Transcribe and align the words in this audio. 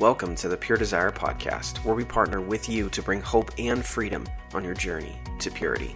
Welcome 0.00 0.34
to 0.36 0.48
the 0.48 0.56
Pure 0.56 0.78
Desire 0.78 1.10
podcast, 1.10 1.84
where 1.84 1.94
we 1.94 2.06
partner 2.06 2.40
with 2.40 2.70
you 2.70 2.88
to 2.88 3.02
bring 3.02 3.20
hope 3.20 3.50
and 3.58 3.84
freedom 3.84 4.26
on 4.54 4.64
your 4.64 4.72
journey 4.72 5.18
to 5.40 5.50
purity. 5.50 5.94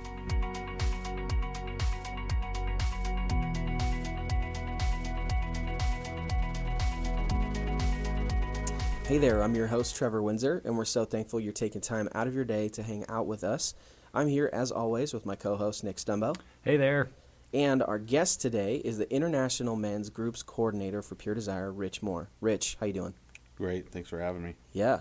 Hey 9.06 9.16
there, 9.16 9.42
I'm 9.42 9.54
your 9.54 9.68
host, 9.68 9.96
Trevor 9.96 10.22
Windsor, 10.22 10.60
and 10.66 10.76
we're 10.76 10.84
so 10.84 11.06
thankful 11.06 11.40
you're 11.40 11.54
taking 11.54 11.80
time 11.80 12.10
out 12.14 12.26
of 12.26 12.34
your 12.34 12.44
day 12.44 12.68
to 12.68 12.82
hang 12.82 13.06
out 13.08 13.26
with 13.26 13.42
us. 13.42 13.74
I'm 14.12 14.28
here, 14.28 14.50
as 14.52 14.70
always, 14.70 15.14
with 15.14 15.24
my 15.24 15.34
co 15.34 15.56
host, 15.56 15.82
Nick 15.82 15.96
Stumbo. 15.96 16.36
Hey 16.60 16.76
there. 16.76 17.08
And 17.54 17.82
our 17.82 17.98
guest 17.98 18.42
today 18.42 18.82
is 18.84 18.98
the 18.98 19.10
International 19.10 19.76
Men's 19.76 20.10
Groups 20.10 20.42
Coordinator 20.42 21.00
for 21.00 21.14
Pure 21.14 21.36
Desire, 21.36 21.72
Rich 21.72 22.02
Moore. 22.02 22.28
Rich, 22.42 22.76
how 22.78 22.84
you 22.84 22.92
doing? 22.92 23.14
Great. 23.56 23.90
Thanks 23.90 24.08
for 24.08 24.20
having 24.20 24.42
me. 24.42 24.54
Yeah. 24.72 25.00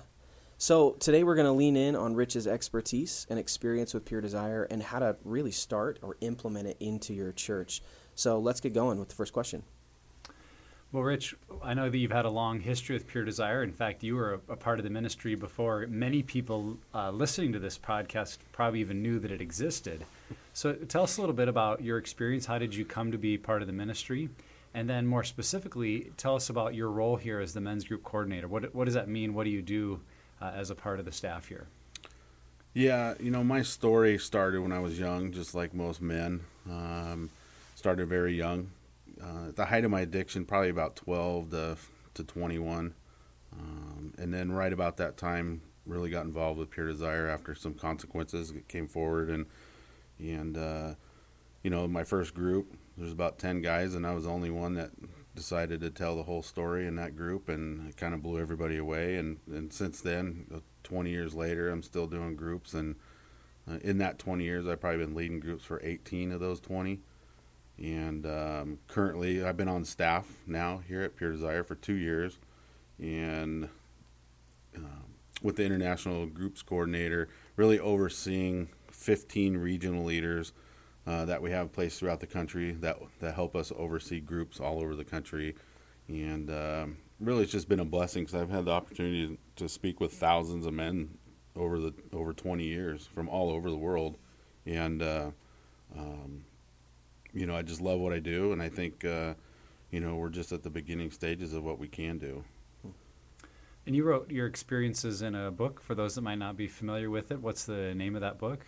So 0.57 0.91
today 0.91 1.23
we're 1.23 1.35
going 1.35 1.47
to 1.47 1.51
lean 1.51 1.75
in 1.75 1.95
on 1.95 2.15
Rich's 2.15 2.47
expertise 2.47 3.27
and 3.29 3.37
experience 3.37 3.93
with 3.93 4.05
Pure 4.05 4.21
Desire 4.21 4.63
and 4.63 4.81
how 4.81 4.99
to 4.99 5.17
really 5.23 5.51
start 5.51 5.99
or 6.01 6.15
implement 6.21 6.67
it 6.67 6.77
into 6.79 7.13
your 7.13 7.31
church. 7.31 7.81
So 8.15 8.39
let's 8.39 8.61
get 8.61 8.73
going 8.73 8.99
with 8.99 9.09
the 9.09 9.15
first 9.15 9.33
question. 9.33 9.63
Well, 10.93 11.01
Rich, 11.01 11.33
I 11.63 11.73
know 11.73 11.89
that 11.89 11.97
you've 11.97 12.11
had 12.11 12.25
a 12.25 12.29
long 12.29 12.59
history 12.59 12.95
with 12.95 13.07
Pure 13.07 13.25
Desire. 13.25 13.63
In 13.63 13.73
fact, 13.73 14.03
you 14.03 14.15
were 14.15 14.35
a, 14.47 14.53
a 14.53 14.55
part 14.55 14.79
of 14.79 14.83
the 14.83 14.91
ministry 14.91 15.33
before 15.33 15.87
many 15.89 16.21
people 16.21 16.77
uh, 16.93 17.09
listening 17.09 17.51
to 17.53 17.59
this 17.59 17.79
podcast 17.79 18.37
probably 18.51 18.79
even 18.79 19.01
knew 19.01 19.17
that 19.17 19.31
it 19.31 19.41
existed. 19.41 20.05
So 20.53 20.73
tell 20.73 21.01
us 21.01 21.17
a 21.17 21.21
little 21.21 21.35
bit 21.35 21.47
about 21.47 21.81
your 21.81 21.97
experience. 21.97 22.45
How 22.45 22.59
did 22.59 22.75
you 22.75 22.85
come 22.85 23.11
to 23.11 23.17
be 23.17 23.39
part 23.39 23.61
of 23.61 23.67
the 23.67 23.73
ministry? 23.73 24.29
And 24.73 24.89
then, 24.89 25.05
more 25.05 25.23
specifically, 25.23 26.11
tell 26.17 26.35
us 26.35 26.49
about 26.49 26.73
your 26.73 26.89
role 26.89 27.15
here 27.15 27.39
as 27.39 27.53
the 27.53 27.61
men's 27.61 27.83
group 27.83 28.03
coordinator. 28.03 28.47
What, 28.47 28.73
what 28.73 28.85
does 28.85 28.95
that 28.95 29.07
mean? 29.07 29.35
What 29.35 29.43
do 29.43 29.51
you 29.51 29.61
do 29.61 30.01
uh, 30.41 30.51
as 30.55 30.71
a 30.71 30.75
part 30.75 30.99
of 30.99 31.05
the 31.05 31.11
staff 31.11 31.47
here? 31.47 31.67
Yeah, 32.73 33.13
you 33.19 33.29
know, 33.29 33.43
my 33.43 33.61
story 33.61 34.17
started 34.17 34.61
when 34.61 34.71
I 34.71 34.79
was 34.79 34.97
young, 34.97 35.31
just 35.31 35.53
like 35.53 35.75
most 35.75 36.01
men. 36.01 36.41
Um, 36.67 37.29
started 37.75 38.09
very 38.09 38.33
young. 38.33 38.71
Uh, 39.21 39.49
at 39.49 39.55
the 39.55 39.65
height 39.65 39.85
of 39.85 39.91
my 39.91 40.01
addiction, 40.01 40.43
probably 40.43 40.69
about 40.69 40.95
12 40.95 41.51
to, 41.51 41.77
to 42.15 42.23
21. 42.23 42.95
Um, 43.53 44.13
and 44.17 44.33
then, 44.33 44.51
right 44.51 44.73
about 44.73 44.97
that 44.97 45.17
time, 45.17 45.61
really 45.85 46.09
got 46.09 46.25
involved 46.25 46.57
with 46.57 46.71
Pure 46.71 46.87
Desire 46.87 47.27
after 47.27 47.53
some 47.53 47.75
consequences 47.75 48.51
came 48.67 48.87
forward. 48.87 49.29
And, 49.29 49.45
and 50.17 50.57
uh, 50.57 50.95
you 51.61 51.69
know, 51.69 51.87
my 51.87 52.03
first 52.03 52.33
group, 52.33 52.75
there's 52.97 53.11
about 53.11 53.39
10 53.39 53.61
guys 53.61 53.95
and 53.95 54.05
I 54.05 54.13
was 54.13 54.25
the 54.25 54.29
only 54.29 54.49
one 54.49 54.75
that 54.75 54.91
decided 55.35 55.81
to 55.81 55.89
tell 55.89 56.15
the 56.15 56.23
whole 56.23 56.43
story 56.43 56.85
in 56.85 56.95
that 56.95 57.15
group 57.15 57.49
and 57.49 57.89
it 57.89 57.97
kind 57.97 58.13
of 58.13 58.21
blew 58.21 58.39
everybody 58.39 58.77
away 58.77 59.15
and, 59.15 59.39
and 59.47 59.73
since 59.73 60.01
then 60.01 60.45
uh, 60.53 60.59
20 60.83 61.09
years 61.09 61.33
later 61.33 61.69
I'm 61.69 61.83
still 61.83 62.07
doing 62.07 62.35
groups 62.35 62.73
and 62.73 62.95
uh, 63.69 63.79
in 63.81 63.97
that 63.97 64.19
20 64.19 64.43
years 64.43 64.67
I've 64.67 64.79
probably 64.79 65.05
been 65.05 65.15
leading 65.15 65.39
groups 65.39 65.63
for 65.63 65.81
18 65.83 66.31
of 66.31 66.39
those 66.39 66.59
20 66.59 66.99
and 67.79 68.25
um, 68.27 68.79
currently 68.87 69.43
I've 69.43 69.57
been 69.57 69.67
on 69.67 69.85
staff 69.85 70.27
now 70.45 70.81
here 70.87 71.01
at 71.01 71.15
Pure 71.15 71.31
Desire 71.31 71.63
for 71.63 71.75
two 71.75 71.95
years 71.95 72.37
and 72.99 73.69
um, 74.75 75.03
with 75.41 75.55
the 75.55 75.65
international 75.65 76.27
groups 76.27 76.61
coordinator 76.61 77.27
really 77.55 77.79
overseeing 77.79 78.69
15 78.91 79.57
regional 79.57 80.03
leaders 80.03 80.53
uh, 81.05 81.25
that 81.25 81.41
we 81.41 81.51
have 81.51 81.71
placed 81.71 81.99
throughout 81.99 82.19
the 82.19 82.27
country 82.27 82.71
that 82.71 82.97
that 83.19 83.35
help 83.35 83.55
us 83.55 83.71
oversee 83.75 84.19
groups 84.19 84.59
all 84.59 84.81
over 84.81 84.95
the 84.95 85.03
country, 85.03 85.55
and 86.07 86.49
um, 86.49 86.97
really 87.19 87.43
it's 87.43 87.51
just 87.51 87.69
been 87.69 87.79
a 87.79 87.85
blessing 87.85 88.23
because 88.23 88.41
I've 88.41 88.49
had 88.49 88.65
the 88.65 88.71
opportunity 88.71 89.37
to 89.57 89.69
speak 89.69 89.99
with 89.99 90.13
thousands 90.13 90.65
of 90.65 90.73
men 90.73 91.17
over 91.55 91.79
the 91.79 91.93
over 92.13 92.33
20 92.33 92.63
years 92.63 93.05
from 93.05 93.29
all 93.29 93.49
over 93.49 93.69
the 93.69 93.77
world, 93.77 94.17
and 94.65 95.01
uh, 95.01 95.31
um, 95.97 96.45
you 97.33 97.45
know 97.45 97.55
I 97.55 97.61
just 97.61 97.81
love 97.81 97.99
what 97.99 98.13
I 98.13 98.19
do, 98.19 98.53
and 98.53 98.61
I 98.61 98.69
think 98.69 99.03
uh, 99.03 99.33
you 99.91 99.99
know 99.99 100.15
we're 100.15 100.29
just 100.29 100.51
at 100.51 100.63
the 100.63 100.69
beginning 100.69 101.11
stages 101.11 101.53
of 101.53 101.63
what 101.63 101.79
we 101.79 101.87
can 101.87 102.17
do. 102.17 102.43
And 103.85 103.95
you 103.95 104.05
wrote 104.05 104.31
your 104.31 104.47
experiences 104.47 105.21
in 105.21 105.35
a 105.35 105.51
book 105.51 105.81
for 105.81 105.93
those 105.93 106.15
that 106.15 106.21
might 106.21 106.37
not 106.37 106.55
be 106.55 106.67
familiar 106.67 107.09
with 107.09 107.31
it. 107.31 107.41
What's 107.41 107.65
the 107.65 107.93
name 107.93 108.15
of 108.15 108.21
that 108.21 108.39
book? 108.39 108.65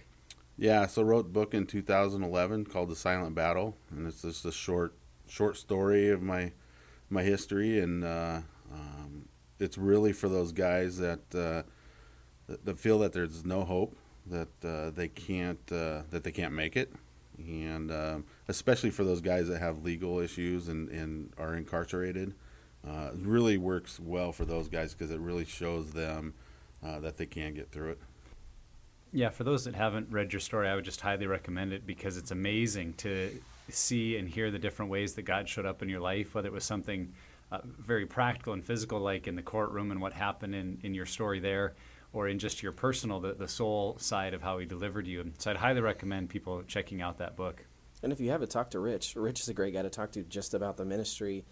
Yeah, 0.57 0.87
so 0.87 1.03
wrote 1.03 1.25
a 1.25 1.29
book 1.29 1.53
in 1.53 1.65
2011 1.65 2.65
called 2.65 2.89
The 2.89 2.95
Silent 2.95 3.35
Battle, 3.35 3.75
and 3.91 4.07
it's 4.07 4.21
just 4.21 4.45
a 4.45 4.51
short 4.51 4.93
short 5.27 5.57
story 5.57 6.09
of 6.09 6.21
my 6.21 6.53
my 7.09 7.23
history, 7.23 7.79
and 7.79 8.03
uh, 8.03 8.39
um, 8.71 9.27
it's 9.59 9.77
really 9.77 10.13
for 10.13 10.29
those 10.29 10.51
guys 10.51 10.97
that, 10.97 11.19
uh, 11.33 11.63
that, 12.47 12.65
that 12.65 12.79
feel 12.79 12.99
that 12.99 13.13
there's 13.13 13.45
no 13.45 13.63
hope, 13.63 13.95
that 14.27 14.47
uh, 14.63 14.91
they 14.91 15.09
can't 15.09 15.59
uh, 15.71 16.03
that 16.09 16.23
they 16.23 16.31
can't 16.31 16.53
make 16.53 16.77
it, 16.77 16.93
and 17.37 17.91
um, 17.91 18.25
especially 18.47 18.91
for 18.91 19.03
those 19.03 19.21
guys 19.21 19.47
that 19.49 19.59
have 19.59 19.83
legal 19.83 20.19
issues 20.19 20.69
and, 20.69 20.89
and 20.89 21.33
are 21.37 21.55
incarcerated. 21.55 22.33
Uh, 22.87 23.09
it 23.13 23.25
really 23.25 23.57
works 23.57 23.99
well 23.99 24.31
for 24.31 24.45
those 24.45 24.69
guys 24.69 24.93
because 24.93 25.09
it 25.11 25.19
really 25.19 25.43
shows 25.45 25.91
them 25.91 26.35
uh, 26.85 26.99
that 26.99 27.17
they 27.17 27.25
can 27.25 27.53
get 27.53 27.71
through 27.71 27.89
it. 27.91 27.99
Yeah, 29.15 29.29
for 29.29 29.45
those 29.45 29.63
that 29.63 29.75
haven't 29.75 30.11
read 30.11 30.33
your 30.33 30.41
story, 30.41 30.67
I 30.67 30.75
would 30.75 30.83
just 30.83 30.99
highly 30.99 31.25
recommend 31.25 31.71
it 31.71 31.87
because 31.87 32.17
it's 32.17 32.31
amazing 32.31 32.95
to 32.95 33.31
see 33.69 34.17
and 34.17 34.27
hear 34.27 34.51
the 34.51 34.59
different 34.59 34.91
ways 34.91 35.13
that 35.13 35.21
God 35.21 35.47
showed 35.47 35.65
up 35.65 35.81
in 35.81 35.87
your 35.87 36.01
life, 36.01 36.35
whether 36.35 36.49
it 36.49 36.53
was 36.53 36.65
something 36.65 37.13
uh, 37.49 37.59
very 37.63 38.05
practical 38.05 38.51
and 38.51 38.61
physical, 38.61 38.99
like 38.99 39.25
in 39.29 39.37
the 39.37 39.41
courtroom 39.41 39.91
and 39.91 40.01
what 40.01 40.11
happened 40.11 40.53
in, 40.53 40.79
in 40.83 40.93
your 40.93 41.05
story 41.05 41.39
there, 41.39 41.75
or 42.11 42.27
in 42.27 42.37
just 42.39 42.61
your 42.61 42.73
personal, 42.73 43.21
the, 43.21 43.33
the 43.33 43.47
soul 43.47 43.95
side 43.99 44.33
of 44.33 44.41
how 44.41 44.57
He 44.57 44.65
delivered 44.65 45.07
you. 45.07 45.31
So 45.37 45.49
I'd 45.49 45.55
highly 45.55 45.79
recommend 45.79 46.29
people 46.29 46.61
checking 46.63 47.01
out 47.01 47.17
that 47.19 47.37
book. 47.37 47.63
And 48.03 48.11
if 48.11 48.19
you 48.19 48.31
haven't 48.31 48.51
talked 48.51 48.71
to 48.71 48.79
Rich, 48.81 49.15
Rich 49.15 49.39
is 49.39 49.47
a 49.47 49.53
great 49.53 49.73
guy 49.73 49.83
to 49.83 49.89
talk 49.89 50.11
to 50.11 50.23
just 50.23 50.53
about 50.53 50.75
the 50.75 50.83
ministry. 50.83 51.45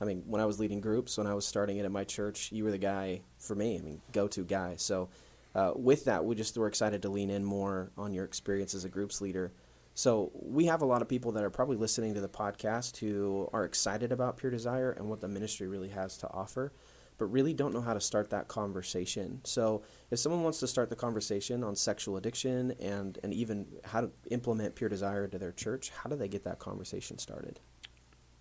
I 0.00 0.06
mean, 0.06 0.22
when 0.26 0.40
I 0.40 0.46
was 0.46 0.58
leading 0.58 0.80
groups, 0.80 1.18
when 1.18 1.26
I 1.26 1.34
was 1.34 1.46
starting 1.46 1.76
it 1.76 1.84
at 1.84 1.92
my 1.92 2.04
church, 2.04 2.50
you 2.50 2.64
were 2.64 2.70
the 2.70 2.78
guy 2.78 3.20
for 3.36 3.54
me. 3.54 3.76
I 3.76 3.82
mean, 3.82 4.00
go 4.10 4.26
to 4.28 4.42
guy. 4.42 4.76
So 4.76 5.10
uh, 5.54 5.72
with 5.74 6.04
that, 6.04 6.24
we 6.24 6.34
just 6.34 6.56
were 6.56 6.66
excited 6.66 7.02
to 7.02 7.08
lean 7.08 7.30
in 7.30 7.44
more 7.44 7.90
on 7.96 8.12
your 8.12 8.24
experience 8.24 8.74
as 8.74 8.84
a 8.84 8.88
groups 8.88 9.20
leader. 9.20 9.52
So 9.94 10.30
we 10.34 10.66
have 10.66 10.82
a 10.82 10.86
lot 10.86 11.02
of 11.02 11.08
people 11.08 11.32
that 11.32 11.44
are 11.44 11.50
probably 11.50 11.76
listening 11.76 12.14
to 12.14 12.20
the 12.20 12.28
podcast 12.28 12.98
who 12.98 13.50
are 13.52 13.64
excited 13.64 14.12
about 14.12 14.36
Pure 14.36 14.52
Desire 14.52 14.92
and 14.92 15.08
what 15.08 15.20
the 15.20 15.28
ministry 15.28 15.66
really 15.66 15.88
has 15.88 16.16
to 16.18 16.30
offer, 16.30 16.72
but 17.18 17.26
really 17.26 17.52
don't 17.52 17.74
know 17.74 17.80
how 17.80 17.92
to 17.92 18.00
start 18.00 18.30
that 18.30 18.48
conversation. 18.48 19.40
So 19.44 19.82
if 20.10 20.18
someone 20.18 20.42
wants 20.42 20.60
to 20.60 20.68
start 20.68 20.88
the 20.88 20.96
conversation 20.96 21.64
on 21.64 21.74
sexual 21.74 22.16
addiction 22.16 22.72
and, 22.80 23.18
and 23.22 23.34
even 23.34 23.66
how 23.84 24.02
to 24.02 24.10
implement 24.30 24.76
Pure 24.76 24.90
Desire 24.90 25.26
to 25.26 25.38
their 25.38 25.52
church, 25.52 25.90
how 25.90 26.08
do 26.08 26.16
they 26.16 26.28
get 26.28 26.44
that 26.44 26.60
conversation 26.60 27.18
started? 27.18 27.58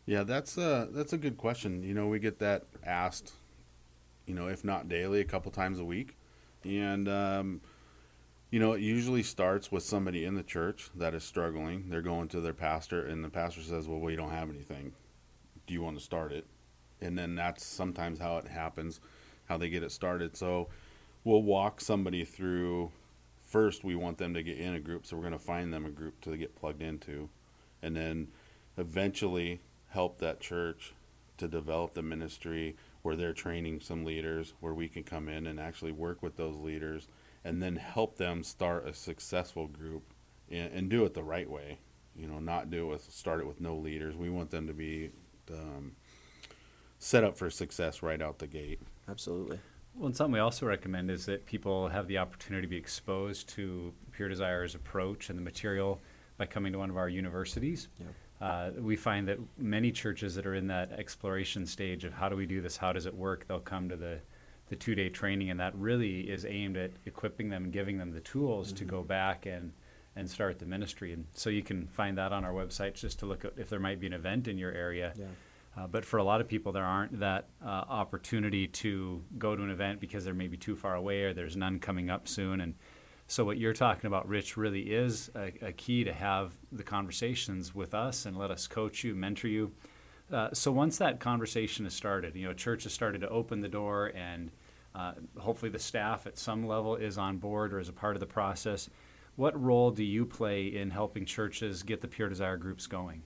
Yeah, 0.06 0.24
that's 0.24 0.58
a 0.58 0.88
that's 0.92 1.14
a 1.14 1.18
good 1.18 1.38
question. 1.38 1.84
You 1.84 1.94
know, 1.94 2.08
we 2.08 2.20
get 2.20 2.40
that 2.40 2.64
asked, 2.84 3.34
you 4.26 4.34
know, 4.34 4.48
if 4.48 4.64
not 4.64 4.88
daily, 4.88 5.20
a 5.20 5.26
couple 5.26 5.52
times 5.52 5.78
a 5.78 5.86
week, 5.86 6.16
and 6.64 7.08
um, 7.08 7.62
you 8.52 8.60
know, 8.60 8.74
it 8.74 8.82
usually 8.82 9.24
starts 9.24 9.72
with 9.72 9.84
somebody 9.84 10.26
in 10.26 10.36
the 10.36 10.44
church 10.44 10.90
that 10.96 11.14
is 11.14 11.24
struggling. 11.24 11.90
They're 11.90 12.02
going 12.02 12.28
to 12.30 12.42
their 12.42 12.54
pastor, 12.54 13.06
and 13.06 13.24
the 13.24 13.30
pastor 13.30 13.62
says, 13.62 13.88
"Well, 13.88 14.00
we 14.00 14.16
don't 14.16 14.32
have 14.32 14.50
anything. 14.50 14.94
Do 15.68 15.74
you 15.74 15.82
want 15.82 15.98
to 15.98 16.04
start 16.04 16.32
it?" 16.32 16.46
And 17.02 17.18
then 17.18 17.36
that's 17.36 17.64
sometimes 17.66 18.20
how 18.20 18.38
it 18.38 18.48
happens, 18.48 19.00
how 19.46 19.58
they 19.58 19.70
get 19.70 19.84
it 19.84 19.92
started. 19.92 20.36
So 20.36 20.70
we'll 21.24 21.44
walk 21.44 21.80
somebody 21.82 22.26
through. 22.26 22.92
First, 23.44 23.84
we 23.84 23.96
want 23.96 24.18
them 24.20 24.34
to 24.36 24.44
get 24.44 24.60
in 24.60 24.76
a 24.76 24.80
group, 24.80 25.06
so 25.06 25.16
we're 25.16 25.24
going 25.24 25.34
to 25.34 25.40
find 25.40 25.74
them 25.74 25.86
a 25.86 25.90
group 25.90 26.22
to 26.22 26.38
get 26.38 26.56
plugged 26.56 26.84
into, 26.84 27.30
and 27.82 27.96
then 27.96 28.28
eventually 28.78 29.62
help 29.90 30.20
that 30.20 30.40
church 30.40 30.94
to 31.38 31.48
develop 31.48 31.94
the 31.94 32.02
ministry 32.04 32.76
where 33.02 33.16
they're 33.16 33.34
training 33.34 33.80
some 33.80 34.04
leaders, 34.04 34.54
where 34.60 34.74
we 34.74 34.88
can 34.88 35.04
come 35.04 35.30
in 35.30 35.48
and 35.48 35.60
actually 35.60 35.92
work 35.92 36.22
with 36.22 36.36
those 36.36 36.58
leaders 36.58 37.08
and 37.44 37.62
then 37.62 37.76
help 37.76 38.18
them 38.18 38.44
start 38.44 38.88
a 38.88 38.94
successful 38.94 39.68
group 39.68 40.04
and, 40.52 40.72
and 40.74 40.90
do 40.90 41.06
it 41.06 41.14
the 41.14 41.24
right 41.24 41.50
way. 41.50 41.80
You 42.16 42.28
know, 42.28 42.40
not 42.40 42.70
do 42.70 42.88
it 42.88 42.90
with 42.90 43.12
start 43.12 43.40
it 43.40 43.48
with 43.48 43.62
no 43.62 43.76
leaders. 43.76 44.16
We 44.18 44.30
want 44.30 44.50
them 44.52 44.68
to 44.68 44.74
be 44.74 45.12
um, 45.52 45.94
set 46.98 47.24
up 47.24 47.38
for 47.38 47.50
success 47.50 48.04
right 48.04 48.22
out 48.22 48.40
the 48.40 48.48
gate. 48.48 48.82
Absolutely. 49.08 49.60
Well, 49.96 50.08
and 50.08 50.16
something 50.16 50.34
we 50.34 50.40
also 50.40 50.66
recommend 50.66 51.10
is 51.10 51.26
that 51.26 51.46
people 51.46 51.90
have 51.90 52.08
the 52.08 52.18
opportunity 52.18 52.68
to 52.68 52.70
be 52.70 52.78
exposed 52.78 53.50
to 53.50 53.94
Pure 54.12 54.30
Desire's 54.30 54.76
approach 54.76 55.30
and 55.30 55.38
the 55.38 55.44
material 55.44 56.00
by 56.38 56.46
coming 56.46 56.72
to 56.74 56.80
one 56.80 56.90
of 56.90 56.98
our 56.98 57.10
universities. 57.10 57.88
Yeah. 58.00 58.08
Uh, 58.42 58.72
we 58.80 58.96
find 58.96 59.28
that 59.28 59.38
many 59.58 59.92
churches 59.92 60.36
that 60.36 60.46
are 60.46 60.56
in 60.56 60.68
that 60.68 60.92
exploration 60.94 61.66
stage 61.66 62.06
of 62.06 62.14
how 62.14 62.30
do 62.30 62.36
we 62.36 62.46
do 62.46 62.62
this, 62.62 62.78
how 62.78 62.94
does 62.94 63.06
it 63.06 63.14
work, 63.14 63.46
they'll 63.48 63.60
come 63.60 63.90
to 63.90 63.98
the, 63.98 64.20
the 64.70 64.76
two 64.76 64.96
day 64.96 65.10
training, 65.10 65.50
and 65.50 65.60
that 65.60 65.76
really 65.76 66.22
is 66.22 66.46
aimed 66.46 66.78
at 66.78 66.92
equipping 67.06 67.50
them 67.50 67.66
and 67.66 67.74
giving 67.74 67.98
them 67.98 68.12
the 68.12 68.22
tools 68.22 68.68
mm-hmm. 68.68 68.78
to 68.78 68.86
go 68.86 69.04
back 69.04 69.46
and, 69.46 69.74
and 70.16 70.30
start 70.30 70.58
the 70.60 70.66
ministry. 70.66 71.12
And 71.12 71.26
so 71.34 71.50
you 71.50 71.62
can 71.62 71.88
find 71.88 72.18
that 72.18 72.32
on 72.32 72.46
our 72.46 72.54
website 72.54 72.94
just 72.94 73.20
to 73.20 73.26
look 73.26 73.44
at 73.44 73.54
if 73.58 73.70
there 73.70 73.80
might 73.80 74.00
be 74.00 74.08
an 74.08 74.14
event 74.14 74.48
in 74.48 74.58
your 74.58 74.72
area. 74.72 75.14
Yeah. 75.18 75.26
Uh, 75.78 75.88
but 75.88 76.04
for 76.04 76.18
a 76.18 76.24
lot 76.24 76.42
of 76.42 76.48
people, 76.48 76.72
there 76.72 76.84
aren't 76.84 77.20
that 77.20 77.48
uh, 77.64 77.68
opportunity 77.68 78.68
to 78.68 79.22
go 79.38 79.56
to 79.56 79.64
an 79.64 79.70
event 79.70 80.00
because 80.00 80.26
they're 80.26 80.34
maybe 80.34 80.58
too 80.58 80.76
far 80.76 80.96
away 80.96 81.24
or 81.24 81.34
there's 81.34 81.56
none 81.56 81.80
coming 81.80 82.10
up 82.10 82.28
soon. 82.28 82.62
And 82.62 82.74
so 83.30 83.46
what 83.46 83.60
you're 83.60 83.74
talking 83.74 84.08
about, 84.08 84.28
Rich, 84.28 84.58
really 84.58 84.82
is 84.82 85.30
a, 85.36 85.54
a, 85.68 85.72
key 85.72 86.04
to 86.04 86.12
have 86.12 86.52
the 86.72 86.82
conversations 86.82 87.76
with 87.76 87.94
us 87.94 88.26
and 88.26 88.36
let 88.36 88.50
us 88.50 88.66
coach 88.66 89.04
you, 89.04 89.14
mentor 89.14 89.48
you. 89.48 89.72
Uh, 90.34 90.50
so 90.52 90.72
once 90.72 90.98
that 90.98 91.20
conversation 91.20 91.86
is 91.86 91.94
started, 91.94 92.36
you 92.36 92.48
know, 92.48 92.54
church 92.54 92.84
has 92.84 92.94
started 92.94 93.22
to 93.22 93.30
open 93.30 93.62
the 93.62 93.70
door, 93.70 94.12
and 94.16 94.50
uh, 94.96 95.12
hopefully 95.38 95.70
the 95.70 95.78
staff 95.78 96.26
at 96.26 96.40
some 96.40 96.66
level 96.66 96.96
is 96.96 97.20
on 97.20 97.38
board 97.38 97.72
or 97.72 97.80
is 97.80 97.88
a 97.88 97.94
part 97.94 98.16
of 98.16 98.20
the 98.20 98.26
process. 98.26 98.90
What 99.36 99.62
role 99.62 99.92
do 99.92 100.04
you 100.04 100.26
play 100.26 100.66
in 100.66 100.90
helping 100.90 101.24
churches 101.24 101.84
get 101.84 102.02
the 102.02 102.08
Pure 102.08 102.30
Desire 102.30 102.58
groups 102.58 102.88
going? 102.88 103.22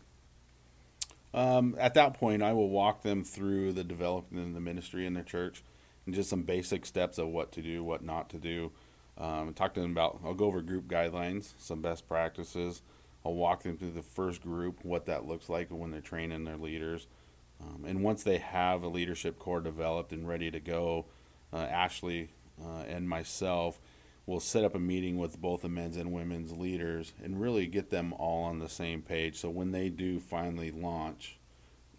Um, 1.34 1.78
at 1.80 1.94
that 1.94 2.16
point, 2.16 2.44
I 2.44 2.52
will 2.52 2.70
walk 2.70 3.04
them 3.04 3.24
through 3.24 3.72
the 3.72 3.86
development 3.86 4.50
of 4.50 4.54
the 4.54 4.60
ministry 4.60 5.06
in 5.06 5.14
their 5.14 5.24
church 5.24 5.64
and 6.06 6.14
just 6.14 6.30
some 6.30 6.44
basic 6.44 6.86
steps 6.86 7.18
of 7.18 7.30
what 7.30 7.54
to 7.54 7.62
do, 7.62 7.86
what 7.86 8.04
not 8.04 8.30
to 8.32 8.38
do. 8.38 8.74
Um, 9.18 9.54
talk 9.54 9.74
to 9.76 9.82
them 9.82 9.92
about. 9.92 10.20
I'll 10.24 10.34
go 10.34 10.46
over 10.46 10.62
group 10.62 10.88
guidelines, 10.88 11.54
some 11.58 11.82
best 11.82 12.08
practices. 12.08 12.82
I'll 13.26 13.36
walk 13.36 13.64
them 13.64 13.78
through 13.78 13.92
the 13.92 14.02
first 14.02 14.42
group, 14.42 14.84
what 14.84 15.06
that 15.06 15.26
looks 15.26 15.50
like 15.50 15.70
when 15.70 15.92
they're 15.92 16.02
training 16.02 16.44
their 16.44 16.58
leaders. 16.58 17.08
Um, 17.62 17.86
and 17.86 18.04
once 18.04 18.24
they 18.24 18.40
have 18.40 18.84
a 18.84 18.88
leadership 18.88 19.40
core 19.40 19.62
developed 19.62 20.12
and 20.12 20.28
ready 20.28 20.52
to 20.52 20.60
go, 20.60 21.06
uh, 21.54 21.58
Ashley 21.58 22.30
uh, 22.62 22.84
and 22.88 23.08
myself 23.08 23.80
will 24.26 24.40
set 24.40 24.64
up 24.64 24.76
a 24.76 24.80
meeting 24.80 25.18
with 25.18 25.40
both 25.40 25.62
the 25.62 25.70
men's 25.70 25.98
and 25.98 26.12
women's 26.12 26.52
leaders 26.52 27.14
and 27.22 27.42
really 27.42 27.68
get 27.68 27.90
them 27.90 28.14
all 28.14 28.44
on 28.44 28.60
the 28.60 28.70
same 28.70 29.02
page. 29.02 29.38
So 29.38 29.50
when 29.50 29.72
they 29.72 29.90
do 29.90 30.20
finally 30.20 30.72
launch 30.72 31.38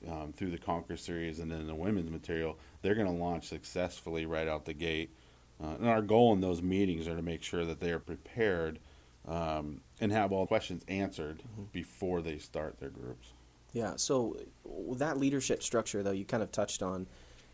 um, 0.09 0.33
through 0.33 0.51
the 0.51 0.59
Conquer 0.59 0.97
series 0.97 1.39
and 1.39 1.51
then 1.51 1.67
the 1.67 1.75
women's 1.75 2.11
material, 2.11 2.59
they're 2.83 2.95
going 2.95 3.07
to 3.07 3.13
launch 3.13 3.49
successfully 3.49 4.27
right 4.27 4.49
out 4.49 4.65
the 4.65 4.75
gate 4.75 5.15
uh, 5.63 5.75
and 5.79 5.89
our 5.89 6.03
goal 6.03 6.33
in 6.33 6.41
those 6.41 6.63
meetings 6.63 7.07
are 7.07 7.17
to 7.17 7.23
make 7.23 7.43
sure 7.43 7.65
that 7.65 7.81
they 7.81 7.91
are 7.91 7.99
prepared 7.99 8.79
um, 9.27 9.81
and 10.01 10.13
have 10.13 10.33
all 10.33 10.47
questions 10.47 10.85
answered 10.89 11.43
mm-hmm. 11.43 11.65
before 11.73 12.23
they 12.23 12.39
start 12.39 12.79
their 12.81 12.91
groups. 12.91 13.33
Yeah. 13.73 13.95
So 13.97 14.37
that 14.97 15.19
leadership 15.19 15.63
structure, 15.63 16.03
though, 16.03 16.13
you 16.13 16.25
kind 16.25 16.43
of 16.43 16.53
touched 16.53 16.83
on. 16.83 17.07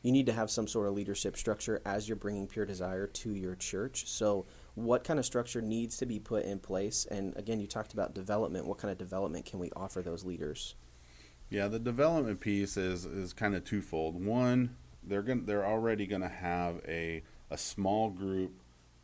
You 0.02 0.12
need 0.12 0.26
to 0.26 0.32
have 0.32 0.50
some 0.50 0.67
sort 0.67 0.88
of 0.88 0.94
leadership 0.94 1.37
structure 1.37 1.82
as 1.85 2.08
you're 2.08 2.17
bringing 2.17 2.47
Pure 2.47 2.67
Desire 2.67 3.06
to 3.06 3.35
your 3.35 3.55
church. 3.55 4.08
So, 4.08 4.46
what 4.75 5.05
kind 5.05 5.19
of 5.19 5.26
structure 5.26 5.61
needs 5.61 5.99
to 5.99 6.06
be 6.06 6.19
put 6.19 6.46
in 6.46 6.58
place? 6.58 7.06
And 7.11 7.37
again, 7.37 7.61
you 7.61 7.67
talked 7.67 7.93
about 7.93 8.14
development. 8.14 8.67
What 8.67 8.79
kind 8.79 8.91
of 8.91 8.96
development 8.96 9.44
can 9.44 9.58
we 9.58 9.70
offer 9.76 10.00
those 10.00 10.25
leaders? 10.25 10.75
Yeah, 11.50 11.69
the 11.69 11.79
development 11.79 12.41
piece 12.41 12.79
is 12.79 13.05
is 13.05 13.35
kind 13.35 13.55
of 13.55 13.64
twofold. 13.64 14.25
One, 14.25 14.76
they're 15.03 15.23
going 15.23 15.44
they're 15.44 15.67
already 15.67 16.06
going 16.06 16.23
to 16.23 16.29
have 16.29 16.81
a 16.88 17.23
a 17.50 17.58
small 17.58 18.11
group 18.11 18.52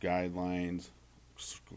guidelines, 0.01 0.89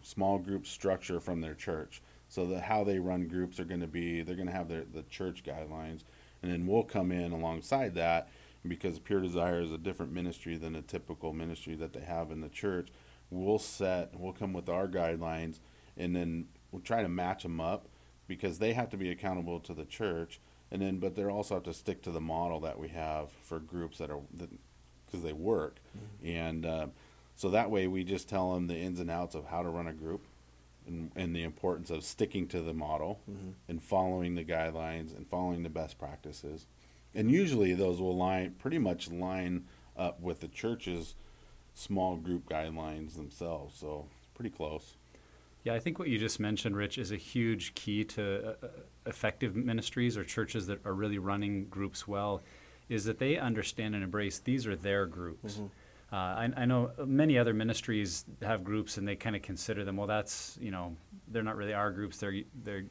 small 0.02 0.38
group 0.38 0.66
structure 0.66 1.20
from 1.20 1.40
their 1.40 1.54
church. 1.54 2.02
So 2.28 2.46
that 2.46 2.62
how 2.62 2.84
they 2.84 3.00
run 3.00 3.26
groups 3.26 3.58
are 3.58 3.64
going 3.64 3.80
to 3.80 3.88
be, 3.88 4.22
they're 4.22 4.36
going 4.36 4.46
to 4.46 4.54
have 4.54 4.68
their, 4.68 4.84
the 4.84 5.02
church 5.02 5.42
guidelines, 5.44 6.04
and 6.42 6.52
then 6.52 6.66
we'll 6.66 6.84
come 6.84 7.10
in 7.10 7.32
alongside 7.32 7.94
that 7.96 8.28
because 8.66 8.98
Pure 8.98 9.22
Desire 9.22 9.60
is 9.60 9.72
a 9.72 9.78
different 9.78 10.12
ministry 10.12 10.56
than 10.56 10.76
a 10.76 10.82
typical 10.82 11.32
ministry 11.32 11.74
that 11.74 11.92
they 11.92 12.00
have 12.00 12.30
in 12.30 12.40
the 12.40 12.48
church. 12.48 12.90
We'll 13.30 13.58
set, 13.58 14.12
we'll 14.16 14.32
come 14.32 14.52
with 14.52 14.68
our 14.68 14.86
guidelines, 14.86 15.58
and 15.96 16.14
then 16.14 16.46
we'll 16.70 16.82
try 16.82 17.02
to 17.02 17.08
match 17.08 17.42
them 17.42 17.60
up 17.60 17.88
because 18.28 18.58
they 18.58 18.74
have 18.74 18.90
to 18.90 18.96
be 18.96 19.10
accountable 19.10 19.58
to 19.60 19.74
the 19.74 19.84
church, 19.84 20.40
and 20.70 20.82
then 20.82 20.98
but 20.98 21.16
they 21.16 21.24
also 21.24 21.54
have 21.54 21.64
to 21.64 21.74
stick 21.74 22.02
to 22.02 22.12
the 22.12 22.20
model 22.20 22.60
that 22.60 22.78
we 22.78 22.88
have 22.88 23.30
for 23.42 23.58
groups 23.58 23.98
that 23.98 24.10
are 24.10 24.20
that 24.34 24.50
because 25.10 25.24
they 25.24 25.32
work, 25.32 25.76
mm-hmm. 25.96 26.36
and 26.36 26.66
uh, 26.66 26.86
so 27.34 27.50
that 27.50 27.70
way 27.70 27.86
we 27.86 28.04
just 28.04 28.28
tell 28.28 28.54
them 28.54 28.66
the 28.66 28.76
ins 28.76 29.00
and 29.00 29.10
outs 29.10 29.34
of 29.34 29.46
how 29.46 29.62
to 29.62 29.68
run 29.68 29.86
a 29.86 29.92
group, 29.92 30.24
and, 30.86 31.10
and 31.16 31.34
the 31.34 31.42
importance 31.42 31.90
of 31.90 32.04
sticking 32.04 32.46
to 32.48 32.60
the 32.60 32.74
model 32.74 33.20
mm-hmm. 33.30 33.50
and 33.68 33.82
following 33.82 34.34
the 34.34 34.44
guidelines 34.44 35.16
and 35.16 35.26
following 35.28 35.62
the 35.62 35.68
best 35.70 35.98
practices, 35.98 36.66
and 37.14 37.30
usually 37.30 37.74
those 37.74 38.00
will 38.00 38.16
line 38.16 38.54
pretty 38.58 38.78
much 38.78 39.10
line 39.10 39.64
up 39.96 40.20
with 40.20 40.40
the 40.40 40.48
church's 40.48 41.14
small 41.74 42.16
group 42.16 42.48
guidelines 42.48 43.16
themselves. 43.16 43.78
So 43.78 44.06
pretty 44.34 44.50
close. 44.50 44.96
Yeah, 45.64 45.74
I 45.74 45.78
think 45.78 45.98
what 45.98 46.08
you 46.08 46.18
just 46.18 46.40
mentioned, 46.40 46.74
Rich, 46.74 46.96
is 46.96 47.12
a 47.12 47.16
huge 47.16 47.74
key 47.74 48.04
to 48.04 48.56
uh, 48.62 48.68
effective 49.04 49.54
ministries 49.54 50.16
or 50.16 50.24
churches 50.24 50.66
that 50.68 50.84
are 50.86 50.94
really 50.94 51.18
running 51.18 51.66
groups 51.66 52.08
well 52.08 52.42
is 52.90 53.04
that 53.04 53.18
they 53.18 53.38
understand 53.38 53.94
and 53.94 54.04
embrace 54.04 54.40
these 54.40 54.66
are 54.66 54.76
their 54.76 55.06
groups. 55.06 55.54
Mm-hmm. 55.54 55.66
Uh, 56.12 56.16
I, 56.16 56.48
I, 56.56 56.64
know 56.64 56.90
many 57.06 57.38
other 57.38 57.54
ministries 57.54 58.24
have 58.42 58.64
groups 58.64 58.98
and 58.98 59.06
they 59.06 59.14
kind 59.14 59.36
of 59.36 59.42
consider 59.42 59.84
them, 59.84 59.96
well, 59.96 60.08
that's, 60.08 60.58
you 60.60 60.72
know, 60.72 60.96
they're 61.28 61.44
not 61.44 61.56
really 61.56 61.72
our 61.72 61.92
groups, 61.92 62.16
they're, 62.16 62.42
they're 62.64 62.86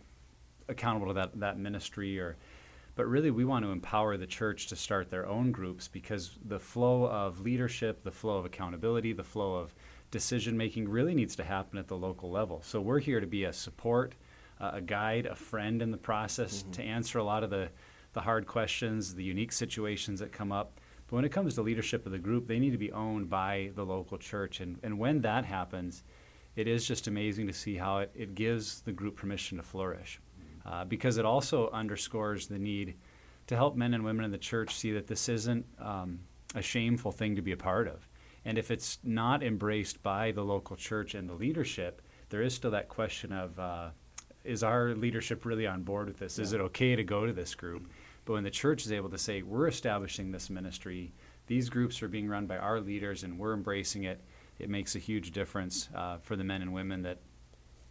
accountable 0.70 1.08
to 1.08 1.14
that, 1.16 1.38
that 1.42 1.60
ministry 1.60 2.18
or, 2.18 2.38
but 2.96 3.08
really 3.08 3.30
we 3.30 3.44
want 3.44 3.66
to 3.66 3.72
empower 3.72 4.16
the 4.16 4.26
church 4.26 4.68
to 4.68 4.78
start 4.78 5.10
their 5.10 5.28
own 5.28 5.52
groups 5.52 5.90
because 5.90 6.38
the 6.46 6.60
flow 6.60 7.08
of 7.08 7.42
leadership, 7.42 8.06
the 8.06 8.12
flow 8.12 8.38
of 8.38 8.46
accountability, 8.46 9.12
the 9.12 9.24
flow 9.24 9.56
of 9.56 9.76
decision 10.12 10.56
making 10.56 10.88
really 10.88 11.14
needs 11.14 11.36
to 11.36 11.44
happen 11.44 11.78
at 11.78 11.90
the 11.90 11.98
local 11.98 12.32
level. 12.32 12.62
So 12.64 12.80
we're 12.80 13.00
here 13.00 13.20
to 13.20 13.28
be 13.28 13.44
a 13.44 13.52
support, 13.52 14.16
uh, 14.62 14.72
a 14.76 14.82
guide, 14.82 15.26
a 15.26 15.36
friend 15.36 15.82
in 15.82 15.92
the 15.92 15.98
process 15.98 16.62
mm-hmm. 16.62 16.72
to 16.72 16.84
answer 16.84 17.20
a 17.20 17.24
lot 17.24 17.44
of 17.44 17.50
the 17.50 17.70
the 18.14 18.22
hard 18.22 18.48
questions, 18.48 19.16
the 19.16 19.24
unique 19.24 19.52
situations 19.52 20.20
that 20.20 20.32
come 20.32 20.52
up. 20.52 20.80
But 21.08 21.16
when 21.16 21.26
it 21.26 21.32
comes 21.32 21.56
to 21.56 21.62
leadership 21.62 22.06
of 22.06 22.12
the 22.12 22.20
group, 22.20 22.48
they 22.48 22.60
need 22.60 22.72
to 22.72 22.78
be 22.78 22.92
owned 22.92 23.30
by 23.30 23.72
the 23.76 23.86
local 23.86 24.18
church. 24.18 24.60
And, 24.60 24.78
and 24.84 25.00
when 25.00 25.22
that 25.22 25.46
happens, 25.46 26.04
it 26.56 26.68
is 26.68 26.86
just 26.86 27.08
amazing 27.08 27.48
to 27.48 27.54
see 27.54 27.76
how 27.76 28.00
it, 28.00 28.12
it 28.16 28.36
gives 28.36 28.82
the 28.82 28.92
group 28.92 29.16
permission 29.16 29.58
to 29.58 29.64
flourish. 29.64 30.20
Uh, 30.66 30.86
because 30.86 31.18
it 31.18 31.26
also 31.26 31.70
underscores 31.72 32.48
the 32.48 32.60
need 32.60 32.96
to 33.48 33.56
help 33.56 33.76
men 33.76 33.94
and 33.94 34.04
women 34.04 34.26
in 34.26 34.32
the 34.32 34.38
church 34.38 34.76
see 34.76 34.92
that 34.92 35.08
this 35.08 35.30
isn't 35.30 35.66
um, 35.80 36.20
a 36.54 36.62
shameful 36.62 37.12
thing 37.12 37.36
to 37.36 37.42
be 37.42 37.52
a 37.52 37.58
part 37.58 37.88
of. 37.88 38.08
And 38.46 38.58
if 38.58 38.70
it's 38.72 39.00
not 39.04 39.42
embraced 39.42 40.02
by 40.04 40.32
the 40.32 40.44
local 40.44 40.76
church 40.76 41.16
and 41.16 41.28
the 41.28 41.34
leadership, 41.34 42.02
there 42.30 42.42
is 42.42 42.54
still 42.54 42.72
that 42.72 42.90
question 42.90 43.32
of 43.32 43.58
uh, 43.58 43.90
is 44.44 44.64
our 44.64 44.96
leadership 44.96 45.46
really 45.46 45.68
on 45.68 45.84
board 45.84 46.08
with 46.08 46.20
this? 46.20 46.40
Is 46.40 46.54
it 46.54 46.62
okay 46.62 46.96
to 46.96 47.04
go 47.04 47.26
to 47.26 47.34
this 47.34 47.56
group? 47.56 47.90
But 48.30 48.36
when 48.36 48.44
the 48.44 48.52
church 48.52 48.86
is 48.86 48.92
able 48.92 49.10
to 49.10 49.18
say, 49.18 49.42
we're 49.42 49.68
establishing 49.68 50.32
this 50.32 50.52
ministry, 50.52 51.14
these 51.48 51.68
groups 51.68 52.04
are 52.04 52.08
being 52.08 52.30
run 52.30 52.46
by 52.46 52.60
our 52.60 52.80
leaders, 52.80 53.24
and 53.24 53.40
we're 53.40 53.56
embracing 53.56 54.04
it, 54.04 54.22
it 54.60 54.70
makes 54.70 54.96
a 54.96 55.00
huge 55.00 55.32
difference 55.32 55.90
uh, 55.96 56.20
for 56.20 56.36
the 56.36 56.44
men 56.44 56.62
and 56.62 56.72
women 56.72 57.02
that 57.02 57.22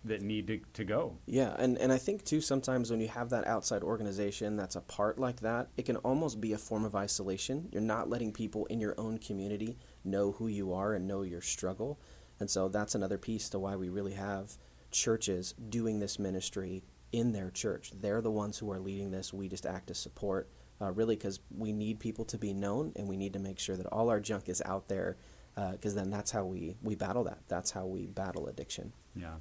that 0.05 0.23
need 0.23 0.47
to, 0.47 0.61
to 0.75 0.85
go. 0.85 1.19
Yeah, 1.27 1.57
and, 1.59 1.77
and 1.79 1.93
I 1.93 1.99
think 1.99 2.25
too 2.25 2.41
sometimes 2.41 2.89
when 2.89 3.01
you 3.01 3.09
have 3.09 3.31
that 3.31 3.49
outside 3.49 3.83
organization 3.83 4.55
that's 4.55 4.77
a 4.77 4.81
part 4.81 5.19
like 5.19 5.41
that, 5.41 5.71
it 5.77 5.87
can 5.87 5.97
almost 5.97 6.41
be 6.41 6.53
a 6.53 6.59
form 6.59 6.85
of 6.85 6.95
isolation. 6.95 7.69
You're 7.73 7.83
not 7.83 8.09
letting 8.09 8.33
people 8.33 8.65
in 8.67 8.81
your 8.81 8.95
own 8.97 9.19
community 9.19 9.77
know 10.05 10.31
who 10.31 10.47
you 10.47 10.73
are 10.73 10.95
and 10.95 11.09
know 11.09 11.23
your 11.23 11.41
struggle. 11.41 11.99
And 12.39 12.49
so 12.49 12.69
that's 12.69 12.95
another 12.95 13.19
piece 13.19 13.49
to 13.49 13.59
why 13.59 13.75
we 13.75 13.89
really 13.89 14.15
have 14.15 14.57
churches 14.93 15.53
doing 15.69 15.99
this 15.99 16.17
ministry 16.17 16.85
in 17.13 17.33
their 17.33 17.51
church. 17.51 17.93
They're 17.99 18.21
the 18.21 18.31
ones 18.31 18.59
who 18.59 18.71
are 18.71 18.79
leading 18.79 19.11
this. 19.11 19.33
We 19.33 19.49
just 19.49 19.67
act 19.67 19.91
as 19.91 19.99
support, 19.99 20.51
uh, 20.81 20.93
really, 20.93 21.17
because 21.17 21.41
we 21.57 21.73
need 21.73 22.01
people 22.01 22.25
to 22.27 22.39
be 22.39 22.53
known 22.53 22.93
and 22.97 23.09
we 23.09 23.17
need 23.17 23.33
to 23.33 23.39
make 23.39 23.59
sure 23.59 23.77
that 23.77 23.87
all 23.87 24.11
our 24.11 24.21
junk 24.21 24.49
is 24.49 24.63
out 24.65 24.89
there 24.89 25.17
because 25.73 25.97
uh, 25.97 26.01
then 26.01 26.11
that's 26.11 26.31
how 26.31 26.45
we, 26.45 26.77
we 26.83 26.95
battle 26.95 27.25
that. 27.25 27.39
That's 27.49 27.71
how 27.71 27.87
we 27.87 28.07
battle 28.07 28.47
addiction. 28.47 28.93
Yeah. 29.17 29.35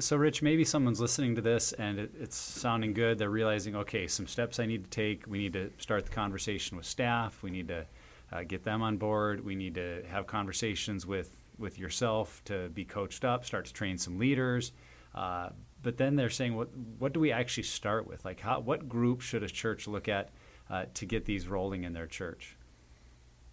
So, 0.00 0.16
Rich, 0.16 0.42
maybe 0.42 0.64
someone's 0.64 1.00
listening 1.00 1.36
to 1.36 1.40
this 1.40 1.72
and 1.72 1.98
it, 1.98 2.10
it's 2.18 2.36
sounding 2.36 2.92
good. 2.92 3.18
They're 3.18 3.30
realizing, 3.30 3.76
okay, 3.76 4.08
some 4.08 4.26
steps 4.26 4.58
I 4.58 4.66
need 4.66 4.84
to 4.84 4.90
take. 4.90 5.26
We 5.26 5.38
need 5.38 5.52
to 5.52 5.70
start 5.78 6.04
the 6.04 6.10
conversation 6.10 6.76
with 6.76 6.86
staff. 6.86 7.42
We 7.42 7.50
need 7.50 7.68
to 7.68 7.86
uh, 8.32 8.42
get 8.42 8.64
them 8.64 8.82
on 8.82 8.96
board. 8.96 9.44
We 9.44 9.54
need 9.54 9.76
to 9.76 10.02
have 10.08 10.26
conversations 10.26 11.06
with, 11.06 11.36
with 11.56 11.78
yourself 11.78 12.42
to 12.46 12.68
be 12.70 12.84
coached 12.84 13.24
up, 13.24 13.44
start 13.44 13.64
to 13.66 13.72
train 13.72 13.96
some 13.96 14.18
leaders. 14.18 14.72
Uh, 15.16 15.50
but 15.82 15.96
then 15.96 16.16
they're 16.16 16.30
saying, 16.30 16.56
what, 16.56 16.68
what 16.98 17.12
do 17.12 17.20
we 17.20 17.32
actually 17.32 17.62
start 17.62 18.06
with? 18.06 18.24
Like, 18.24 18.40
how, 18.40 18.60
what 18.60 18.88
group 18.88 19.20
should 19.20 19.42
a 19.42 19.48
church 19.48 19.86
look 19.86 20.08
at 20.08 20.30
uh, 20.68 20.86
to 20.94 21.06
get 21.06 21.24
these 21.24 21.48
rolling 21.48 21.84
in 21.84 21.92
their 21.92 22.06
church? 22.06 22.56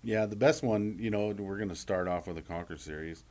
Yeah, 0.04 0.26
the 0.26 0.36
best 0.36 0.64
one, 0.64 0.98
you 1.00 1.10
know, 1.10 1.28
we're 1.28 1.58
going 1.58 1.70
to 1.70 1.76
start 1.76 2.08
off 2.08 2.28
with 2.28 2.38
a 2.38 2.42
Conquer 2.42 2.78
series 2.78 3.24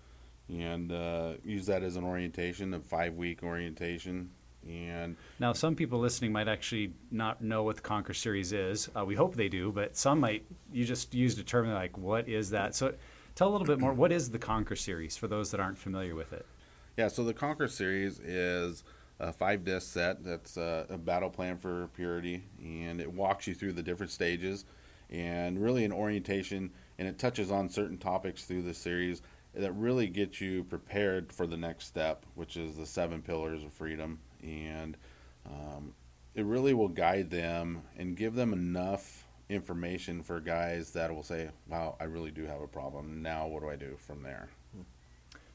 and 0.48 0.92
uh, 0.92 1.34
use 1.44 1.66
that 1.66 1.82
as 1.82 1.96
an 1.96 2.04
orientation, 2.04 2.74
a 2.74 2.80
five 2.80 3.14
week 3.14 3.42
orientation. 3.42 4.30
And 4.68 5.16
now, 5.40 5.52
some 5.52 5.74
people 5.74 5.98
listening 5.98 6.30
might 6.30 6.46
actually 6.46 6.92
not 7.10 7.42
know 7.42 7.64
what 7.64 7.76
the 7.76 7.82
Conquer 7.82 8.14
Series 8.14 8.52
is. 8.52 8.88
Uh, 8.96 9.04
we 9.04 9.16
hope 9.16 9.34
they 9.34 9.48
do, 9.48 9.72
but 9.72 9.96
some 9.96 10.20
might. 10.20 10.44
You 10.72 10.84
just 10.84 11.12
use 11.14 11.36
a 11.38 11.42
term 11.42 11.68
like, 11.72 11.98
"What 11.98 12.28
is 12.28 12.50
that?" 12.50 12.76
So, 12.76 12.94
tell 13.34 13.48
a 13.48 13.50
little 13.50 13.66
bit 13.66 13.80
more. 13.80 13.92
What 13.92 14.12
is 14.12 14.30
the 14.30 14.38
Conquer 14.38 14.76
Series 14.76 15.16
for 15.16 15.26
those 15.26 15.50
that 15.50 15.58
aren't 15.58 15.78
familiar 15.78 16.14
with 16.14 16.32
it? 16.32 16.46
Yeah, 16.96 17.08
so 17.08 17.25
the 17.25 17.32
Conquer 17.32 17.68
Series 17.68 18.18
is 18.20 18.84
a 19.18 19.32
five 19.32 19.64
disc 19.64 19.92
set 19.92 20.22
that's 20.25 20.56
a, 20.56 20.87
a 20.90 20.99
battle 20.99 21.30
plan 21.30 21.56
for 21.56 21.88
purity, 21.94 22.44
and 22.62 23.00
it 23.00 23.12
walks 23.12 23.46
you 23.46 23.54
through 23.54 23.72
the 23.72 23.82
different 23.82 24.12
stages 24.12 24.64
and 25.08 25.62
really 25.62 25.84
an 25.84 25.92
orientation, 25.92 26.70
and 26.99 27.08
it 27.08 27.18
touches 27.18 27.50
on 27.50 27.68
certain 27.68 27.99
topics 27.99 28.44
through 28.44 28.62
the 28.62 28.75
series 28.75 29.22
that 29.54 29.72
really 29.72 30.06
gets 30.06 30.40
you 30.40 30.64
prepared 30.64 31.32
for 31.32 31.46
the 31.46 31.56
next 31.56 31.87
step, 31.87 32.25
which 32.34 32.56
is 32.56 32.76
the 32.76 32.87
seven 32.87 33.22
pillars 33.22 33.62
of 33.62 33.72
freedom. 33.72 34.18
And 34.42 34.96
um, 35.46 35.94
it 36.34 36.44
really 36.44 36.72
will 36.72 36.88
guide 36.88 37.30
them 37.30 37.82
and 37.99 38.16
give 38.16 38.34
them 38.34 38.52
enough 38.52 39.26
information 39.49 40.22
for 40.22 40.40
guys 40.40 40.92
that 40.92 41.14
will 41.14 41.22
say, 41.22 41.50
wow, 41.68 41.96
I 42.00 42.04
really 42.04 42.30
do 42.30 42.46
have 42.46 42.62
a 42.62 42.66
problem. 42.66 43.22
Now, 43.22 43.46
what 43.46 43.62
do 43.62 43.68
I 43.68 43.76
do 43.76 43.96
from 43.99 44.22
there? 44.22 44.49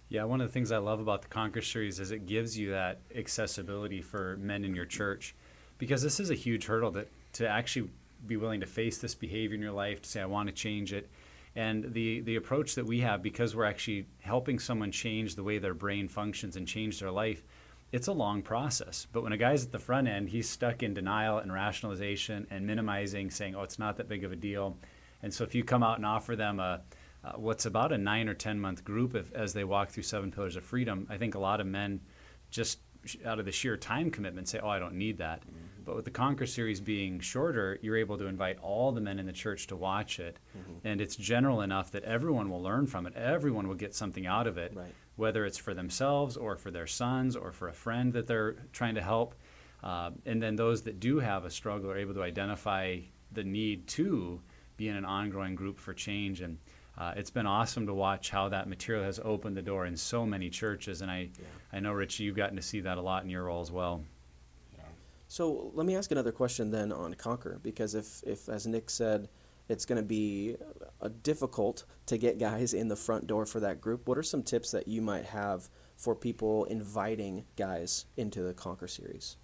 Yeah, 0.10 0.24
one 0.24 0.40
of 0.42 0.48
the 0.48 0.54
things 0.54 0.72
I 0.72 0.78
love 0.78 1.00
about 1.00 1.22
the 1.22 1.28
Conquer 1.28 1.62
series 1.62 2.00
is 2.00 2.12
it 2.12 2.26
gives 2.26 2.58
you 2.58 2.72
that 2.72 3.02
accessibility 3.16 4.02
for 4.02 4.38
men 4.38 4.64
in 4.64 4.74
your 4.74 4.86
church 4.86 5.36
because 5.78 6.02
this 6.02 6.20
is 6.20 6.30
a 6.30 6.36
huge 6.36 6.66
hurdle 6.66 6.92
that 6.92 7.10
to 7.34 7.48
actually 7.48 7.90
be 8.26 8.38
willing 8.38 8.62
to 8.62 8.66
face 8.66 8.98
this 8.98 9.14
behavior 9.14 9.56
in 9.56 9.62
your 9.62 9.72
life, 9.72 10.02
to 10.02 10.10
say, 10.10 10.22
I 10.22 10.26
want 10.26 10.48
to 10.48 10.54
change 10.54 10.94
it 10.94 11.10
and 11.58 11.92
the, 11.92 12.20
the 12.20 12.36
approach 12.36 12.76
that 12.76 12.86
we 12.86 13.00
have, 13.00 13.24
because 13.24 13.56
we're 13.56 13.66
actually 13.66 14.06
helping 14.20 14.60
someone 14.60 14.92
change 14.92 15.36
the 15.36 15.42
way 15.42 15.58
their 15.58 15.74
brain 15.74 16.08
functions 16.08 16.56
and 16.56 16.68
change 16.68 17.00
their 17.00 17.10
life, 17.10 17.44
it's 17.92 18.06
a 18.06 18.14
long 18.14 18.44
process. 18.44 19.08
But 19.12 19.24
when 19.24 19.34
a 19.34 19.38
guy's 19.38 19.66
at 19.66 19.72
the 19.72 19.80
front 19.80 20.08
end, 20.08 20.30
he's 20.30 20.48
stuck 20.48 20.84
in 20.84 20.94
denial 20.94 21.40
and 21.40 21.52
rationalization 21.52 22.46
and 22.52 22.68
minimizing, 22.68 23.32
saying, 23.32 23.56
oh, 23.56 23.64
it's 23.64 23.80
not 23.80 23.98
that 23.98 24.08
big 24.08 24.24
of 24.24 24.32
a 24.32 24.36
deal. 24.36 24.78
And 25.24 25.34
so 25.34 25.44
if 25.44 25.56
you 25.56 25.64
come 25.64 25.82
out 25.82 25.98
and 25.98 26.06
offer 26.06 26.36
them 26.36 26.60
a, 26.60 26.82
uh, 27.28 27.38
what's 27.38 27.66
about 27.66 27.92
a 27.92 27.98
nine 27.98 28.30
or 28.30 28.34
10 28.34 28.60
month 28.60 28.84
group 28.84 29.16
if, 29.16 29.34
as 29.34 29.54
they 29.54 29.64
walk 29.64 29.90
through 29.90 30.04
seven 30.04 30.32
pillars 30.32 30.56
of 30.56 30.64
freedom, 30.64 31.08
I 31.10 31.18
think 31.18 31.36
a 31.36 31.40
lot 31.40 31.60
of 31.60 31.68
men 31.68 32.02
just 32.50 32.80
out 33.26 33.40
of 33.40 33.46
the 33.46 33.52
sheer 33.52 33.78
time 33.78 34.12
commitment 34.12 34.48
say, 34.48 34.60
oh, 34.62 34.70
I 34.70 34.80
don't 34.80 34.96
need 34.96 35.18
that. 35.18 35.42
Mm-hmm. 35.42 35.84
But 35.86 35.96
with 35.96 36.06
the 36.06 36.12
Conquer 36.12 36.46
series 36.46 36.80
being 36.82 37.20
shorter, 37.20 37.80
you're 37.82 37.98
able 37.98 38.18
to 38.18 38.28
invite 38.28 38.60
all 38.62 38.92
the 38.92 39.02
men 39.02 39.20
in 39.20 39.26
the 39.26 39.34
church 39.34 39.68
to 39.68 39.76
watch 39.76 40.20
it. 40.20 40.40
Mm-hmm. 40.58 40.88
And 40.88 41.02
it's 41.02 41.16
general 41.16 41.62
enough 41.62 41.92
that 41.92 42.04
everyone 42.04 42.50
will 42.50 42.62
learn 42.62 42.88
from 42.88 43.06
it. 43.08 43.16
Everyone 43.16 43.68
will 43.68 43.76
get 43.76 43.96
something 43.96 44.26
out 44.26 44.48
of 44.48 44.58
it, 44.58 44.74
right. 44.76 44.94
whether 45.16 45.46
it's 45.46 45.58
for 45.58 45.74
themselves 45.74 46.36
or 46.36 46.58
for 46.58 46.72
their 46.72 46.88
sons 46.88 47.36
or 47.36 47.52
for 47.52 47.70
a 47.70 47.74
friend 47.74 48.14
that 48.14 48.28
they're 48.28 48.54
trying 48.74 48.96
to 48.96 49.02
help. 49.02 49.36
Uh, 49.84 50.12
and 50.26 50.42
then 50.42 50.56
those 50.56 50.82
that 50.84 51.00
do 51.00 51.20
have 51.20 51.46
a 51.46 51.50
struggle 51.50 51.90
are 51.90 51.98
able 51.98 52.14
to 52.14 52.24
identify 52.24 52.98
the 53.32 53.44
need 53.44 53.88
to 53.88 54.42
be 54.76 54.90
in 54.90 54.96
an 54.96 55.06
ongoing 55.06 55.56
group 55.56 55.80
for 55.80 55.94
change. 55.94 56.42
And 56.42 56.58
uh, 56.98 57.14
it's 57.16 57.30
been 57.30 57.46
awesome 57.46 57.86
to 57.88 57.94
watch 57.94 58.30
how 58.30 58.50
that 58.50 58.68
material 58.68 59.04
has 59.04 59.20
opened 59.24 59.56
the 59.56 59.62
door 59.62 59.86
in 59.86 59.96
so 59.96 60.26
many 60.26 60.50
churches. 60.50 61.02
And 61.02 61.12
I, 61.12 61.30
yeah. 61.40 61.46
I 61.72 61.80
know, 61.80 61.94
Richie, 61.94 62.24
you've 62.24 62.36
gotten 62.36 62.56
to 62.56 62.62
see 62.62 62.82
that 62.82 62.98
a 62.98 63.02
lot 63.02 63.24
in 63.24 63.30
your 63.30 63.44
role 63.44 63.62
as 63.62 63.72
well. 63.72 64.04
So 65.30 65.72
let 65.74 65.86
me 65.86 65.94
ask 65.96 66.10
another 66.12 66.32
question 66.32 66.72
then 66.72 66.94
on 66.94 67.14
Conquer, 67.14 67.60
because 67.62 67.96
if, 67.96 68.24
if 68.26 68.48
as 68.48 68.66
Nick 68.66 68.90
said, 68.90 69.28
it's 69.68 69.86
going 69.86 69.98
to 69.98 70.08
be 70.08 70.56
uh, 71.02 71.10
difficult 71.22 71.84
to 72.06 72.18
get 72.18 72.40
guys 72.40 72.74
in 72.74 72.88
the 72.88 72.96
front 72.96 73.28
door 73.28 73.46
for 73.46 73.60
that 73.60 73.82
group, 73.82 74.08
what 74.08 74.18
are 74.18 74.24
some 74.24 74.42
tips 74.42 74.72
that 74.72 74.88
you 74.88 75.02
might 75.02 75.26
have 75.26 75.70
for 75.98 76.16
people 76.16 76.64
inviting 76.66 77.44
guys 77.58 78.06
into 78.16 78.42
the 78.42 78.54
Conquer 78.54 78.88
series? 78.88 79.36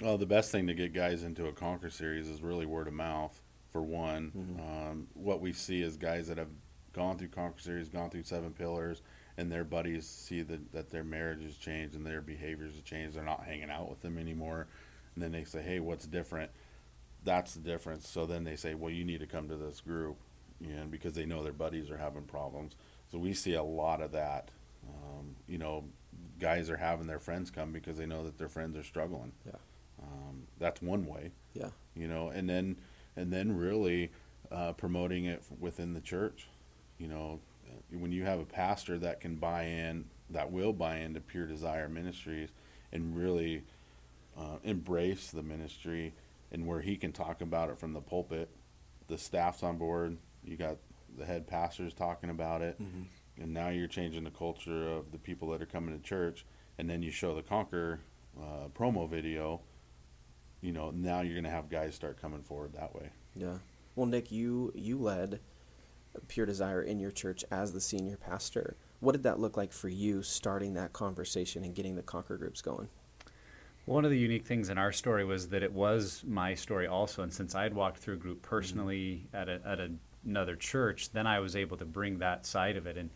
Well, 0.00 0.16
the 0.16 0.24
best 0.24 0.50
thing 0.50 0.66
to 0.68 0.74
get 0.74 0.94
guys 0.94 1.22
into 1.22 1.48
a 1.48 1.52
Conquer 1.52 1.90
series 1.90 2.26
is 2.26 2.40
really 2.40 2.64
word 2.64 2.88
of 2.88 2.94
mouth, 2.94 3.38
for 3.70 3.82
one. 3.82 4.32
Mm-hmm. 4.34 4.60
Um, 4.60 5.06
what 5.12 5.42
we 5.42 5.52
see 5.52 5.82
is 5.82 5.98
guys 5.98 6.28
that 6.28 6.38
have 6.38 6.48
gone 6.92 7.18
through 7.18 7.28
Conquer 7.28 7.60
series, 7.60 7.88
gone 7.88 8.10
through 8.10 8.24
Seven 8.24 8.52
Pillars, 8.52 9.02
and 9.36 9.50
their 9.50 9.64
buddies 9.64 10.06
see 10.06 10.42
that, 10.42 10.72
that 10.72 10.90
their 10.90 11.04
marriage 11.04 11.42
has 11.42 11.56
changed 11.56 11.94
and 11.94 12.04
their 12.04 12.20
behaviors 12.20 12.74
have 12.74 12.84
changed. 12.84 13.16
They're 13.16 13.24
not 13.24 13.44
hanging 13.44 13.70
out 13.70 13.88
with 13.88 14.02
them 14.02 14.18
anymore 14.18 14.66
and 15.14 15.22
then 15.22 15.32
they 15.32 15.44
say, 15.44 15.62
"Hey, 15.62 15.80
what's 15.80 16.06
different?" 16.06 16.50
That's 17.24 17.54
the 17.54 17.60
difference. 17.60 18.08
So 18.08 18.26
then 18.26 18.44
they 18.44 18.56
say, 18.56 18.74
"Well, 18.74 18.90
you 18.90 19.04
need 19.04 19.20
to 19.20 19.26
come 19.26 19.48
to 19.48 19.56
this 19.56 19.80
group," 19.80 20.16
and 20.62 20.90
because 20.90 21.14
they 21.14 21.26
know 21.26 21.42
their 21.42 21.52
buddies 21.52 21.90
are 21.90 21.98
having 21.98 22.24
problems. 22.24 22.76
So 23.10 23.18
we 23.18 23.34
see 23.34 23.54
a 23.54 23.62
lot 23.62 24.00
of 24.00 24.12
that. 24.12 24.50
Um, 24.88 25.36
you 25.46 25.58
know, 25.58 25.84
guys 26.38 26.70
are 26.70 26.76
having 26.76 27.06
their 27.06 27.18
friends 27.18 27.50
come 27.50 27.72
because 27.72 27.98
they 27.98 28.06
know 28.06 28.24
that 28.24 28.38
their 28.38 28.48
friends 28.48 28.76
are 28.76 28.82
struggling. 28.82 29.32
Yeah, 29.44 29.58
um, 30.02 30.46
that's 30.58 30.80
one 30.80 31.06
way. 31.06 31.32
Yeah, 31.54 31.70
you 31.94 32.08
know, 32.08 32.28
and 32.28 32.48
then 32.48 32.76
and 33.16 33.32
then 33.32 33.56
really 33.56 34.12
uh, 34.50 34.72
promoting 34.72 35.26
it 35.26 35.42
within 35.58 35.92
the 35.92 36.00
church. 36.00 36.48
You 37.00 37.08
know, 37.08 37.40
when 37.90 38.12
you 38.12 38.24
have 38.24 38.38
a 38.38 38.44
pastor 38.44 38.98
that 38.98 39.20
can 39.20 39.36
buy 39.36 39.64
in, 39.64 40.04
that 40.28 40.52
will 40.52 40.72
buy 40.72 40.98
into 40.98 41.20
Pure 41.20 41.46
Desire 41.46 41.88
Ministries, 41.88 42.50
and 42.92 43.16
really 43.16 43.62
uh, 44.38 44.56
embrace 44.62 45.30
the 45.30 45.42
ministry 45.42 46.12
and 46.52 46.66
where 46.66 46.80
he 46.80 46.96
can 46.96 47.12
talk 47.12 47.40
about 47.40 47.70
it 47.70 47.78
from 47.78 47.92
the 47.92 48.00
pulpit. 48.00 48.50
The 49.08 49.18
staff's 49.18 49.62
on 49.62 49.78
board. 49.78 50.16
You 50.44 50.56
got 50.56 50.76
the 51.16 51.24
head 51.24 51.46
pastors 51.46 51.94
talking 51.94 52.30
about 52.30 52.62
it, 52.62 52.80
mm-hmm. 52.80 53.02
and 53.42 53.54
now 53.54 53.68
you're 53.68 53.88
changing 53.88 54.24
the 54.24 54.30
culture 54.30 54.88
of 54.88 55.12
the 55.12 55.18
people 55.18 55.48
that 55.50 55.62
are 55.62 55.66
coming 55.66 55.96
to 55.96 56.02
church. 56.02 56.44
And 56.78 56.88
then 56.88 57.02
you 57.02 57.10
show 57.10 57.34
the 57.34 57.42
Conquer 57.42 58.00
uh, 58.40 58.68
promo 58.74 59.08
video. 59.08 59.60
You 60.60 60.72
know, 60.72 60.90
now 60.90 61.20
you're 61.20 61.34
going 61.34 61.44
to 61.44 61.50
have 61.50 61.68
guys 61.68 61.94
start 61.94 62.20
coming 62.20 62.42
forward 62.42 62.72
that 62.74 62.94
way. 62.94 63.10
Yeah. 63.34 63.58
Well, 63.94 64.06
Nick, 64.06 64.30
you 64.32 64.72
you 64.74 64.98
led 64.98 65.40
Pure 66.28 66.46
Desire 66.46 66.82
in 66.82 66.98
your 66.98 67.10
church 67.10 67.44
as 67.50 67.72
the 67.72 67.80
senior 67.80 68.16
pastor. 68.16 68.76
What 69.00 69.12
did 69.12 69.22
that 69.22 69.38
look 69.38 69.56
like 69.56 69.72
for 69.72 69.88
you, 69.88 70.22
starting 70.22 70.74
that 70.74 70.92
conversation 70.92 71.64
and 71.64 71.74
getting 71.74 71.96
the 71.96 72.02
Conquer 72.02 72.36
groups 72.36 72.60
going? 72.60 72.88
One 73.86 74.04
of 74.04 74.10
the 74.10 74.18
unique 74.18 74.46
things 74.46 74.68
in 74.68 74.78
our 74.78 74.92
story 74.92 75.24
was 75.24 75.48
that 75.48 75.62
it 75.62 75.72
was 75.72 76.22
my 76.26 76.54
story 76.54 76.86
also, 76.86 77.22
and 77.22 77.32
since 77.32 77.54
I 77.54 77.62
had 77.62 77.74
walked 77.74 77.98
through 77.98 78.14
a 78.14 78.18
group 78.18 78.42
personally 78.42 79.26
mm-hmm. 79.26 79.36
at, 79.36 79.48
a, 79.48 79.60
at 79.66 79.80
a, 79.80 79.90
another 80.24 80.54
church, 80.54 81.10
then 81.12 81.26
I 81.26 81.40
was 81.40 81.56
able 81.56 81.76
to 81.78 81.84
bring 81.84 82.18
that 82.18 82.44
side 82.46 82.76
of 82.76 82.86
it, 82.86 82.96
and 82.98 83.10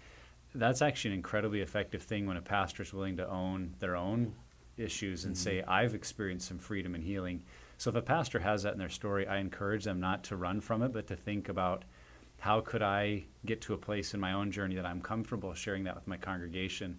that's 0.54 0.82
actually 0.82 1.10
an 1.10 1.16
incredibly 1.16 1.60
effective 1.60 2.02
thing 2.02 2.26
when 2.26 2.36
a 2.36 2.42
pastor 2.42 2.82
is 2.82 2.94
willing 2.94 3.16
to 3.18 3.28
own 3.28 3.74
their 3.78 3.96
own 3.96 4.34
issues 4.76 5.24
and 5.24 5.34
mm-hmm. 5.34 5.42
say, 5.42 5.62
"I've 5.62 5.94
experienced 5.94 6.48
some 6.48 6.58
freedom 6.58 6.94
and 6.94 7.04
healing." 7.04 7.42
So 7.76 7.90
if 7.90 7.96
a 7.96 8.02
pastor 8.02 8.38
has 8.38 8.62
that 8.62 8.72
in 8.72 8.78
their 8.78 8.88
story, 8.88 9.26
I 9.26 9.38
encourage 9.38 9.84
them 9.84 10.00
not 10.00 10.24
to 10.24 10.36
run 10.36 10.60
from 10.60 10.82
it, 10.82 10.92
but 10.92 11.06
to 11.08 11.16
think 11.16 11.48
about 11.48 11.84
how 12.44 12.60
could 12.60 12.82
I 12.82 13.24
get 13.44 13.58
to 13.62 13.74
a 13.74 13.78
place 13.78 14.08
in 14.14 14.20
my 14.20 14.32
own 14.38 14.48
journey 14.52 14.74
that 14.78 14.86
I'm 14.90 15.00
comfortable 15.00 15.54
sharing 15.54 15.84
that 15.84 15.94
with 15.94 16.06
my 16.06 16.18
congregation 16.30 16.90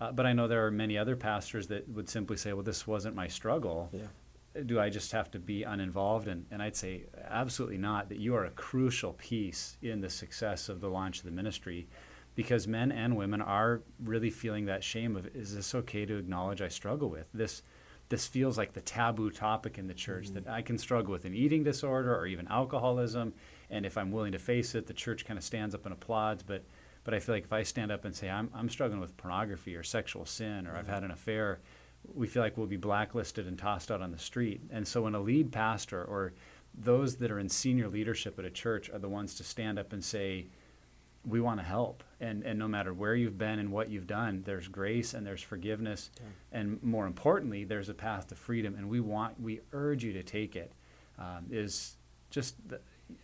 Uh, 0.00 0.10
but 0.10 0.24
I 0.24 0.32
know 0.32 0.48
there 0.48 0.64
are 0.66 0.70
many 0.70 0.96
other 0.96 1.16
pastors 1.16 1.66
that 1.68 1.88
would 1.88 2.08
simply 2.08 2.36
say, 2.36 2.52
well, 2.52 2.62
this 2.62 2.86
wasn't 2.86 3.14
my 3.14 3.28
struggle. 3.28 3.90
Yeah. 3.92 4.62
Do 4.66 4.80
I 4.80 4.88
just 4.88 5.12
have 5.12 5.30
to 5.32 5.38
be 5.38 5.62
uninvolved? 5.62 6.26
And, 6.26 6.46
and 6.50 6.62
I'd 6.62 6.74
say 6.74 7.04
absolutely 7.28 7.78
not, 7.78 8.08
that 8.08 8.18
you 8.18 8.34
are 8.34 8.46
a 8.46 8.50
crucial 8.50 9.12
piece 9.12 9.76
in 9.82 10.00
the 10.00 10.10
success 10.10 10.68
of 10.68 10.80
the 10.80 10.88
launch 10.88 11.18
of 11.18 11.24
the 11.24 11.30
ministry 11.30 11.86
because 12.34 12.66
men 12.66 12.90
and 12.90 13.16
women 13.16 13.42
are 13.42 13.82
really 14.02 14.30
feeling 14.30 14.64
that 14.66 14.82
shame 14.82 15.16
of, 15.16 15.26
is 15.36 15.54
this 15.54 15.74
okay 15.74 16.06
to 16.06 16.16
acknowledge 16.16 16.62
I 16.62 16.68
struggle 16.68 17.10
with? 17.10 17.26
This, 17.34 17.62
this 18.08 18.26
feels 18.26 18.56
like 18.56 18.72
the 18.72 18.80
taboo 18.80 19.30
topic 19.30 19.78
in 19.78 19.86
the 19.86 19.94
church 19.94 20.26
mm-hmm. 20.26 20.44
that 20.44 20.48
I 20.48 20.62
can 20.62 20.78
struggle 20.78 21.12
with 21.12 21.26
an 21.26 21.34
eating 21.34 21.62
disorder 21.62 22.16
or 22.16 22.26
even 22.26 22.48
alcoholism. 22.48 23.34
And 23.70 23.86
if 23.86 23.96
I'm 23.96 24.10
willing 24.10 24.32
to 24.32 24.38
face 24.38 24.74
it, 24.74 24.86
the 24.86 24.94
church 24.94 25.24
kind 25.24 25.38
of 25.38 25.44
stands 25.44 25.74
up 25.74 25.84
and 25.84 25.92
applauds. 25.92 26.42
But 26.42 26.64
but 27.04 27.14
I 27.14 27.18
feel 27.18 27.34
like 27.34 27.44
if 27.44 27.52
I 27.52 27.62
stand 27.62 27.90
up 27.90 28.04
and 28.04 28.14
say 28.14 28.28
I'm, 28.28 28.50
I'm 28.54 28.68
struggling 28.68 29.00
with 29.00 29.16
pornography 29.16 29.74
or 29.74 29.82
sexual 29.82 30.26
sin 30.26 30.66
or 30.66 30.76
I've 30.76 30.86
had 30.86 31.02
an 31.02 31.10
affair, 31.10 31.60
we 32.14 32.26
feel 32.26 32.42
like 32.42 32.56
we'll 32.56 32.66
be 32.66 32.76
blacklisted 32.76 33.46
and 33.46 33.58
tossed 33.58 33.90
out 33.90 34.02
on 34.02 34.12
the 34.12 34.18
street. 34.18 34.60
And 34.70 34.86
so 34.86 35.02
when 35.02 35.14
a 35.14 35.20
lead 35.20 35.50
pastor 35.50 36.04
or 36.04 36.34
those 36.74 37.16
that 37.16 37.30
are 37.30 37.38
in 37.38 37.48
senior 37.48 37.88
leadership 37.88 38.38
at 38.38 38.44
a 38.44 38.50
church 38.50 38.90
are 38.90 38.98
the 38.98 39.08
ones 39.08 39.34
to 39.36 39.44
stand 39.44 39.78
up 39.78 39.92
and 39.92 40.04
say, 40.04 40.46
we 41.24 41.40
want 41.40 41.60
to 41.60 41.64
help. 41.64 42.02
And, 42.20 42.42
and 42.44 42.58
no 42.58 42.68
matter 42.68 42.94
where 42.94 43.14
you've 43.14 43.36
been 43.36 43.58
and 43.58 43.72
what 43.72 43.90
you've 43.90 44.06
done, 44.06 44.42
there's 44.44 44.68
grace 44.68 45.12
and 45.12 45.26
there's 45.26 45.42
forgiveness. 45.42 46.10
And 46.52 46.82
more 46.82 47.06
importantly, 47.06 47.64
there's 47.64 47.88
a 47.88 47.94
path 47.94 48.28
to 48.28 48.34
freedom. 48.34 48.74
And 48.76 48.88
we 48.88 49.00
want, 49.00 49.40
we 49.40 49.60
urge 49.72 50.04
you 50.04 50.12
to 50.14 50.22
take 50.22 50.56
it. 50.56 50.72
Um, 51.18 51.46
is 51.50 51.96
just 52.30 52.56
the, 52.68 52.80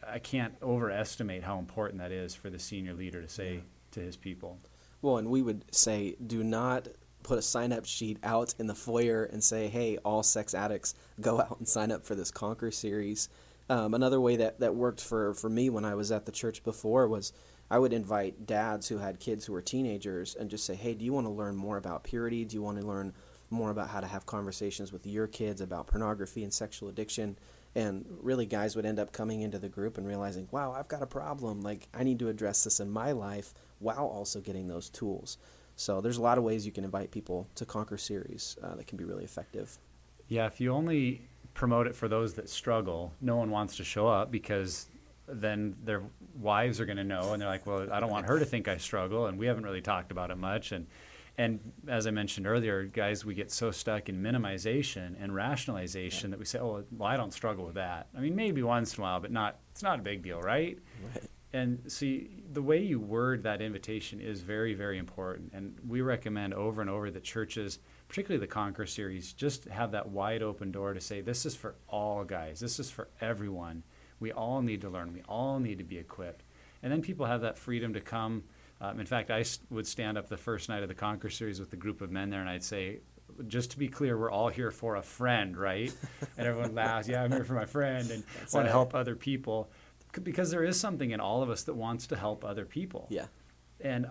I 0.07 0.19
can't 0.19 0.55
overestimate 0.63 1.43
how 1.43 1.59
important 1.59 2.01
that 2.01 2.13
is 2.13 2.35
for 2.35 2.51
the 2.51 2.59
senior 2.59 2.95
leader 2.95 3.23
to 3.23 3.29
say 3.29 3.55
yeah. 3.55 3.61
to 3.93 4.01
his 4.01 4.17
people. 4.17 4.59
Well, 5.03 5.19
and 5.19 5.29
we 5.29 5.43
would 5.43 5.65
say, 5.75 6.17
do 6.25 6.43
not 6.43 6.89
put 7.23 7.39
a 7.39 7.43
sign 7.43 7.73
up 7.73 7.85
sheet 7.85 8.19
out 8.23 8.55
in 8.59 8.67
the 8.67 8.75
foyer 8.75 9.25
and 9.25 9.43
say, 9.43 9.69
hey, 9.69 9.99
all 9.99 10.23
sex 10.23 10.55
addicts, 10.55 10.95
go 11.21 11.41
out 11.43 11.59
and 11.59 11.69
sign 11.69 11.91
up 11.91 12.05
for 12.05 12.15
this 12.15 12.31
Conquer 12.31 12.71
series. 12.71 13.29
Um, 13.69 13.95
another 13.95 14.21
way 14.21 14.37
that, 14.37 14.61
that 14.61 14.75
worked 14.75 15.01
for, 15.01 15.35
for 15.35 15.51
me 15.51 15.71
when 15.71 15.85
I 15.85 15.95
was 15.95 16.13
at 16.13 16.25
the 16.25 16.33
church 16.33 16.63
before 16.63 17.09
was 17.09 17.33
I 17.71 17.79
would 17.79 17.93
invite 17.93 18.47
dads 18.47 18.89
who 18.89 18.99
had 18.99 19.19
kids 19.19 19.45
who 19.45 19.53
were 19.53 19.63
teenagers 19.63 20.37
and 20.37 20.49
just 20.49 20.65
say, 20.65 20.77
hey, 20.77 20.95
do 20.95 21.05
you 21.05 21.13
want 21.13 21.27
to 21.27 21.33
learn 21.33 21.57
more 21.57 21.77
about 21.77 22.05
purity? 22.05 22.45
Do 22.45 22.55
you 22.55 22.63
want 22.63 22.79
to 22.81 22.87
learn 22.87 23.13
more 23.51 23.71
about 23.71 23.91
how 23.91 24.01
to 24.01 24.07
have 24.07 24.25
conversations 24.25 24.93
with 24.93 25.07
your 25.07 25.27
kids 25.27 25.61
about 25.61 25.89
pornography 25.89 26.45
and 26.45 26.55
sexual 26.55 26.89
addiction? 26.89 27.39
And 27.77 28.07
really, 28.23 28.47
guys 28.47 28.75
would 28.75 28.87
end 28.87 28.99
up 28.99 29.13
coming 29.13 29.43
into 29.43 29.59
the 29.59 29.69
group 29.69 29.99
and 29.99 30.09
realizing, 30.09 30.49
wow, 30.51 30.73
I've 30.73 30.89
got 30.89 31.03
a 31.03 31.07
problem. 31.07 31.61
Like, 31.61 31.89
I 31.93 32.05
need 32.05 32.19
to 32.21 32.29
address 32.29 32.65
this 32.65 32.81
in 32.81 32.91
my 32.91 33.13
life 33.13 33.53
while 33.81 34.07
also 34.07 34.41
getting 34.41 34.67
those 34.67 34.89
tools. 34.89 35.37
So, 35.77 36.01
there's 36.01 36.17
a 36.17 36.23
lot 36.23 36.39
of 36.39 36.45
ways 36.45 36.65
you 36.65 36.73
can 36.73 36.85
invite 36.85 37.11
people 37.11 37.49
to 37.55 37.67
Conquer 37.67 37.99
Series 37.99 38.57
uh, 38.63 38.77
that 38.77 38.87
can 38.87 38.97
be 38.97 39.05
really 39.05 39.25
effective. 39.25 39.77
Yeah, 40.29 40.47
if 40.47 40.59
you 40.59 40.73
only 40.73 41.29
promote 41.53 41.87
it 41.87 41.95
for 41.95 42.09
those 42.09 42.33
that 42.35 42.49
struggle, 42.49 43.13
no 43.21 43.37
one 43.37 43.51
wants 43.51 43.77
to 43.77 43.85
show 43.85 44.09
up 44.09 44.31
because 44.31 44.87
then 45.29 45.77
their 45.85 46.03
wives 46.41 46.81
are 46.81 46.87
going 46.87 46.97
to 46.97 47.05
know 47.05 47.33
and 47.33 47.43
they're 47.43 47.49
like 47.49 47.67
well 47.67 47.93
i 47.93 47.99
don't 47.99 48.11
want 48.11 48.27
her 48.27 48.39
to 48.39 48.45
think 48.45 48.69
i 48.69 48.77
struggle 48.77 49.27
and 49.27 49.37
we 49.37 49.47
haven't 49.47 49.65
really 49.65 49.81
talked 49.81 50.13
about 50.13 50.31
it 50.31 50.37
much 50.37 50.71
and 50.71 50.87
and 51.39 51.61
as 51.87 52.07
I 52.07 52.11
mentioned 52.11 52.47
earlier, 52.47 52.85
guys, 52.85 53.25
we 53.25 53.35
get 53.35 53.51
so 53.51 53.71
stuck 53.71 54.09
in 54.09 54.23
minimization 54.23 55.15
and 55.21 55.35
rationalization 55.35 56.31
that 56.31 56.39
we 56.39 56.47
say, 56.47 56.59
"Oh, 56.59 56.85
well, 56.91 57.09
I 57.09 57.17
don't 57.17 57.33
struggle 57.33 57.67
with 57.67 57.75
that." 57.75 58.09
I 58.17 58.21
mean, 58.21 58.35
maybe 58.35 58.63
once 58.63 58.95
in 58.97 59.01
a 59.01 59.03
while, 59.03 59.21
but 59.21 59.31
not. 59.31 59.61
It's 59.71 59.83
not 59.83 59.99
a 59.99 60.03
big 60.03 60.23
deal, 60.23 60.41
right? 60.41 60.79
right. 61.15 61.25
And 61.53 61.91
see, 61.91 62.43
the 62.53 62.63
way 62.63 62.83
you 62.83 62.99
word 62.99 63.43
that 63.43 63.61
invitation 63.61 64.21
is 64.21 64.41
very, 64.41 64.75
very 64.75 64.99
important. 64.99 65.53
And 65.53 65.79
we 65.87 66.01
recommend 66.01 66.55
over 66.55 66.81
and 66.81 66.91
over 66.91 67.11
that 67.11 67.23
churches, 67.23 67.79
particularly 68.09 68.41
the 68.41 68.51
Conquer 68.51 68.87
series, 68.87 69.33
just 69.33 69.65
have 69.67 69.93
that 69.93 70.09
wide 70.09 70.43
open 70.43 70.73
door 70.73 70.95
to 70.95 71.01
say, 71.01 71.21
"This 71.21 71.45
is 71.45 71.55
for 71.55 71.77
all 71.87 72.25
guys. 72.25 72.61
This 72.61 72.81
is 72.81 72.91
for 72.91 73.09
everyone. 73.21 73.83
We 74.21 74.33
all 74.33 74.63
need 74.63 74.81
to 74.81 74.89
learn. 74.89 75.13
We 75.13 75.23
all 75.29 75.61
need 75.61 75.79
to 75.79 75.85
be 75.85 75.99
equipped." 75.99 76.45
And 76.83 76.91
then 76.91 77.03
people 77.03 77.27
have 77.27 77.43
that 77.43 77.59
freedom 77.59 77.93
to 77.93 78.01
come 78.01 78.45
um, 78.81 79.01
in 79.01 79.07
fact, 79.07 79.31
I 79.31 79.45
would 79.71 79.87
stand 79.87 80.19
up 80.19 80.29
the 80.29 80.37
first 80.37 80.69
night 80.69 80.83
of 80.83 80.89
the 80.89 80.95
Conquer 80.95 81.31
series 81.31 81.61
with 81.61 81.73
a 81.73 81.77
group 81.77 82.01
of 82.01 82.11
men 82.11 82.31
there, 82.31 82.41
and 82.41 82.49
I'd 82.49 82.65
say, 82.65 83.01
just 83.49 83.71
to 83.73 83.79
be 83.79 83.89
clear, 83.89 84.19
we're 84.19 84.31
all 84.31 84.49
here 84.49 84.71
for 84.71 84.97
a 84.97 85.03
friend, 85.03 85.57
right? 85.57 85.93
and 86.37 86.47
everyone 86.47 86.75
laughs. 86.75 87.09
Yeah, 87.09 87.23
I'm 87.23 87.33
here 87.33 87.45
for 87.45 87.55
my 87.55 87.67
friend 87.67 88.11
and 88.11 88.23
That's 88.39 88.53
want 88.53 88.65
right. 88.65 88.69
to 88.69 88.73
help 88.73 88.95
other 88.95 89.17
people 89.17 89.71
because 90.23 90.51
there 90.51 90.65
is 90.65 90.79
something 90.79 91.11
in 91.11 91.21
all 91.21 91.43
of 91.43 91.51
us 91.51 91.65
that 91.65 91.75
wants 91.75 92.07
to 92.09 92.17
help 92.17 92.45
other 92.45 92.65
people. 92.65 93.07
Yeah. 93.11 93.27
And 93.81 94.07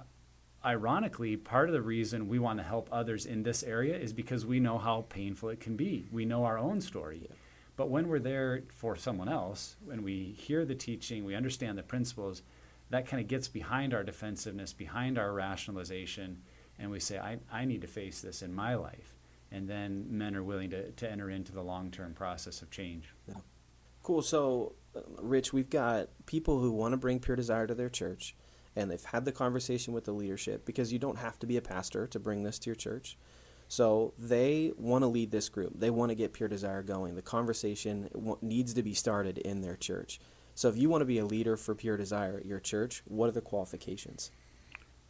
ironically, 0.64 1.38
part 1.38 1.70
of 1.70 1.74
the 1.74 1.82
reason 1.82 2.28
we 2.28 2.40
want 2.40 2.60
to 2.60 2.64
help 2.64 2.90
others 2.92 3.26
in 3.26 3.44
this 3.44 3.64
area 3.64 3.98
is 3.98 4.14
because 4.14 4.46
we 4.46 4.60
know 4.60 4.78
how 4.78 5.06
painful 5.10 5.50
it 5.50 5.60
can 5.60 5.76
be. 5.76 6.06
We 6.12 6.26
know 6.26 6.44
our 6.44 6.58
own 6.58 6.82
story. 6.82 7.22
Yeah. 7.24 7.36
But 7.78 7.90
when 7.90 8.08
we're 8.08 8.20
there 8.20 8.64
for 8.70 8.96
someone 8.96 9.28
else, 9.28 9.76
when 9.84 10.04
we 10.04 10.36
hear 10.38 10.64
the 10.66 10.76
teaching, 10.76 11.26
we 11.26 11.36
understand 11.36 11.78
the 11.78 11.84
principles, 11.84 12.42
that 12.90 13.08
kind 13.08 13.22
of 13.22 13.28
gets 13.28 13.48
behind 13.48 13.94
our 13.94 14.04
defensiveness, 14.04 14.74
behind 14.74 15.18
our 15.18 15.34
rationalization, 15.34 16.42
and 16.78 16.92
we 16.92 17.00
say, 17.00 17.18
I, 17.18 17.38
I 17.52 17.66
need 17.66 17.82
to 17.82 17.88
face 17.88 18.22
this 18.22 18.42
in 18.42 18.54
my 18.54 18.76
life. 18.76 19.16
And 19.52 19.68
then 19.68 20.06
men 20.10 20.36
are 20.36 20.44
willing 20.44 20.70
to, 20.72 20.92
to 20.92 21.10
enter 21.10 21.30
into 21.30 21.52
the 21.52 21.62
long 21.62 21.92
term 21.92 22.14
process 22.14 22.62
of 22.62 22.70
change. 22.72 23.14
Cool. 24.04 24.22
So, 24.22 24.74
uh, 24.96 25.02
Rich, 25.22 25.54
we've 25.54 25.70
got 25.70 26.10
people 26.26 26.60
who 26.60 26.72
want 26.72 26.94
to 26.94 26.98
bring 26.98 27.20
pure 27.20 27.36
desire 27.36 27.66
to 27.66 27.74
their 27.74 27.90
church, 27.90 28.36
and 28.76 28.92
they've 28.92 29.04
had 29.04 29.26
the 29.26 29.32
conversation 29.32 29.94
with 29.94 30.06
the 30.06 30.12
leadership 30.12 30.66
because 30.66 30.92
you 30.92 31.00
don't 31.00 31.18
have 31.18 31.40
to 31.40 31.48
be 31.48 31.58
a 31.58 31.62
pastor 31.62 32.06
to 32.08 32.20
bring 32.20 32.44
this 32.44 32.60
to 32.60 32.70
your 32.70 32.76
church. 32.76 33.18
So 33.68 34.14
they 34.20 34.74
want 34.78 35.04
to 35.04 35.08
lead 35.08 35.32
this 35.32 35.50
group. 35.50 35.74
They 35.80 35.90
want 35.90 36.10
to 36.10 36.16
get 36.16 36.34
pure 36.34 36.50
desire 36.50 36.84
going. 36.84 37.16
The 37.16 37.22
conversation 37.22 38.10
needs 38.42 38.74
to 38.76 38.84
be 38.84 38.94
started 38.94 39.40
in 39.40 39.62
their 39.62 39.76
church. 39.76 40.20
So 40.56 40.70
if 40.70 40.78
you 40.78 40.90
want 40.90 41.02
to 41.02 41.06
be 41.06 41.18
a 41.18 41.26
leader 41.26 41.58
for 41.58 41.76
Pure 41.76 41.98
Desire 41.98 42.38
at 42.38 42.46
your 42.46 42.62
church, 42.62 43.04
what 43.06 43.28
are 43.28 43.34
the 43.34 43.42
qualifications? 43.42 44.32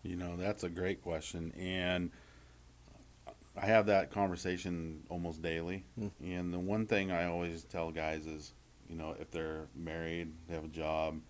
You 0.02 0.16
know, 0.16 0.36
that's 0.36 0.64
a 0.64 0.70
great 0.70 1.04
question. 1.04 1.52
And 1.58 2.12
I 3.56 3.68
have 3.68 3.86
that 3.86 4.12
conversation 4.12 5.04
almost 5.10 5.42
daily. 5.42 5.84
Mm. 6.00 6.12
And 6.22 6.54
the 6.54 6.60
one 6.60 6.88
thing 6.88 7.12
I 7.12 7.26
always 7.26 7.64
tell 7.64 7.92
guys 7.92 8.26
is, 8.26 8.54
you 8.90 8.96
know, 8.96 9.16
if 9.20 9.32
they're 9.32 9.68
married, 9.76 10.34
they 10.48 10.56
have 10.56 10.66
a 10.66 10.70
job, 10.70 11.22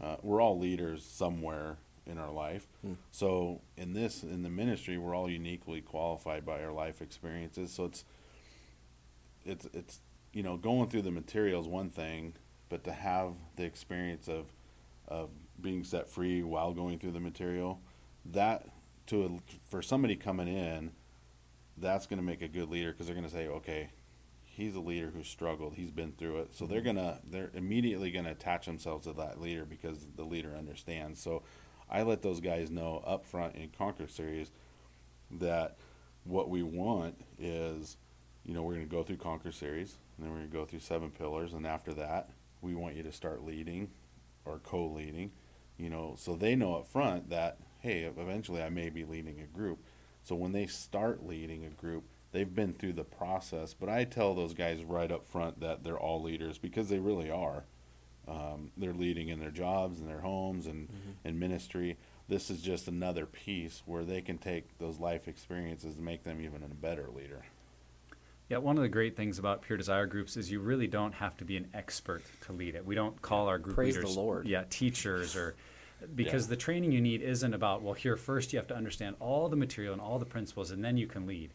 uh, 0.00 0.16
we're 0.22 0.42
all 0.42 0.58
leaders 0.58 1.04
somewhere 1.04 1.78
in 2.06 2.18
our 2.18 2.30
life. 2.30 2.66
Mm. 2.86 2.96
So 3.12 3.62
in 3.78 3.94
this, 3.94 4.22
in 4.22 4.42
the 4.42 4.50
ministry, 4.50 4.98
we're 4.98 5.14
all 5.14 5.30
uniquely 5.30 5.80
qualified 5.80 6.44
by 6.44 6.62
our 6.62 6.72
life 6.72 7.00
experiences. 7.00 7.72
So 7.72 7.86
it's, 7.86 8.04
it's, 9.44 9.66
it's, 9.72 10.00
you 10.32 10.42
know, 10.42 10.56
going 10.56 10.90
through 10.90 11.02
the 11.02 11.10
materials 11.10 11.66
one 11.66 11.90
thing, 11.90 12.34
but 12.68 12.84
to 12.84 12.92
have 12.92 13.34
the 13.56 13.64
experience 13.64 14.28
of 14.28 14.46
of 15.06 15.30
being 15.60 15.84
set 15.84 16.08
free 16.08 16.42
while 16.42 16.72
going 16.72 16.98
through 16.98 17.12
the 17.12 17.20
material, 17.20 17.80
that 18.24 18.66
to 19.06 19.24
a, 19.24 19.54
for 19.66 19.82
somebody 19.82 20.16
coming 20.16 20.48
in, 20.48 20.92
that's 21.76 22.06
going 22.06 22.18
to 22.18 22.24
make 22.24 22.42
a 22.42 22.48
good 22.48 22.70
leader 22.70 22.92
because 22.92 23.06
they're 23.06 23.14
going 23.14 23.28
to 23.28 23.32
say, 23.32 23.46
okay, 23.46 23.90
he's 24.44 24.74
a 24.74 24.80
leader 24.80 25.10
who 25.14 25.22
struggled, 25.22 25.74
he's 25.74 25.90
been 25.90 26.12
through 26.12 26.38
it, 26.38 26.54
so 26.54 26.66
they're 26.66 26.80
mm-hmm. 26.80 26.96
gonna 26.96 27.20
they're 27.28 27.50
immediately 27.54 28.10
going 28.10 28.24
to 28.24 28.30
attach 28.30 28.66
themselves 28.66 29.06
to 29.06 29.12
that 29.12 29.40
leader 29.40 29.64
because 29.64 30.06
the 30.16 30.24
leader 30.24 30.54
understands. 30.56 31.20
So 31.20 31.42
I 31.90 32.02
let 32.02 32.22
those 32.22 32.40
guys 32.40 32.70
know 32.70 33.02
up 33.06 33.26
front 33.26 33.56
in 33.56 33.70
Conquer 33.76 34.08
series 34.08 34.50
that 35.30 35.76
what 36.24 36.48
we 36.48 36.62
want 36.62 37.20
is, 37.38 37.96
you 38.44 38.54
know, 38.54 38.62
we're 38.62 38.74
going 38.74 38.86
to 38.86 38.90
go 38.90 39.02
through 39.02 39.16
Conquer 39.16 39.52
series, 39.52 39.96
and 40.16 40.24
then 40.24 40.32
we're 40.32 40.38
going 40.38 40.50
to 40.50 40.56
go 40.56 40.64
through 40.64 40.80
seven 40.80 41.10
pillars, 41.10 41.52
and 41.52 41.66
after 41.66 41.92
that, 41.94 42.30
we 42.64 42.74
want 42.74 42.96
you 42.96 43.02
to 43.02 43.12
start 43.12 43.44
leading 43.44 43.90
or 44.44 44.58
co-leading 44.58 45.30
you 45.76 45.90
know 45.90 46.14
so 46.16 46.34
they 46.34 46.54
know 46.54 46.76
up 46.76 46.86
front 46.86 47.30
that 47.30 47.58
hey 47.80 48.02
eventually 48.02 48.62
i 48.62 48.68
may 48.68 48.88
be 48.88 49.04
leading 49.04 49.40
a 49.40 49.46
group. 49.46 49.78
So 50.22 50.34
when 50.34 50.52
they 50.52 50.66
start 50.66 51.26
leading 51.26 51.64
a 51.64 51.70
group 51.70 52.04
they've 52.32 52.52
been 52.52 52.72
through 52.72 52.94
the 52.94 53.04
process 53.04 53.74
but 53.74 53.88
i 53.88 54.04
tell 54.04 54.34
those 54.34 54.54
guys 54.54 54.82
right 54.82 55.12
up 55.12 55.26
front 55.26 55.60
that 55.60 55.84
they're 55.84 55.98
all 55.98 56.22
leaders 56.22 56.58
because 56.58 56.88
they 56.88 56.98
really 56.98 57.30
are. 57.30 57.64
Um, 58.26 58.70
they're 58.78 58.94
leading 58.94 59.28
in 59.28 59.38
their 59.38 59.50
jobs 59.50 60.00
and 60.00 60.08
their 60.08 60.20
homes 60.20 60.66
and, 60.66 60.88
mm-hmm. 60.88 61.10
and 61.26 61.38
ministry. 61.38 61.98
This 62.26 62.48
is 62.48 62.62
just 62.62 62.88
another 62.88 63.26
piece 63.26 63.82
where 63.84 64.02
they 64.02 64.22
can 64.22 64.38
take 64.38 64.78
those 64.78 64.98
life 64.98 65.28
experiences 65.28 65.96
and 65.96 66.06
make 66.06 66.22
them 66.22 66.40
even 66.40 66.62
a 66.62 66.68
better 66.68 67.10
leader 67.14 67.44
yeah, 68.54 68.58
one 68.58 68.76
of 68.76 68.82
the 68.82 68.88
great 68.88 69.16
things 69.16 69.40
about 69.40 69.62
Pure 69.62 69.78
Desire 69.78 70.06
groups 70.06 70.36
is 70.36 70.48
you 70.48 70.60
really 70.60 70.86
don't 70.86 71.12
have 71.12 71.36
to 71.38 71.44
be 71.44 71.56
an 71.56 71.66
expert 71.74 72.22
to 72.42 72.52
lead 72.52 72.76
it. 72.76 72.86
We 72.86 72.94
don't 72.94 73.20
call 73.20 73.48
our 73.48 73.58
group 73.58 73.74
Praise 73.74 73.96
leaders, 73.96 74.14
the 74.14 74.20
Lord. 74.20 74.46
yeah, 74.46 74.62
teachers 74.70 75.34
or 75.34 75.56
because 76.14 76.46
yeah. 76.46 76.50
the 76.50 76.56
training 76.56 76.92
you 76.92 77.00
need 77.00 77.20
isn't 77.20 77.52
about 77.52 77.82
well, 77.82 77.94
here 77.94 78.16
first 78.16 78.52
you 78.52 78.60
have 78.60 78.68
to 78.68 78.76
understand 78.76 79.16
all 79.18 79.48
the 79.48 79.56
material 79.56 79.92
and 79.92 80.00
all 80.00 80.20
the 80.20 80.24
principles, 80.24 80.70
and 80.70 80.84
then 80.84 80.96
you 80.96 81.08
can 81.08 81.26
lead. 81.26 81.50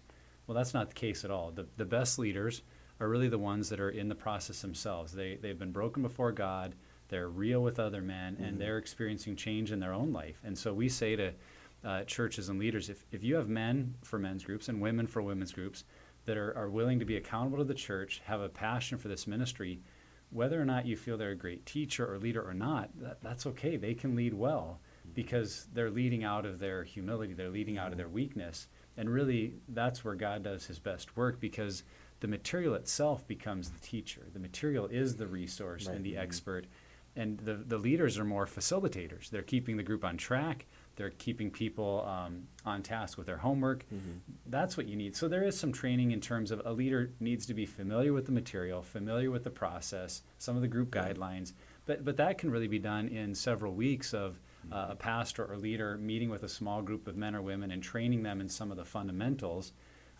Well, 0.45 0.57
that's 0.57 0.73
not 0.73 0.89
the 0.89 0.95
case 0.95 1.23
at 1.23 1.31
all. 1.31 1.51
The 1.51 1.67
the 1.77 1.85
best 1.85 2.19
leaders 2.19 2.63
are 2.99 3.07
really 3.07 3.29
the 3.29 3.39
ones 3.39 3.69
that 3.69 3.79
are 3.79 3.91
in 3.91 4.09
the 4.09 4.15
process 4.15 4.61
themselves. 4.61 5.13
They 5.13 5.37
they've 5.41 5.57
been 5.57 5.71
broken 5.71 6.03
before 6.03 6.33
God. 6.33 6.75
They're 7.07 7.29
real 7.29 7.63
with 7.63 7.79
other 7.79 8.01
men, 8.01 8.33
mm-hmm. 8.33 8.43
and 8.43 8.59
they're 8.59 8.77
experiencing 8.77 9.37
change 9.37 9.71
in 9.71 9.79
their 9.79 9.93
own 9.93 10.11
life. 10.11 10.41
And 10.43 10.57
so 10.57 10.73
we 10.73 10.89
say 10.89 11.15
to 11.15 11.31
uh, 11.83 12.03
churches 12.03 12.49
and 12.49 12.59
leaders. 12.59 12.89
If, 12.89 13.05
if 13.11 13.23
you 13.23 13.35
have 13.35 13.47
men 13.47 13.95
for 14.03 14.19
men's 14.19 14.43
groups 14.43 14.67
and 14.67 14.81
women 14.81 15.07
for 15.07 15.21
women's 15.21 15.53
groups 15.53 15.85
that 16.29 16.37
are, 16.37 16.55
are 16.55 16.69
willing 16.69 16.99
to 16.99 17.05
be 17.05 17.17
accountable 17.17 17.57
to 17.57 17.63
the 17.63 17.73
church, 17.73 18.21
have 18.23 18.39
a 18.39 18.47
passion 18.47 18.99
for 18.99 19.07
this 19.07 19.25
ministry, 19.25 19.81
whether 20.29 20.61
or 20.61 20.65
not 20.65 20.85
you 20.85 20.95
feel 20.95 21.17
they're 21.17 21.31
a 21.31 21.35
great 21.35 21.65
teacher 21.65 22.05
or 22.05 22.19
leader 22.19 22.47
or 22.47 22.53
not, 22.53 22.91
that, 22.99 23.19
that's 23.19 23.47
okay. 23.47 23.77
They 23.77 23.95
can 23.95 24.15
lead 24.15 24.35
well 24.35 24.79
because 25.15 25.65
they're 25.73 25.89
leading 25.89 26.23
out 26.23 26.45
of 26.45 26.59
their 26.59 26.83
humility, 26.83 27.33
they're 27.33 27.49
leading 27.49 27.79
out 27.79 27.91
of 27.91 27.97
their 27.97 28.07
weakness. 28.07 28.67
And 28.95 29.09
really, 29.09 29.55
that's 29.69 30.05
where 30.05 30.13
God 30.13 30.43
does 30.43 30.67
his 30.67 30.77
best 30.77 31.17
work 31.17 31.39
because 31.39 31.81
the 32.19 32.27
material 32.27 32.75
itself 32.75 33.25
becomes 33.25 33.71
the 33.71 33.79
teacher. 33.79 34.27
The 34.31 34.39
material 34.39 34.85
is 34.85 35.15
the 35.15 35.25
resource 35.25 35.87
right. 35.87 35.95
and 35.95 36.05
the 36.05 36.15
expert. 36.15 36.67
And 37.15 37.39
the, 37.39 37.55
the 37.55 37.79
leaders 37.79 38.19
are 38.19 38.23
more 38.23 38.45
facilitators. 38.45 39.31
They're 39.31 39.41
keeping 39.41 39.77
the 39.77 39.83
group 39.83 40.05
on 40.05 40.15
track. 40.15 40.67
They're 40.99 41.11
keeping 41.11 41.49
people 41.49 42.05
um, 42.05 42.43
on 42.65 42.83
task 42.83 43.17
with 43.17 43.25
their 43.25 43.37
homework. 43.37 43.85
Mm-hmm. 43.85 44.17
That's 44.47 44.75
what 44.75 44.85
you 44.85 44.97
need. 44.97 45.15
So 45.15 45.29
there 45.29 45.43
is 45.43 45.57
some 45.57 45.71
training 45.71 46.11
in 46.11 46.19
terms 46.19 46.51
of 46.51 46.61
a 46.65 46.73
leader 46.73 47.13
needs 47.21 47.45
to 47.45 47.53
be 47.53 47.65
familiar 47.65 48.11
with 48.11 48.25
the 48.25 48.33
material, 48.33 48.81
familiar 48.81 49.31
with 49.31 49.45
the 49.45 49.49
process, 49.49 50.23
some 50.39 50.57
of 50.57 50.61
the 50.61 50.67
group 50.67 50.91
guidelines. 50.91 51.53
But 51.85 52.03
but 52.03 52.17
that 52.17 52.37
can 52.37 52.51
really 52.51 52.67
be 52.67 52.79
done 52.79 53.07
in 53.07 53.33
several 53.33 53.73
weeks 53.73 54.13
of 54.13 54.41
uh, 54.73 54.87
a 54.89 54.95
pastor 54.95 55.45
or 55.45 55.55
leader 55.55 55.97
meeting 55.97 56.29
with 56.29 56.43
a 56.43 56.49
small 56.49 56.81
group 56.81 57.07
of 57.07 57.15
men 57.15 57.33
or 57.33 57.41
women 57.41 57.71
and 57.71 57.81
training 57.81 58.23
them 58.23 58.41
in 58.41 58.49
some 58.49 58.69
of 58.69 58.75
the 58.75 58.83
fundamentals. 58.83 59.71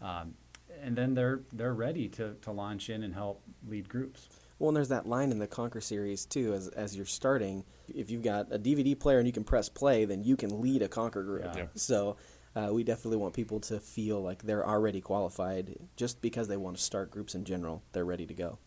Um, 0.01 0.35
and 0.81 0.95
then 0.95 1.13
they're 1.13 1.41
they're 1.51 1.73
ready 1.73 2.07
to, 2.07 2.35
to 2.41 2.51
launch 2.53 2.89
in 2.89 3.03
and 3.03 3.13
help 3.13 3.43
lead 3.67 3.89
groups. 3.89 4.29
Well, 4.59 4.69
and 4.69 4.75
there's 4.75 4.89
that 4.89 5.07
line 5.07 5.31
in 5.31 5.39
the 5.39 5.47
Conquer 5.47 5.81
series 5.81 6.25
too. 6.25 6.53
As 6.53 6.67
as 6.67 6.95
you're 6.95 7.05
starting, 7.05 7.63
if 7.87 8.11
you've 8.11 8.23
got 8.23 8.51
a 8.51 8.59
DVD 8.59 8.99
player 8.99 9.17
and 9.17 9.25
you 9.25 9.33
can 9.33 9.45
press 9.45 9.69
play, 9.69 10.05
then 10.05 10.21
you 10.21 10.35
can 10.35 10.61
lead 10.61 10.81
a 10.81 10.89
Conquer 10.89 11.23
group. 11.23 11.55
Yeah. 11.55 11.67
So 11.75 12.17
uh, 12.55 12.69
we 12.71 12.83
definitely 12.83 13.17
want 13.17 13.33
people 13.33 13.59
to 13.61 13.79
feel 13.79 14.21
like 14.21 14.43
they're 14.43 14.67
already 14.67 15.01
qualified, 15.01 15.75
just 15.95 16.21
because 16.21 16.47
they 16.47 16.57
want 16.57 16.77
to 16.77 16.83
start 16.83 17.11
groups 17.11 17.35
in 17.35 17.45
general. 17.45 17.83
They're 17.93 18.05
ready 18.05 18.25
to 18.25 18.33
go. 18.33 18.57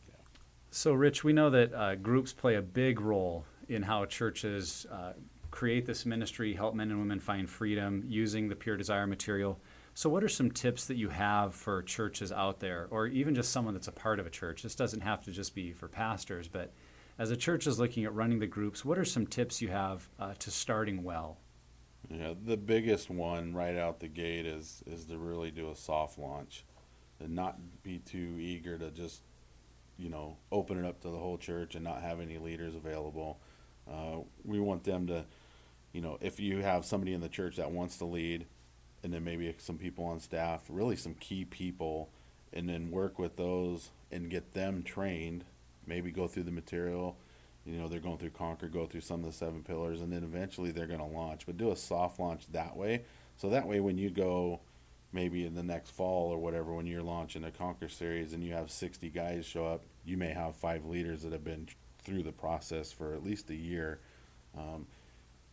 So, 0.71 0.93
Rich, 0.93 1.23
we 1.25 1.33
know 1.35 1.51
that 1.51 1.75
uh, 1.75 1.95
groups 1.97 2.33
play 2.33 2.55
a 2.55 2.63
big 2.63 3.01
role 3.01 3.45
in 3.69 3.83
how 3.83 4.07
churches 4.07 4.87
uh, 4.91 5.13
create 5.51 5.85
this 5.85 6.07
ministry, 6.07 6.55
help 6.55 6.75
men 6.75 6.91
and 6.91 6.99
women 6.99 7.21
find 7.21 7.49
freedom 7.49 8.03
using 8.07 8.49
the 8.49 8.57
Pure 8.57 8.79
Desire 8.79 9.07
material. 9.07 9.61
So, 9.95 10.09
what 10.09 10.25
are 10.25 10.29
some 10.29 10.51
tips 10.51 10.87
that 10.87 10.97
you 10.97 11.11
have 11.11 11.55
for 11.55 11.83
churches 11.83 12.33
out 12.33 12.61
there, 12.61 12.89
or 12.91 13.07
even 13.07 13.35
just 13.35 13.53
someone 13.53 13.75
that's 13.75 13.89
a 13.89 13.93
part 13.93 14.19
of 14.19 14.27
a 14.27 14.31
church? 14.31 14.63
This 14.63 14.75
doesn't 14.75 15.03
have 15.03 15.23
to 15.25 15.33
just 15.33 15.55
be 15.55 15.73
for 15.73 15.87
pastors, 15.87 16.49
but 16.49 16.73
as 17.19 17.31
a 17.31 17.37
church 17.37 17.67
is 17.67 17.79
looking 17.79 18.05
at 18.05 18.15
running 18.15 18.39
the 18.39 18.47
groups, 18.47 18.85
what 18.85 18.99
are 18.99 19.05
some 19.05 19.27
tips 19.27 19.61
you 19.61 19.69
have 19.69 20.09
uh, 20.19 20.33
to 20.39 20.51
starting 20.51 21.03
well? 21.03 21.39
Yeah, 22.09 22.33
the 22.43 22.57
biggest 22.57 23.11
one 23.11 23.55
right 23.55 23.77
out 23.77 24.01
the 24.01 24.09
gate 24.09 24.47
is 24.47 24.83
is 24.87 25.05
to 25.07 25.19
really 25.19 25.51
do 25.51 25.71
a 25.71 25.77
soft 25.77 26.19
launch, 26.19 26.65
and 27.21 27.35
not 27.35 27.59
be 27.83 27.99
too 27.99 28.39
eager 28.41 28.79
to 28.79 28.91
just, 28.91 29.23
you 29.99 30.09
know, 30.09 30.39
open 30.51 30.79
it 30.79 30.87
up 30.87 31.01
to 31.03 31.11
the 31.11 31.19
whole 31.19 31.37
church 31.37 31.75
and 31.75 31.85
not 31.85 32.01
have 32.01 32.19
any 32.19 32.39
leaders 32.39 32.75
available. 32.75 33.41
Uh, 33.91 34.21
we 34.43 34.59
want 34.59 34.85
them 34.85 35.07
to, 35.09 35.25
you 35.93 36.01
know, 36.01 36.17
if 36.23 36.41
you 36.41 36.59
have 36.59 36.87
somebody 36.87 37.13
in 37.13 37.21
the 37.21 37.29
church 37.29 37.57
that 37.57 37.71
wants 37.71 37.99
to 37.99 38.07
lead, 38.07 38.47
and 39.03 39.13
then 39.13 39.25
maybe 39.25 39.55
some 39.59 39.79
people 39.79 40.05
on 40.05 40.21
staff, 40.21 40.63
really 40.69 40.97
some 40.97 41.15
key 41.15 41.45
people, 41.45 42.11
and 42.53 42.69
then 42.69 42.91
work 42.91 43.19
with 43.19 43.37
those 43.37 43.91
and 44.11 44.31
get 44.31 44.53
them 44.53 44.83
trained. 44.83 45.45
Maybe 45.87 46.11
go 46.11 46.29
through 46.29 46.45
the 46.45 46.53
material. 46.53 47.17
You 47.65 47.79
know, 47.79 47.89
they're 47.89 48.01
going 48.01 48.19
through 48.19 48.31
Conquer, 48.31 48.69
go 48.69 48.87
through 48.87 49.01
some 49.03 49.21
of 49.21 49.27
the 49.27 49.33
seven 49.33 49.63
pillars, 49.63 50.01
and 50.01 50.13
then 50.13 50.25
eventually 50.25 50.73
they're 50.73 50.87
going 50.87 50.99
to 51.01 51.05
launch. 51.05 51.47
But 51.47 51.57
do 51.57 51.71
a 51.71 51.77
soft 51.77 52.19
launch 52.21 52.45
that 52.53 52.77
way. 52.77 53.05
So 53.37 53.51
that 53.51 53.67
way, 53.67 53.81
when 53.81 53.99
you 53.99 54.11
go 54.11 54.61
maybe 55.13 55.45
in 55.47 55.55
the 55.55 55.63
next 55.63 55.91
fall 55.91 56.31
or 56.31 56.39
whatever, 56.39 56.75
when 56.75 56.87
you're 56.87 57.03
launching 57.03 57.45
a 57.45 57.51
Conquer 57.51 57.89
series 57.89 58.33
and 58.33 58.43
you 58.43 58.53
have 58.53 58.71
60 58.71 59.09
guys 59.11 59.45
show 59.45 59.67
up, 59.67 59.83
you 60.05 60.17
may 60.17 60.31
have 60.31 60.57
five 60.57 60.85
leaders 60.87 61.23
that 61.23 61.33
have 61.33 61.45
been 61.45 61.69
through 62.03 62.23
the 62.23 62.33
process 62.33 62.91
for 62.91 63.15
at 63.15 63.23
least 63.23 63.51
a 63.51 63.55
year. 63.55 64.01
Um, 64.57 64.87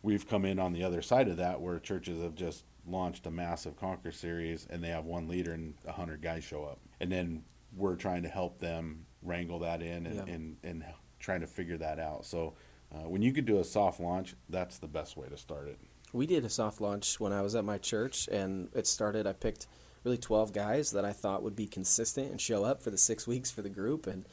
we've 0.02 0.28
come 0.28 0.44
in 0.44 0.58
on 0.58 0.72
the 0.72 0.82
other 0.82 1.02
side 1.02 1.28
of 1.28 1.36
that 1.36 1.60
where 1.60 1.78
churches 1.78 2.22
have 2.22 2.34
just 2.34 2.64
launched 2.86 3.26
a 3.26 3.30
massive 3.30 3.76
Conquer 3.76 4.12
series 4.12 4.66
and 4.70 4.82
they 4.82 4.88
have 4.88 5.04
one 5.04 5.28
leader 5.28 5.52
and 5.52 5.74
100 5.84 6.22
guys 6.22 6.44
show 6.44 6.64
up. 6.64 6.78
And 7.00 7.10
then 7.10 7.44
we're 7.76 7.96
trying 7.96 8.22
to 8.22 8.28
help 8.28 8.58
them 8.58 9.06
wrangle 9.22 9.60
that 9.60 9.82
in 9.82 10.06
and, 10.06 10.16
yeah. 10.16 10.34
and, 10.34 10.56
and 10.62 10.84
trying 11.18 11.40
to 11.40 11.46
figure 11.46 11.78
that 11.78 11.98
out. 11.98 12.24
So 12.24 12.54
uh, 12.92 13.08
when 13.08 13.22
you 13.22 13.32
could 13.32 13.46
do 13.46 13.58
a 13.58 13.64
soft 13.64 14.00
launch, 14.00 14.34
that's 14.48 14.78
the 14.78 14.88
best 14.88 15.16
way 15.16 15.28
to 15.28 15.36
start 15.36 15.68
it. 15.68 15.78
We 16.12 16.26
did 16.26 16.44
a 16.44 16.48
soft 16.48 16.80
launch 16.80 17.20
when 17.20 17.32
I 17.32 17.42
was 17.42 17.54
at 17.54 17.64
my 17.64 17.78
church 17.78 18.28
and 18.28 18.68
it 18.74 18.86
started. 18.86 19.26
I 19.26 19.32
picked 19.32 19.66
really 20.02 20.18
12 20.18 20.52
guys 20.52 20.90
that 20.92 21.04
I 21.04 21.12
thought 21.12 21.42
would 21.42 21.54
be 21.54 21.66
consistent 21.66 22.30
and 22.30 22.40
show 22.40 22.64
up 22.64 22.82
for 22.82 22.90
the 22.90 22.98
six 22.98 23.26
weeks 23.26 23.50
for 23.50 23.62
the 23.62 23.68
group. 23.68 24.06
And 24.06 24.24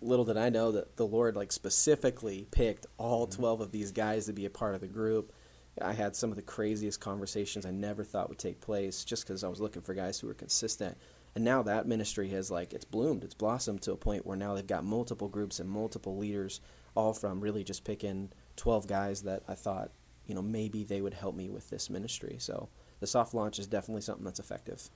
little 0.00 0.24
did 0.24 0.36
I 0.36 0.48
know 0.48 0.72
that 0.72 0.96
the 0.96 1.06
Lord 1.06 1.36
like 1.36 1.52
specifically 1.52 2.48
picked 2.50 2.86
all 2.98 3.26
mm-hmm. 3.26 3.40
12 3.40 3.60
of 3.60 3.72
these 3.72 3.92
guys 3.92 4.26
to 4.26 4.32
be 4.32 4.46
a 4.46 4.50
part 4.50 4.74
of 4.74 4.80
the 4.80 4.88
group 4.88 5.32
I 5.80 5.92
had 5.92 6.14
some 6.14 6.30
of 6.30 6.36
the 6.36 6.42
craziest 6.42 7.00
conversations 7.00 7.64
I 7.64 7.70
never 7.70 8.04
thought 8.04 8.28
would 8.28 8.38
take 8.38 8.60
place 8.60 9.04
just 9.04 9.26
because 9.26 9.42
I 9.42 9.48
was 9.48 9.60
looking 9.60 9.82
for 9.82 9.94
guys 9.94 10.20
who 10.20 10.26
were 10.26 10.34
consistent. 10.34 10.98
And 11.34 11.44
now 11.44 11.62
that 11.62 11.86
ministry 11.86 12.28
has 12.30 12.50
like 12.50 12.74
it's 12.74 12.84
bloomed, 12.84 13.24
it's 13.24 13.34
blossomed 13.34 13.80
to 13.82 13.92
a 13.92 13.96
point 13.96 14.26
where 14.26 14.36
now 14.36 14.54
they've 14.54 14.66
got 14.66 14.84
multiple 14.84 15.28
groups 15.28 15.60
and 15.60 15.70
multiple 15.70 16.18
leaders, 16.18 16.60
all 16.94 17.14
from 17.14 17.40
really 17.40 17.64
just 17.64 17.84
picking 17.84 18.30
twelve 18.56 18.86
guys 18.86 19.22
that 19.22 19.42
I 19.48 19.54
thought, 19.54 19.92
you 20.26 20.34
know, 20.34 20.42
maybe 20.42 20.84
they 20.84 21.00
would 21.00 21.14
help 21.14 21.34
me 21.34 21.48
with 21.48 21.70
this 21.70 21.88
ministry. 21.88 22.36
So 22.38 22.68
the 23.00 23.06
soft 23.06 23.32
launch 23.32 23.58
is 23.58 23.66
definitely 23.66 24.02
something 24.02 24.24
that's 24.24 24.40
effective. 24.40 24.90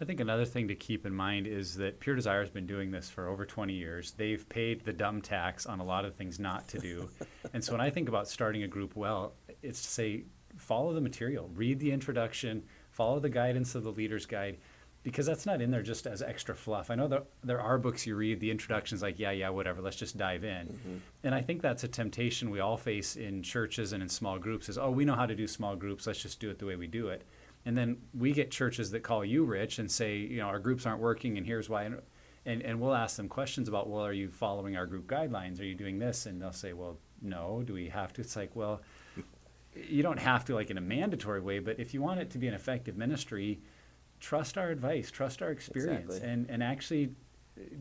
I 0.00 0.04
think 0.04 0.20
another 0.20 0.44
thing 0.44 0.68
to 0.68 0.76
keep 0.76 1.04
in 1.06 1.12
mind 1.12 1.48
is 1.48 1.74
that 1.76 1.98
Pure 1.98 2.16
Desire 2.16 2.40
has 2.40 2.50
been 2.50 2.66
doing 2.66 2.92
this 2.92 3.10
for 3.10 3.26
over 3.26 3.44
20 3.44 3.72
years. 3.72 4.12
They've 4.12 4.48
paid 4.48 4.84
the 4.84 4.92
dumb 4.92 5.20
tax 5.20 5.66
on 5.66 5.80
a 5.80 5.84
lot 5.84 6.04
of 6.04 6.14
things 6.14 6.38
not 6.38 6.68
to 6.68 6.78
do. 6.78 7.08
and 7.52 7.64
so 7.64 7.72
when 7.72 7.80
I 7.80 7.90
think 7.90 8.08
about 8.08 8.28
starting 8.28 8.62
a 8.62 8.68
group 8.68 8.94
well, 8.94 9.32
it's 9.62 9.82
to 9.82 9.88
say 9.88 10.24
follow 10.56 10.92
the 10.92 11.00
material, 11.00 11.50
read 11.54 11.78
the 11.78 11.92
introduction, 11.92 12.62
follow 12.90 13.20
the 13.20 13.28
guidance 13.28 13.74
of 13.74 13.84
the 13.84 13.92
leader's 13.92 14.26
guide, 14.26 14.58
because 15.02 15.26
that's 15.26 15.46
not 15.46 15.60
in 15.60 15.70
there 15.70 15.82
just 15.82 16.06
as 16.06 16.22
extra 16.22 16.54
fluff. 16.54 16.90
I 16.90 16.94
know 16.94 17.08
that 17.08 17.26
there 17.44 17.60
are 17.60 17.78
books 17.78 18.06
you 18.06 18.16
read, 18.16 18.40
the 18.40 18.50
introduction's 18.50 19.02
like, 19.02 19.18
yeah, 19.18 19.30
yeah, 19.30 19.48
whatever, 19.48 19.80
let's 19.80 19.96
just 19.96 20.16
dive 20.16 20.44
in. 20.44 20.66
Mm-hmm. 20.66 20.96
And 21.24 21.34
I 21.34 21.40
think 21.40 21.62
that's 21.62 21.84
a 21.84 21.88
temptation 21.88 22.50
we 22.50 22.60
all 22.60 22.76
face 22.76 23.16
in 23.16 23.42
churches 23.42 23.92
and 23.92 24.02
in 24.02 24.08
small 24.08 24.38
groups 24.38 24.68
is, 24.68 24.78
oh, 24.78 24.90
we 24.90 25.04
know 25.04 25.14
how 25.14 25.26
to 25.26 25.34
do 25.34 25.46
small 25.46 25.76
groups, 25.76 26.06
let's 26.06 26.20
just 26.20 26.40
do 26.40 26.50
it 26.50 26.58
the 26.58 26.66
way 26.66 26.76
we 26.76 26.86
do 26.86 27.08
it. 27.08 27.24
And 27.64 27.76
then 27.76 27.98
we 28.14 28.32
get 28.32 28.50
churches 28.50 28.90
that 28.92 29.02
call 29.02 29.24
you 29.24 29.44
rich 29.44 29.78
and 29.78 29.90
say, 29.90 30.16
you 30.16 30.38
know, 30.38 30.46
our 30.46 30.58
groups 30.58 30.86
aren't 30.86 31.00
working 31.00 31.36
and 31.36 31.46
here's 31.46 31.68
why. 31.68 31.88
And, 32.46 32.62
and 32.62 32.80
we'll 32.80 32.94
ask 32.94 33.16
them 33.16 33.28
questions 33.28 33.68
about, 33.68 33.90
well, 33.90 34.04
are 34.04 34.12
you 34.12 34.30
following 34.30 34.76
our 34.76 34.86
group 34.86 35.06
guidelines? 35.06 35.60
Are 35.60 35.64
you 35.64 35.74
doing 35.74 35.98
this? 35.98 36.26
And 36.26 36.40
they'll 36.40 36.52
say, 36.52 36.72
well, 36.72 36.98
no. 37.20 37.62
Do 37.66 37.74
we 37.74 37.88
have 37.88 38.12
to? 38.14 38.22
It's 38.22 38.36
like, 38.36 38.54
well, 38.56 38.80
you 39.74 40.02
don't 40.02 40.18
have 40.18 40.44
to 40.46 40.54
like 40.54 40.70
in 40.70 40.78
a 40.78 40.82
mandatory 40.82 41.40
way, 41.40 41.58
but 41.58 41.78
if 41.78 41.94
you 41.94 42.02
want 42.02 42.20
it 42.20 42.30
to 42.30 42.38
be 42.38 42.48
an 42.48 42.54
effective 42.54 42.96
ministry, 42.96 43.60
trust 44.20 44.58
our 44.58 44.70
advice, 44.70 45.10
trust 45.10 45.42
our 45.42 45.50
experience, 45.50 46.06
exactly. 46.06 46.30
and, 46.30 46.50
and 46.50 46.62
actually 46.62 47.10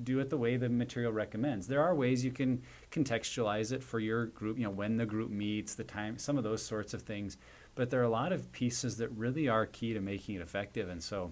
do 0.04 0.20
it 0.20 0.30
the 0.30 0.38
way 0.38 0.58
the 0.58 0.70
material 0.70 1.12
recommends. 1.12 1.68
There 1.68 1.84
are 1.84 1.96
ways 1.96 2.24
you 2.24 2.32
can 2.32 2.62
contextualize 2.92 3.72
it 3.72 3.84
for 3.84 4.00
your 4.00 4.28
group, 4.28 4.58
you 4.58 4.64
know, 4.64 4.72
when 4.72 4.98
the 4.98 5.06
group 5.06 5.30
meets, 5.30 5.76
the 5.76 5.84
time, 5.84 6.18
some 6.18 6.38
of 6.38 6.44
those 6.44 6.64
sorts 6.64 6.94
of 6.94 7.04
things. 7.04 7.38
But 7.76 7.90
there 7.90 8.00
are 8.00 8.06
a 8.06 8.10
lot 8.10 8.32
of 8.32 8.52
pieces 8.52 8.98
that 8.98 9.10
really 9.10 9.48
are 9.48 9.66
key 9.66 9.94
to 9.94 10.00
making 10.00 10.36
it 10.36 10.42
effective. 10.42 10.90
And 10.90 11.02
so 11.02 11.32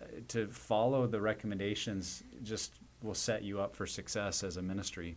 uh, 0.00 0.06
to 0.28 0.46
follow 0.48 1.06
the 1.06 1.20
recommendations 1.20 2.22
just 2.42 2.74
will 3.02 3.14
set 3.14 3.42
you 3.42 3.60
up 3.60 3.74
for 3.74 3.86
success 3.86 4.44
as 4.44 4.56
a 4.56 4.62
ministry. 4.62 5.16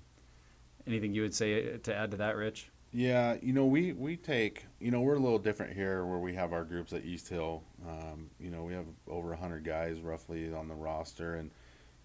Anything 0.87 1.13
you 1.13 1.21
would 1.21 1.35
say 1.35 1.75
uh, 1.75 1.77
to 1.83 1.95
add 1.95 2.11
to 2.11 2.17
that, 2.17 2.35
Rich? 2.35 2.69
Yeah, 2.95 3.37
you 3.41 3.53
know, 3.53 3.65
we, 3.65 3.91
we 3.93 4.15
take, 4.17 4.67
you 4.79 4.91
know, 4.91 5.01
we're 5.01 5.15
a 5.15 5.19
little 5.19 5.39
different 5.39 5.73
here 5.73 6.05
where 6.05 6.19
we 6.19 6.35
have 6.35 6.53
our 6.53 6.63
groups 6.63 6.93
at 6.93 7.03
East 7.03 7.27
Hill. 7.27 7.63
Um, 7.87 8.29
you 8.39 8.51
know, 8.51 8.63
we 8.63 8.73
have 8.73 8.85
over 9.07 9.29
100 9.29 9.63
guys 9.63 9.99
roughly 10.01 10.53
on 10.53 10.67
the 10.67 10.75
roster. 10.75 11.35
And, 11.35 11.49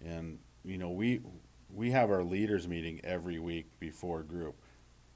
and 0.03 0.39
you 0.65 0.79
know, 0.79 0.89
we, 0.89 1.21
we 1.71 1.91
have 1.91 2.09
our 2.09 2.23
leaders 2.23 2.67
meeting 2.67 3.01
every 3.03 3.37
week 3.37 3.67
before 3.79 4.23
group. 4.23 4.55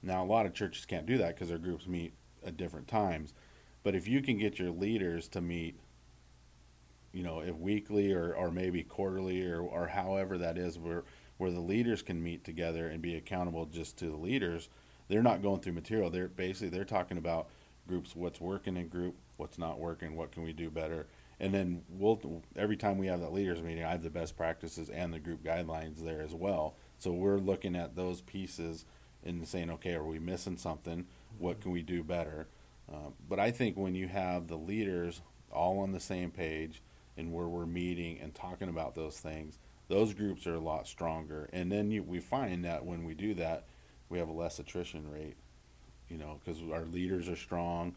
Now, 0.03 0.23
a 0.23 0.27
lot 0.27 0.45
of 0.45 0.53
churches 0.53 0.85
can't 0.85 1.07
do 1.07 1.17
that 1.17 1.33
because 1.33 1.49
their 1.49 1.57
groups 1.57 1.87
meet 1.87 2.13
at 2.45 2.55
different 2.55 2.87
times. 2.87 3.33
But 3.81 3.95
if 3.95 4.07
you 4.07 4.21
can 4.21 4.37
get 4.37 4.59
your 4.59 4.69
leaders 4.69 5.27
to 5.29 5.41
meet, 5.41 5.79
you 7.13 7.23
know, 7.23 7.39
if 7.39 7.55
weekly 7.55 8.13
or, 8.13 8.35
or 8.35 8.51
maybe 8.51 8.83
quarterly 8.83 9.43
or, 9.43 9.61
or 9.61 9.87
however 9.87 10.37
that 10.37 10.55
is, 10.55 10.77
where 10.77 11.03
where 11.37 11.49
the 11.49 11.59
leaders 11.59 12.03
can 12.03 12.21
meet 12.23 12.43
together 12.43 12.87
and 12.87 13.01
be 13.01 13.15
accountable 13.15 13.65
just 13.65 13.97
to 13.97 14.05
the 14.05 14.15
leaders, 14.15 14.69
they're 15.13 15.21
not 15.21 15.43
going 15.43 15.61
through 15.61 15.73
material. 15.73 16.09
They're 16.09 16.27
basically 16.27 16.69
they're 16.69 16.85
talking 16.85 17.19
about 17.19 17.47
groups, 17.87 18.15
what's 18.15 18.41
working 18.41 18.77
in 18.77 18.87
group, 18.87 19.15
what's 19.37 19.59
not 19.59 19.79
working, 19.79 20.15
what 20.15 20.31
can 20.31 20.41
we 20.41 20.53
do 20.53 20.71
better, 20.71 21.05
and 21.39 21.53
then 21.53 21.83
we'll 21.87 22.41
every 22.55 22.75
time 22.75 22.97
we 22.97 23.05
have 23.05 23.19
that 23.21 23.31
leaders 23.31 23.61
meeting, 23.61 23.83
I 23.83 23.91
have 23.91 24.01
the 24.01 24.09
best 24.09 24.35
practices 24.35 24.89
and 24.89 25.13
the 25.13 25.19
group 25.19 25.43
guidelines 25.43 26.03
there 26.03 26.21
as 26.21 26.33
well. 26.33 26.77
So 26.97 27.11
we're 27.11 27.37
looking 27.37 27.75
at 27.75 27.95
those 27.95 28.21
pieces 28.21 28.85
and 29.23 29.47
saying, 29.47 29.69
okay, 29.69 29.93
are 29.93 30.03
we 30.03 30.17
missing 30.17 30.57
something? 30.57 31.05
What 31.37 31.61
can 31.61 31.71
we 31.71 31.83
do 31.83 32.03
better? 32.03 32.47
Uh, 32.91 33.11
but 33.29 33.39
I 33.39 33.51
think 33.51 33.77
when 33.77 33.93
you 33.93 34.07
have 34.07 34.47
the 34.47 34.57
leaders 34.57 35.21
all 35.51 35.79
on 35.79 35.91
the 35.91 35.99
same 35.99 36.31
page 36.31 36.81
and 37.17 37.31
where 37.31 37.47
we're 37.47 37.67
meeting 37.67 38.19
and 38.19 38.33
talking 38.33 38.69
about 38.69 38.95
those 38.95 39.19
things, 39.19 39.59
those 39.89 40.13
groups 40.15 40.47
are 40.47 40.55
a 40.55 40.59
lot 40.59 40.87
stronger. 40.87 41.49
And 41.53 41.71
then 41.71 41.91
you, 41.91 42.01
we 42.01 42.19
find 42.19 42.65
that 42.65 42.83
when 42.83 43.03
we 43.03 43.13
do 43.13 43.35
that, 43.35 43.65
we 44.13 44.19
have 44.19 44.29
a 44.29 44.33
less 44.33 44.59
attrition 44.59 45.09
rate. 45.11 45.35
You 46.07 46.19
know, 46.19 46.39
because 46.43 46.61
our 46.71 46.85
leaders 46.85 47.27
are 47.27 47.35
strong. 47.35 47.95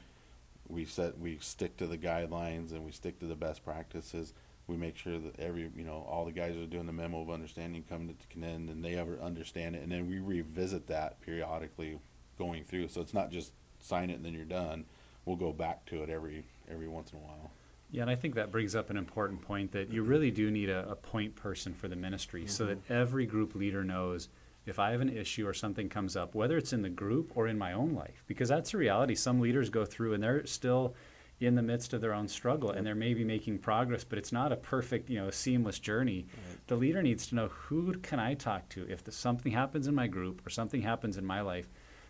We 0.66 0.86
set 0.86 1.18
we 1.18 1.36
stick 1.40 1.76
to 1.76 1.86
the 1.86 1.98
guidelines 1.98 2.72
and 2.72 2.84
we 2.84 2.90
stick 2.90 3.20
to 3.20 3.26
the 3.26 3.36
best 3.36 3.62
practices. 3.62 4.32
We 4.66 4.76
make 4.76 4.96
sure 4.96 5.18
that 5.18 5.38
every 5.38 5.70
you 5.76 5.84
know 5.84 6.06
all 6.08 6.24
the 6.24 6.32
guys 6.32 6.56
are 6.56 6.64
doing 6.64 6.86
the 6.86 6.92
memo 6.92 7.20
of 7.20 7.30
understanding 7.30 7.84
come 7.86 8.08
to 8.08 8.14
Canend 8.34 8.70
and 8.70 8.82
they 8.82 8.94
ever 8.94 9.18
understand 9.20 9.76
it, 9.76 9.82
and 9.82 9.92
then 9.92 10.08
we 10.08 10.18
revisit 10.18 10.86
that 10.86 11.20
periodically 11.20 11.98
going 12.38 12.64
through. 12.64 12.88
So 12.88 13.02
it's 13.02 13.14
not 13.14 13.30
just 13.30 13.52
sign 13.80 14.08
it 14.08 14.14
and 14.14 14.24
then 14.24 14.32
you're 14.32 14.44
done. 14.44 14.86
We'll 15.26 15.36
go 15.36 15.52
back 15.52 15.84
to 15.86 16.02
it 16.02 16.08
every 16.08 16.46
every 16.70 16.88
once 16.88 17.12
in 17.12 17.18
a 17.18 17.20
while. 17.20 17.50
Yeah, 17.90 18.02
and 18.02 18.10
I 18.10 18.16
think 18.16 18.34
that 18.36 18.50
brings 18.50 18.74
up 18.74 18.88
an 18.88 18.96
important 18.96 19.42
point 19.42 19.72
that 19.72 19.92
you 19.92 20.02
really 20.02 20.30
do 20.30 20.50
need 20.50 20.70
a, 20.70 20.88
a 20.88 20.96
point 20.96 21.36
person 21.36 21.74
for 21.74 21.86
the 21.86 21.96
ministry 21.96 22.42
mm-hmm. 22.42 22.50
so 22.50 22.64
that 22.66 22.78
every 22.90 23.26
group 23.26 23.54
leader 23.54 23.84
knows 23.84 24.28
if 24.66 24.78
I 24.78 24.90
have 24.90 25.00
an 25.00 25.16
issue 25.16 25.46
or 25.46 25.54
something 25.54 25.88
comes 25.88 26.16
up, 26.16 26.34
whether 26.34 26.58
it's 26.58 26.72
in 26.72 26.82
the 26.82 26.90
group 26.90 27.32
or 27.36 27.46
in 27.46 27.56
my 27.56 27.72
own 27.72 27.94
life, 27.94 28.24
because 28.26 28.48
that's 28.48 28.74
a 28.74 28.76
reality. 28.76 29.14
Some 29.14 29.40
leaders 29.40 29.70
go 29.70 29.84
through 29.84 30.14
and 30.14 30.22
they're 30.22 30.44
still 30.46 30.94
in 31.38 31.54
the 31.54 31.62
midst 31.62 31.92
of 31.92 32.00
their 32.00 32.14
own 32.14 32.26
struggle 32.26 32.70
and 32.70 32.86
they're 32.86 32.94
maybe 32.94 33.22
making 33.22 33.58
progress, 33.58 34.04
but 34.04 34.18
it's 34.18 34.32
not 34.32 34.52
a 34.52 34.56
perfect, 34.56 35.08
you 35.10 35.18
know, 35.18 35.30
seamless 35.30 35.78
journey. 35.78 36.26
Right. 36.48 36.66
The 36.66 36.76
leader 36.76 37.02
needs 37.02 37.26
to 37.28 37.34
know 37.34 37.48
who 37.48 37.92
can 37.98 38.18
I 38.18 38.34
talk 38.34 38.68
to 38.70 38.90
if 38.90 39.04
the, 39.04 39.12
something 39.12 39.52
happens 39.52 39.86
in 39.86 39.94
my 39.94 40.06
group 40.06 40.46
or 40.46 40.50
something 40.50 40.82
happens 40.82 41.16
in 41.16 41.24
my 41.24 41.42
life, 41.42 41.68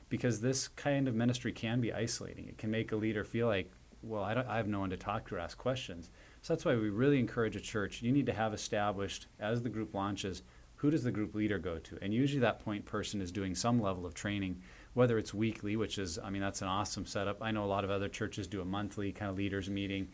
because 0.09 0.41
this 0.41 0.69
kind 0.69 1.09
of 1.09 1.15
ministry 1.17 1.53
can 1.53 1.81
be 1.81 1.93
isolating. 1.93 2.47
It 2.47 2.59
can 2.59 2.71
make 2.71 2.93
a 2.93 2.97
leader 2.97 3.25
feel 3.25 3.49
like, 3.49 3.71
well, 4.03 4.23
I, 4.23 4.45
I 4.49 4.57
have 4.59 4.69
no 4.69 4.79
one 4.79 4.91
to 4.91 4.97
talk 4.97 5.27
to 5.29 5.35
or 5.35 5.41
ask 5.41 5.59
questions. 5.59 6.11
So 6.43 6.55
that's 6.55 6.65
why 6.65 6.77
we 6.77 6.91
really 6.91 7.19
encourage 7.19 7.57
a 7.57 7.61
church. 7.61 8.03
You 8.03 8.13
need 8.13 8.27
to 8.27 8.33
have 8.33 8.55
established 8.55 9.27
as 9.41 9.63
the 9.63 9.69
group 9.69 9.93
launches 9.95 10.45
who 10.87 10.91
does 10.93 11.03
the 11.03 11.11
group 11.11 11.35
leader 11.35 11.59
go 11.59 11.79
to? 11.79 11.99
And 12.01 12.15
usually 12.15 12.39
that 12.43 12.61
point 12.61 12.85
person 12.85 13.21
is 13.21 13.33
doing 13.33 13.57
some 13.57 13.83
level 13.83 14.07
of 14.07 14.15
training, 14.15 14.63
whether 14.95 15.19
it's 15.19 15.35
weekly, 15.35 15.75
which 15.75 15.99
is, 15.99 16.17
I 16.17 16.31
mean, 16.31 16.41
that's 16.41 16.63
an 16.63 16.69
awesome 16.69 17.07
setup. 17.07 17.43
I 17.43 17.51
know 17.51 17.65
a 17.65 17.67
lot 17.67 17.83
of 17.83 17.91
other 17.91 18.09
churches 18.09 18.47
do 18.47 18.61
a 18.61 18.65
monthly 18.65 19.11
kind 19.11 19.29
of 19.29 19.37
leaders 19.37 19.69
meeting, 19.69 20.07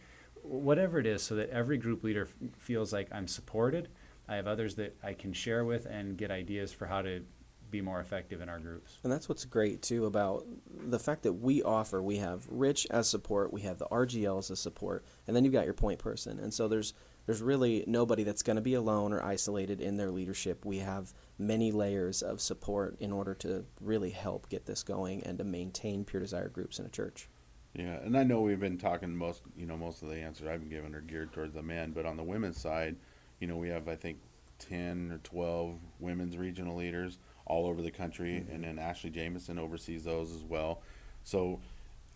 whatever 0.43 0.99
it 0.99 1.05
is, 1.05 1.23
so 1.23 1.35
that 1.35 1.51
every 1.51 1.77
group 1.77 2.03
leader 2.03 2.23
f- 2.23 2.49
feels 2.57 2.91
like 2.91 3.09
I'm 3.13 3.29
supported. 3.29 3.91
I 4.27 4.37
have 4.37 4.47
others 4.47 4.77
that 4.77 4.97
I 5.03 5.13
can 5.13 5.35
share 5.35 5.67
with 5.67 5.85
and 5.85 6.17
get 6.17 6.31
ideas 6.31 6.73
for 6.73 6.87
how 6.87 7.03
to 7.03 7.23
be 7.71 7.83
more 7.83 8.01
effective 8.01 8.41
in 8.41 8.49
our 8.49 8.59
groups. 8.59 8.97
And 9.03 9.13
that's 9.13 9.29
what's 9.29 9.45
great 9.45 9.83
too 9.83 10.07
about 10.07 10.47
the 10.87 10.99
fact 10.99 11.23
that 11.25 11.35
we 11.35 11.63
offer. 11.63 12.03
We 12.03 12.17
have 12.17 12.47
Rich 12.49 12.87
as 12.91 13.11
support, 13.11 13.53
we 13.53 13.61
have 13.63 13.77
the 13.77 13.89
RGL 13.89 14.51
as 14.51 14.59
support, 14.59 15.05
and 15.27 15.37
then 15.37 15.45
you've 15.45 15.53
got 15.53 15.67
your 15.67 15.75
point 15.75 15.99
person. 15.99 16.39
And 16.39 16.55
so 16.55 16.67
there's 16.67 16.95
there's 17.27 17.43
really 17.43 17.85
nobody 17.87 18.25
that's 18.25 18.43
going 18.43 18.57
to 18.57 18.63
be 18.63 18.75
alone 18.75 19.13
or 19.13 19.23
isolated 19.23 19.81
in 19.81 19.97
their 19.97 20.11
leadership. 20.11 20.65
We 20.65 20.79
have 20.79 21.13
many 21.39 21.73
layers 21.73 22.23
of 22.23 22.41
support 22.41 22.97
in 23.01 23.13
order 23.13 23.35
to 23.37 23.65
really 23.81 24.11
help 24.11 24.49
get 24.49 24.67
this 24.67 24.83
going 24.83 25.23
and 25.25 25.39
to 25.39 25.45
maintain 25.45 26.05
pure 26.05 26.21
desire 26.21 26.49
groups 26.49 26.79
in 26.79 26.87
a 26.87 26.91
church. 26.91 27.29
Yeah, 27.75 28.01
and 28.03 28.17
I 28.19 28.23
know 28.23 28.43
we've 28.43 28.61
been 28.61 28.77
talking 28.77 29.17
most, 29.17 29.43
you 29.57 29.67
know, 29.67 29.77
most 29.79 30.03
of 30.03 30.11
the 30.11 30.17
answers 30.17 30.47
I've 30.47 30.61
been 30.61 30.69
given 30.69 30.95
are 30.95 31.01
geared 31.01 31.33
towards 31.33 31.55
the 31.55 31.63
men, 31.63 31.93
but 31.93 32.05
on 32.05 32.17
the 32.17 32.23
women's 32.23 32.61
side, 32.61 32.97
you 33.41 33.47
know, 33.47 33.57
we 33.57 33.69
have 33.71 33.89
I 33.89 33.97
think 33.97 34.19
10 34.59 35.11
or 35.13 35.19
12 35.19 35.81
women's 35.99 36.37
regional 36.37 36.77
leaders 36.77 37.19
all 37.47 37.67
over 37.67 37.83
the 37.83 37.91
country, 37.91 38.41
mm-hmm. 38.41 38.53
and 38.55 38.65
then 38.65 38.79
Ashley 38.79 39.11
Jameson 39.11 39.59
oversees 39.59 40.05
those 40.05 40.33
as 40.33 40.43
well. 40.43 40.83
So 41.25 41.61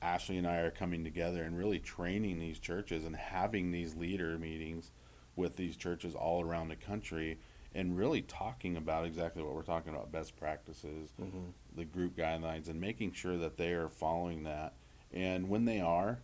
Ashley 0.03 0.37
and 0.37 0.47
I 0.47 0.59
are 0.59 0.71
coming 0.71 1.05
together 1.05 1.43
and 1.43 1.57
really 1.57 1.79
training 1.79 2.39
these 2.39 2.59
churches 2.59 3.05
and 3.05 3.17
having 3.17 3.71
these 3.71 3.95
leader 3.95 4.39
meetings 4.39 4.93
with 5.35 5.57
these 5.57 5.77
churches 5.77 6.15
all 6.15 6.43
around 6.43 6.69
the 6.69 6.77
country 6.77 7.39
and 7.75 7.97
really 7.97 8.23
talking 8.23 8.77
about 8.77 9.05
exactly 9.05 9.43
what 9.43 9.55
we're 9.55 9.63
talking 9.63 9.93
about 9.93 10.11
best 10.11 10.37
practices, 10.37 11.11
mm-hmm. 11.21 11.51
the 11.77 11.85
group 11.85 12.17
guidelines, 12.17 12.69
and 12.69 12.81
making 12.81 13.13
sure 13.13 13.37
that 13.37 13.59
they 13.59 13.73
are 13.73 13.89
following 13.89 14.45
that. 14.45 14.75
And 15.13 15.49
when 15.49 15.67
they 15.67 15.81
are, 15.81 16.21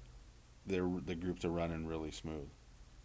they're, 0.67 0.89
the 1.05 1.15
groups 1.15 1.45
are 1.45 1.51
running 1.51 1.87
really 1.87 2.11
smooth. 2.11 2.49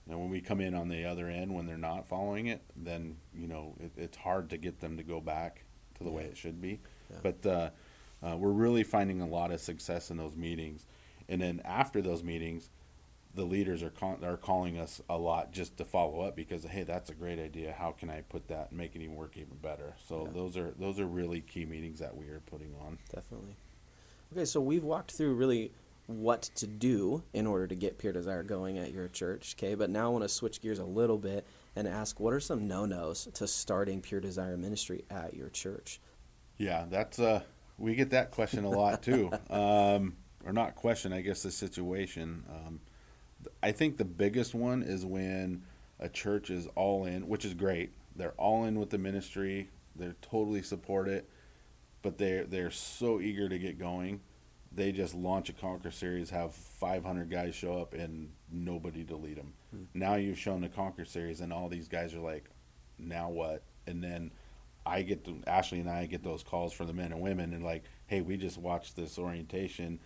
And 0.09 0.19
when 0.19 0.29
we 0.29 0.39
come 0.39 0.61
in 0.61 0.73
on 0.73 0.87
the 0.87 1.05
other 1.05 1.27
end, 1.27 1.53
when 1.53 1.65
they're 1.65 1.77
not 1.77 2.07
following 2.07 2.47
it, 2.47 2.61
then 2.75 3.17
you 3.33 3.47
know 3.47 3.75
it, 3.79 3.91
it's 3.97 4.17
hard 4.17 4.49
to 4.51 4.57
get 4.57 4.79
them 4.79 4.95
to 4.97 5.03
go 5.03 5.19
back 5.19 5.65
to 5.95 6.03
the 6.03 6.09
yeah. 6.09 6.15
way 6.15 6.23
it 6.23 6.37
should 6.37 6.61
be. 6.61 6.79
Yeah. 7.09 7.17
But 7.23 7.45
uh, 7.45 7.69
uh, 8.23 8.35
we're 8.37 8.51
really 8.51 8.83
finding 8.83 9.21
a 9.21 9.27
lot 9.27 9.51
of 9.51 9.59
success 9.59 10.09
in 10.09 10.17
those 10.17 10.35
meetings. 10.35 10.85
And 11.29 11.41
then 11.41 11.61
after 11.65 12.01
those 12.01 12.23
meetings, 12.23 12.69
the 13.35 13.43
leaders 13.43 13.83
are 13.83 13.91
con- 13.91 14.23
are 14.23 14.37
calling 14.37 14.79
us 14.79 15.01
a 15.09 15.17
lot 15.17 15.51
just 15.51 15.77
to 15.77 15.85
follow 15.85 16.21
up 16.21 16.35
because 16.35 16.63
hey, 16.63 16.83
that's 16.83 17.09
a 17.09 17.13
great 17.13 17.39
idea. 17.39 17.73
How 17.77 17.91
can 17.91 18.09
I 18.09 18.21
put 18.21 18.47
that 18.47 18.69
and 18.69 18.77
make 18.77 18.95
it 18.95 19.01
even 19.01 19.15
work 19.15 19.37
even 19.37 19.57
better? 19.57 19.93
So 20.07 20.25
yeah. 20.25 20.31
those 20.33 20.57
are 20.57 20.71
those 20.79 20.99
are 20.99 21.05
really 21.05 21.41
key 21.41 21.65
meetings 21.65 21.99
that 21.99 22.15
we 22.15 22.27
are 22.29 22.41
putting 22.47 22.73
on. 22.81 22.97
Definitely. 23.13 23.55
Okay, 24.33 24.45
so 24.45 24.59
we've 24.59 24.83
walked 24.83 25.11
through 25.11 25.35
really 25.35 25.71
what 26.07 26.43
to 26.55 26.67
do 26.67 27.23
in 27.33 27.45
order 27.45 27.67
to 27.67 27.75
get 27.75 27.97
Pure 27.97 28.13
Desire 28.13 28.43
going 28.43 28.77
at 28.77 28.91
your 28.91 29.07
church. 29.07 29.55
Okay, 29.57 29.75
but 29.75 29.89
now 29.89 30.07
I 30.07 30.09
want 30.09 30.23
to 30.23 30.29
switch 30.29 30.61
gears 30.61 30.79
a 30.79 30.85
little 30.85 31.17
bit 31.17 31.45
and 31.75 31.87
ask 31.87 32.19
what 32.19 32.33
are 32.33 32.39
some 32.39 32.67
no 32.67 32.85
nos 32.85 33.27
to 33.35 33.47
starting 33.47 34.01
Pure 34.01 34.21
Desire 34.21 34.57
ministry 34.57 35.05
at 35.11 35.35
your 35.35 35.49
church? 35.49 35.99
Yeah, 36.57 36.85
that's 36.89 37.19
uh 37.19 37.41
we 37.77 37.95
get 37.95 38.11
that 38.11 38.31
question 38.31 38.63
a 38.63 38.69
lot 38.69 39.03
too, 39.03 39.31
um, 39.49 40.15
or 40.45 40.53
not 40.53 40.75
question. 40.75 41.13
I 41.13 41.21
guess 41.21 41.43
the 41.43 41.51
situation. 41.51 42.43
Um, 42.49 42.79
I 43.61 43.71
think 43.71 43.97
the 43.97 44.05
biggest 44.05 44.55
one 44.55 44.83
is 44.83 45.05
when 45.05 45.63
a 45.99 46.09
church 46.09 46.49
is 46.49 46.67
all 46.75 47.05
in, 47.05 47.27
which 47.27 47.45
is 47.45 47.53
great. 47.53 47.91
They're 48.15 48.33
all 48.37 48.65
in 48.65 48.79
with 48.79 48.89
the 48.89 48.97
ministry. 48.97 49.69
They're 49.95 50.15
totally 50.21 50.61
support 50.61 51.07
it, 51.07 51.29
but 52.01 52.17
they're 52.17 52.45
they're 52.45 52.71
so 52.71 53.19
eager 53.19 53.47
to 53.49 53.59
get 53.59 53.79
going. 53.79 54.21
They 54.71 54.91
just 54.91 55.15
launch 55.15 55.49
a 55.49 55.53
Conquer 55.53 55.91
series, 55.91 56.29
have 56.29 56.53
500 56.53 57.31
guys 57.31 57.55
show 57.55 57.79
up, 57.79 57.93
and 57.93 58.31
nobody 58.51 59.03
to 59.05 59.15
lead 59.15 59.37
them. 59.37 59.53
Hmm. 59.71 59.83
Now 59.93 60.15
you've 60.15 60.37
shown 60.37 60.61
the 60.61 60.69
Conquer 60.69 61.05
series, 61.05 61.41
and 61.41 61.53
all 61.53 61.69
these 61.69 61.87
guys 61.87 62.13
are 62.13 62.19
like, 62.19 62.45
now 62.99 63.29
what? 63.29 63.63
And 63.87 64.03
then 64.03 64.31
I 64.87 65.01
get 65.01 65.27
Ashley 65.45 65.79
and 65.79 65.89
I 65.89 66.05
get 66.05 66.23
those 66.23 66.43
calls 66.43 66.73
from 66.73 66.87
the 66.87 66.93
men 66.93 67.11
and 67.11 67.21
women 67.21 67.53
and 67.53 67.63
like, 67.63 67.83
hey, 68.07 68.21
we 68.21 68.37
just 68.37 68.57
watched 68.57 68.95
this 68.95 69.19
orientation. 69.19 69.99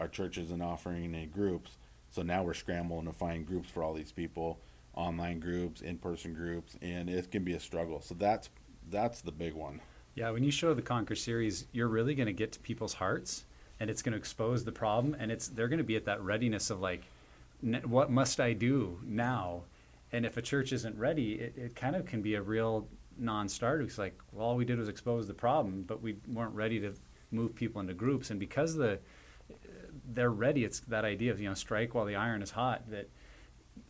Our 0.00 0.08
church 0.08 0.38
isn't 0.38 0.62
offering 0.62 1.04
any 1.04 1.26
groups, 1.26 1.76
so 2.10 2.22
now 2.22 2.42
we're 2.42 2.54
scrambling 2.54 3.06
to 3.06 3.12
find 3.12 3.46
groups 3.46 3.70
for 3.70 3.82
all 3.82 3.94
these 3.94 4.12
people, 4.12 4.60
online 4.94 5.40
groups, 5.40 5.80
in-person 5.80 6.34
groups, 6.34 6.76
and 6.82 7.08
it 7.08 7.30
can 7.30 7.44
be 7.44 7.54
a 7.54 7.60
struggle. 7.60 8.00
So 8.00 8.14
that's 8.14 8.50
that's 8.90 9.20
the 9.20 9.32
big 9.32 9.54
one. 9.54 9.80
Yeah, 10.14 10.30
when 10.30 10.42
you 10.42 10.50
show 10.50 10.74
the 10.74 10.82
Conquer 10.82 11.14
series, 11.14 11.66
you're 11.72 11.88
really 11.88 12.14
going 12.14 12.26
to 12.26 12.32
get 12.32 12.52
to 12.52 12.58
people's 12.58 12.94
hearts, 12.94 13.44
and 13.78 13.88
it's 13.88 14.02
going 14.02 14.12
to 14.12 14.18
expose 14.18 14.64
the 14.64 14.72
problem, 14.72 15.14
and 15.18 15.30
it's 15.30 15.48
they're 15.48 15.68
going 15.68 15.78
to 15.78 15.84
be 15.84 15.96
at 15.96 16.06
that 16.06 16.20
readiness 16.22 16.70
of 16.70 16.80
like, 16.80 17.02
what 17.84 18.10
must 18.10 18.40
I 18.40 18.52
do 18.52 18.98
now? 19.04 19.62
And 20.10 20.24
if 20.24 20.36
a 20.36 20.42
church 20.42 20.72
isn't 20.72 20.96
ready, 20.98 21.34
it, 21.34 21.54
it 21.56 21.76
kind 21.76 21.94
of 21.94 22.06
can 22.06 22.22
be 22.22 22.34
a 22.34 22.42
real 22.42 22.88
non-starter. 23.18 23.82
It's 23.82 23.98
like, 23.98 24.18
well, 24.32 24.46
all 24.46 24.56
we 24.56 24.64
did 24.64 24.78
was 24.78 24.88
expose 24.88 25.26
the 25.26 25.34
problem, 25.34 25.84
but 25.86 26.02
we 26.02 26.16
weren't 26.26 26.54
ready 26.54 26.80
to 26.80 26.94
move 27.30 27.54
people 27.54 27.80
into 27.80 27.94
groups. 27.94 28.30
And 28.30 28.40
because 28.40 28.74
the 28.74 28.98
they're 30.12 30.30
ready, 30.30 30.64
it's 30.64 30.80
that 30.80 31.04
idea 31.04 31.32
of 31.32 31.40
you 31.40 31.48
know 31.48 31.54
strike 31.54 31.94
while 31.94 32.04
the 32.04 32.16
iron 32.16 32.42
is 32.42 32.50
hot. 32.50 32.90
That 32.90 33.08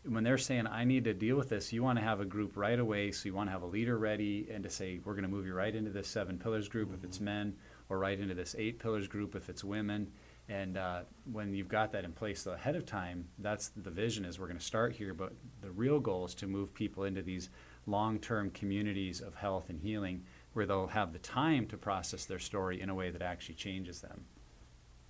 when 0.04 0.24
they're 0.24 0.38
saying 0.38 0.66
I 0.66 0.84
need 0.84 1.04
to 1.04 1.14
deal 1.14 1.36
with 1.36 1.48
this, 1.48 1.72
you 1.72 1.82
want 1.82 1.98
to 1.98 2.04
have 2.04 2.20
a 2.20 2.24
group 2.24 2.56
right 2.56 2.78
away. 2.78 3.10
So 3.12 3.28
you 3.28 3.34
want 3.34 3.48
to 3.48 3.52
have 3.52 3.62
a 3.62 3.66
leader 3.66 3.98
ready 3.98 4.48
and 4.52 4.62
to 4.64 4.70
say 4.70 5.00
we're 5.04 5.14
going 5.14 5.24
to 5.24 5.30
move 5.30 5.46
you 5.46 5.54
right 5.54 5.74
into 5.74 5.90
this 5.90 6.08
seven 6.08 6.38
pillars 6.38 6.68
group 6.68 6.88
mm-hmm. 6.88 6.98
if 6.98 7.04
it's 7.04 7.16
mm-hmm. 7.16 7.24
men, 7.26 7.56
or 7.88 7.98
right 7.98 8.18
into 8.18 8.34
this 8.34 8.54
eight 8.58 8.78
pillars 8.78 9.08
group 9.08 9.34
if 9.34 9.48
it's 9.48 9.64
women. 9.64 10.10
And 10.48 10.78
uh, 10.78 11.00
when 11.30 11.54
you've 11.54 11.68
got 11.68 11.92
that 11.92 12.04
in 12.04 12.12
place 12.12 12.46
ahead 12.46 12.74
of 12.74 12.86
time, 12.86 13.28
that's 13.38 13.68
the 13.76 13.90
vision 13.90 14.24
is 14.24 14.40
we're 14.40 14.46
going 14.46 14.58
to 14.58 14.64
start 14.64 14.94
here, 14.94 15.12
but 15.12 15.34
the 15.60 15.70
real 15.70 16.00
goal 16.00 16.24
is 16.24 16.34
to 16.36 16.46
move 16.46 16.72
people 16.72 17.04
into 17.04 17.20
these 17.20 17.50
long 17.88 18.18
term 18.18 18.50
communities 18.50 19.20
of 19.20 19.34
health 19.34 19.68
and 19.68 19.80
healing 19.80 20.24
where 20.52 20.66
they'll 20.66 20.88
have 20.88 21.12
the 21.12 21.18
time 21.18 21.66
to 21.66 21.76
process 21.76 22.24
their 22.24 22.38
story 22.38 22.80
in 22.80 22.90
a 22.90 22.94
way 22.94 23.10
that 23.10 23.22
actually 23.22 23.54
changes 23.54 24.00
them. 24.00 24.24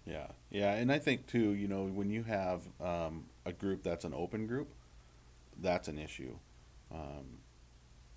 Yeah, 0.04 0.28
yeah, 0.50 0.74
and 0.74 0.90
I 0.90 0.98
think 0.98 1.26
too, 1.26 1.52
you 1.54 1.68
know, 1.68 1.84
when 1.84 2.10
you 2.10 2.22
have 2.22 2.62
um, 2.80 3.26
a 3.44 3.52
group 3.52 3.82
that's 3.82 4.04
an 4.04 4.14
open 4.14 4.46
group, 4.46 4.68
that's 5.60 5.88
an 5.88 5.98
issue. 5.98 6.36
Um, 6.90 7.40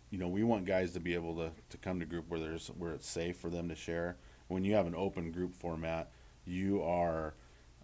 you 0.10 0.18
know, 0.18 0.28
we 0.28 0.44
want 0.44 0.66
guys 0.66 0.92
to 0.94 1.00
be 1.00 1.14
able 1.14 1.36
to, 1.36 1.52
to 1.70 1.78
come 1.78 2.00
to 2.00 2.06
group 2.06 2.30
where 2.30 2.40
there's 2.40 2.68
where 2.78 2.94
it's 2.94 3.10
safe 3.10 3.38
for 3.38 3.50
them 3.50 3.68
to 3.70 3.76
share. 3.76 4.18
When 4.48 4.64
you 4.64 4.76
have 4.76 4.88
an 4.88 4.96
open 4.96 5.32
group 5.32 5.56
format, 5.56 6.12
you 6.46 6.82
are 6.84 7.34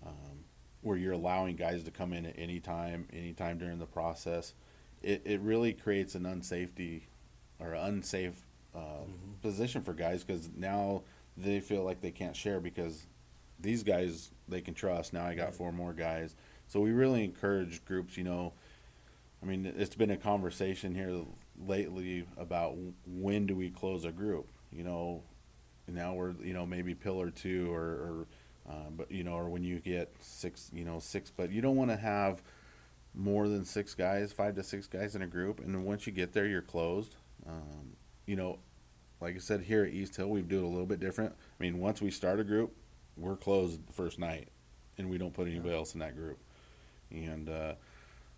um, 0.05 0.43
where 0.81 0.97
you're 0.97 1.13
allowing 1.13 1.55
guys 1.55 1.83
to 1.83 1.91
come 1.91 2.13
in 2.13 2.25
at 2.25 2.35
any 2.37 2.59
time, 2.59 3.07
anytime 3.11 3.57
during 3.57 3.79
the 3.79 3.85
process 3.85 4.53
it, 5.01 5.21
it 5.25 5.41
really 5.41 5.73
creates 5.73 6.15
an 6.15 6.23
unsafety 6.23 7.03
or 7.59 7.73
unsafe 7.73 8.45
uh, 8.75 8.79
mm-hmm. 8.79 9.33
position 9.41 9.81
for 9.81 9.93
guys 9.93 10.23
because 10.23 10.49
now 10.55 11.03
they 11.35 11.59
feel 11.59 11.83
like 11.83 12.01
they 12.01 12.11
can't 12.11 12.35
share 12.35 12.59
because 12.59 13.05
these 13.59 13.83
guys 13.83 14.31
they 14.47 14.61
can 14.61 14.73
trust. 14.73 15.13
Now 15.13 15.25
I 15.25 15.35
got 15.35 15.53
four 15.53 15.71
more 15.71 15.93
guys. 15.93 16.35
So 16.67 16.79
we 16.79 16.91
really 16.91 17.23
encourage 17.23 17.83
groups. 17.85 18.17
You 18.17 18.23
know, 18.23 18.53
I 19.41 19.45
mean, 19.45 19.71
it's 19.77 19.95
been 19.95 20.11
a 20.11 20.17
conversation 20.17 20.93
here 20.93 21.21
lately 21.65 22.25
about 22.37 22.75
when 23.05 23.45
do 23.45 23.55
we 23.55 23.69
close 23.69 24.05
a 24.05 24.11
group. 24.11 24.47
You 24.71 24.83
know, 24.83 25.23
now 25.87 26.13
we're 26.13 26.33
you 26.43 26.53
know 26.53 26.65
maybe 26.65 26.93
pillar 26.93 27.29
two 27.31 27.73
or, 27.73 27.81
or 27.81 28.27
uh, 28.69 28.89
but 28.95 29.11
you 29.11 29.23
know, 29.23 29.33
or 29.33 29.49
when 29.49 29.63
you 29.63 29.79
get 29.79 30.13
six, 30.19 30.69
you 30.73 30.83
know, 30.83 30.99
six, 30.99 31.31
but 31.31 31.51
you 31.51 31.61
don't 31.61 31.75
want 31.75 31.89
to 31.89 31.97
have 31.97 32.41
more 33.13 33.47
than 33.47 33.65
six 33.65 33.93
guys, 33.93 34.31
five 34.31 34.55
to 34.55 34.63
six 34.63 34.87
guys 34.87 35.15
in 35.15 35.21
a 35.21 35.27
group, 35.27 35.59
and 35.59 35.73
then 35.73 35.83
once 35.83 36.05
you 36.05 36.13
get 36.13 36.33
there, 36.33 36.45
you're 36.45 36.61
closed. 36.61 37.15
Um, 37.47 37.95
you 38.25 38.35
know, 38.35 38.59
like 39.19 39.35
I 39.35 39.39
said, 39.39 39.61
here 39.61 39.83
at 39.83 39.93
East 39.93 40.15
Hill, 40.15 40.29
we 40.29 40.41
do 40.41 40.59
it 40.59 40.63
a 40.63 40.67
little 40.67 40.85
bit 40.85 40.99
different. 40.99 41.33
I 41.33 41.63
mean, 41.63 41.79
once 41.79 42.01
we 42.01 42.11
start 42.11 42.39
a 42.39 42.43
group, 42.43 42.75
we're 43.15 43.35
closed 43.35 43.87
the 43.87 43.93
first 43.93 44.19
night, 44.19 44.49
and 44.97 45.09
we 45.09 45.17
don't 45.17 45.33
put 45.33 45.47
anybody 45.47 45.73
else 45.73 45.93
in 45.93 45.99
that 46.01 46.15
group. 46.15 46.37
And 47.09 47.49
uh, 47.49 47.73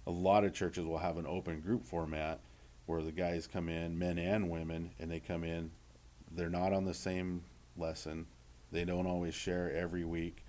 a 0.08 0.12
lot 0.12 0.46
of 0.46 0.54
churches 0.54 0.86
will 0.86 0.98
have 0.98 1.18
an 1.18 1.28
open 1.28 1.60
group 1.60 1.86
format 1.86 2.40
where 2.86 3.02
the 3.04 3.12
guys 3.12 3.48
come 3.48 3.70
in, 3.70 4.00
men 4.00 4.18
and 4.18 4.50
women, 4.50 4.92
and 5.00 5.12
they 5.12 5.20
come 5.20 5.44
in. 5.44 5.72
They're 6.32 6.50
not 6.50 6.74
on 6.74 6.86
the 6.86 6.94
same 6.94 7.44
lesson. 7.78 8.26
They 8.72 8.86
don't 8.86 9.08
always 9.08 9.34
share 9.34 9.72
every 9.76 10.06
week. 10.06 10.44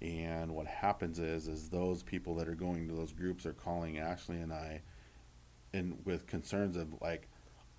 And 0.00 0.54
what 0.54 0.66
happens 0.66 1.18
is, 1.18 1.48
is 1.48 1.68
those 1.68 2.02
people 2.02 2.34
that 2.36 2.48
are 2.48 2.54
going 2.54 2.86
to 2.88 2.94
those 2.94 3.12
groups 3.12 3.46
are 3.46 3.54
calling 3.54 3.98
Ashley 3.98 4.36
and 4.36 4.52
I, 4.52 4.82
and 5.72 5.96
with 6.04 6.26
concerns 6.26 6.76
of 6.76 6.88
like, 7.00 7.28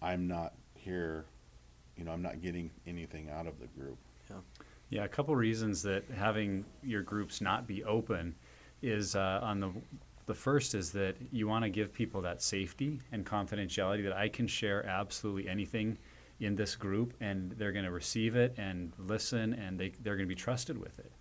I'm 0.02 0.28
not 0.28 0.54
here, 0.74 1.26
you 1.96 2.04
know, 2.04 2.12
I'm 2.12 2.22
not 2.22 2.42
getting 2.42 2.72
anything 2.88 3.30
out 3.30 3.46
of 3.46 3.60
the 3.60 3.68
group. 3.68 3.98
Yeah. 4.30 4.38
Yeah, 4.90 5.04
a 5.04 5.08
couple 5.08 5.36
reasons 5.36 5.82
that 5.84 6.06
having 6.16 6.64
your 6.82 7.02
groups 7.02 7.42
not 7.42 7.68
be 7.68 7.84
open 7.84 8.36
is 8.82 9.16
uh, 9.16 9.40
on 9.44 9.60
the 9.60 9.72
the 10.28 10.34
first 10.34 10.76
is 10.76 10.92
that 10.92 11.16
you 11.32 11.48
want 11.48 11.64
to 11.64 11.70
give 11.70 11.94
people 11.94 12.22
that 12.22 12.42
safety 12.42 13.00
and 13.14 13.26
confidentiality 13.26 14.04
that 14.04 14.14
I 14.14 14.28
can 14.28 14.46
share 14.46 14.86
absolutely 14.86 15.48
anything 15.50 15.98
in 16.42 16.56
this 16.56 16.76
group 16.76 17.14
and 17.22 17.54
they're 17.54 17.72
going 17.72 17.86
to 17.86 17.92
receive 17.92 18.36
it 18.36 18.54
and 18.58 18.92
listen 19.00 19.54
and 19.54 19.80
they, 19.80 19.94
they're 20.04 20.18
going 20.18 20.28
to 20.28 20.36
be 20.36 20.36
trusted 20.36 20.78
with 20.78 21.00
it. 21.00 21.12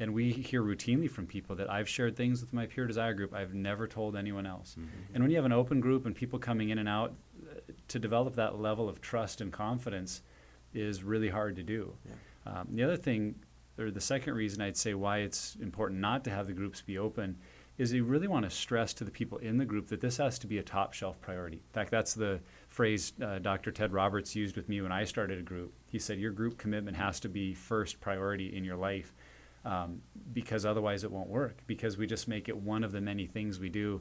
And 0.00 0.14
we 0.14 0.32
hear 0.32 0.62
routinely 0.62 1.10
from 1.10 1.26
people 1.26 1.54
that 1.56 1.70
I've 1.70 1.88
shared 1.88 2.16
things 2.16 2.40
with 2.40 2.54
my 2.54 2.64
Pure 2.64 2.86
Desire 2.86 3.12
group 3.12 3.34
I've 3.34 3.52
never 3.52 3.86
told 3.86 4.16
anyone 4.16 4.46
else. 4.46 4.70
Mm-hmm. 4.72 5.14
And 5.14 5.22
when 5.22 5.30
you 5.30 5.36
have 5.36 5.44
an 5.44 5.52
open 5.52 5.78
group 5.78 6.06
and 6.06 6.14
people 6.16 6.38
coming 6.38 6.70
in 6.70 6.78
and 6.78 6.88
out, 6.88 7.12
uh, 7.48 7.60
to 7.88 7.98
develop 7.98 8.34
that 8.36 8.58
level 8.58 8.88
of 8.88 9.02
trust 9.02 9.42
and 9.42 9.52
confidence 9.52 10.22
is 10.72 11.02
really 11.02 11.28
hard 11.28 11.54
to 11.56 11.62
do. 11.62 11.92
Yeah. 12.06 12.60
Um, 12.60 12.68
the 12.72 12.82
other 12.82 12.96
thing, 12.96 13.34
or 13.78 13.90
the 13.90 14.00
second 14.00 14.34
reason 14.34 14.62
I'd 14.62 14.76
say 14.76 14.94
why 14.94 15.18
it's 15.18 15.56
important 15.60 16.00
not 16.00 16.24
to 16.24 16.30
have 16.30 16.46
the 16.46 16.54
groups 16.54 16.80
be 16.80 16.96
open, 16.96 17.36
is 17.76 17.92
you 17.92 18.04
really 18.04 18.28
want 18.28 18.44
to 18.44 18.50
stress 18.50 18.92
to 18.92 19.04
the 19.04 19.10
people 19.10 19.38
in 19.38 19.56
the 19.56 19.64
group 19.64 19.88
that 19.88 20.00
this 20.00 20.18
has 20.18 20.38
to 20.38 20.46
be 20.46 20.58
a 20.58 20.62
top 20.62 20.92
shelf 20.92 21.20
priority. 21.20 21.56
In 21.56 21.72
fact, 21.72 21.90
that's 21.90 22.12
the 22.12 22.40
phrase 22.68 23.14
uh, 23.22 23.38
Dr. 23.38 23.70
Ted 23.70 23.92
Roberts 23.92 24.36
used 24.36 24.54
with 24.54 24.68
me 24.68 24.82
when 24.82 24.92
I 24.92 25.04
started 25.04 25.38
a 25.38 25.42
group. 25.42 25.72
He 25.86 25.98
said, 25.98 26.18
Your 26.18 26.30
group 26.30 26.58
commitment 26.58 26.96
has 26.96 27.20
to 27.20 27.28
be 27.28 27.54
first 27.54 27.98
priority 28.00 28.54
in 28.54 28.64
your 28.64 28.76
life 28.76 29.14
um, 29.64 30.02
because 30.32 30.64
otherwise 30.64 31.04
it 31.04 31.10
won't 31.10 31.28
work, 31.28 31.58
because 31.66 31.98
we 31.98 32.06
just 32.06 32.28
make 32.28 32.48
it 32.48 32.56
one 32.56 32.84
of 32.84 32.92
the 32.92 33.00
many 33.00 33.26
things 33.26 33.58
we 33.58 33.68
do. 33.68 34.00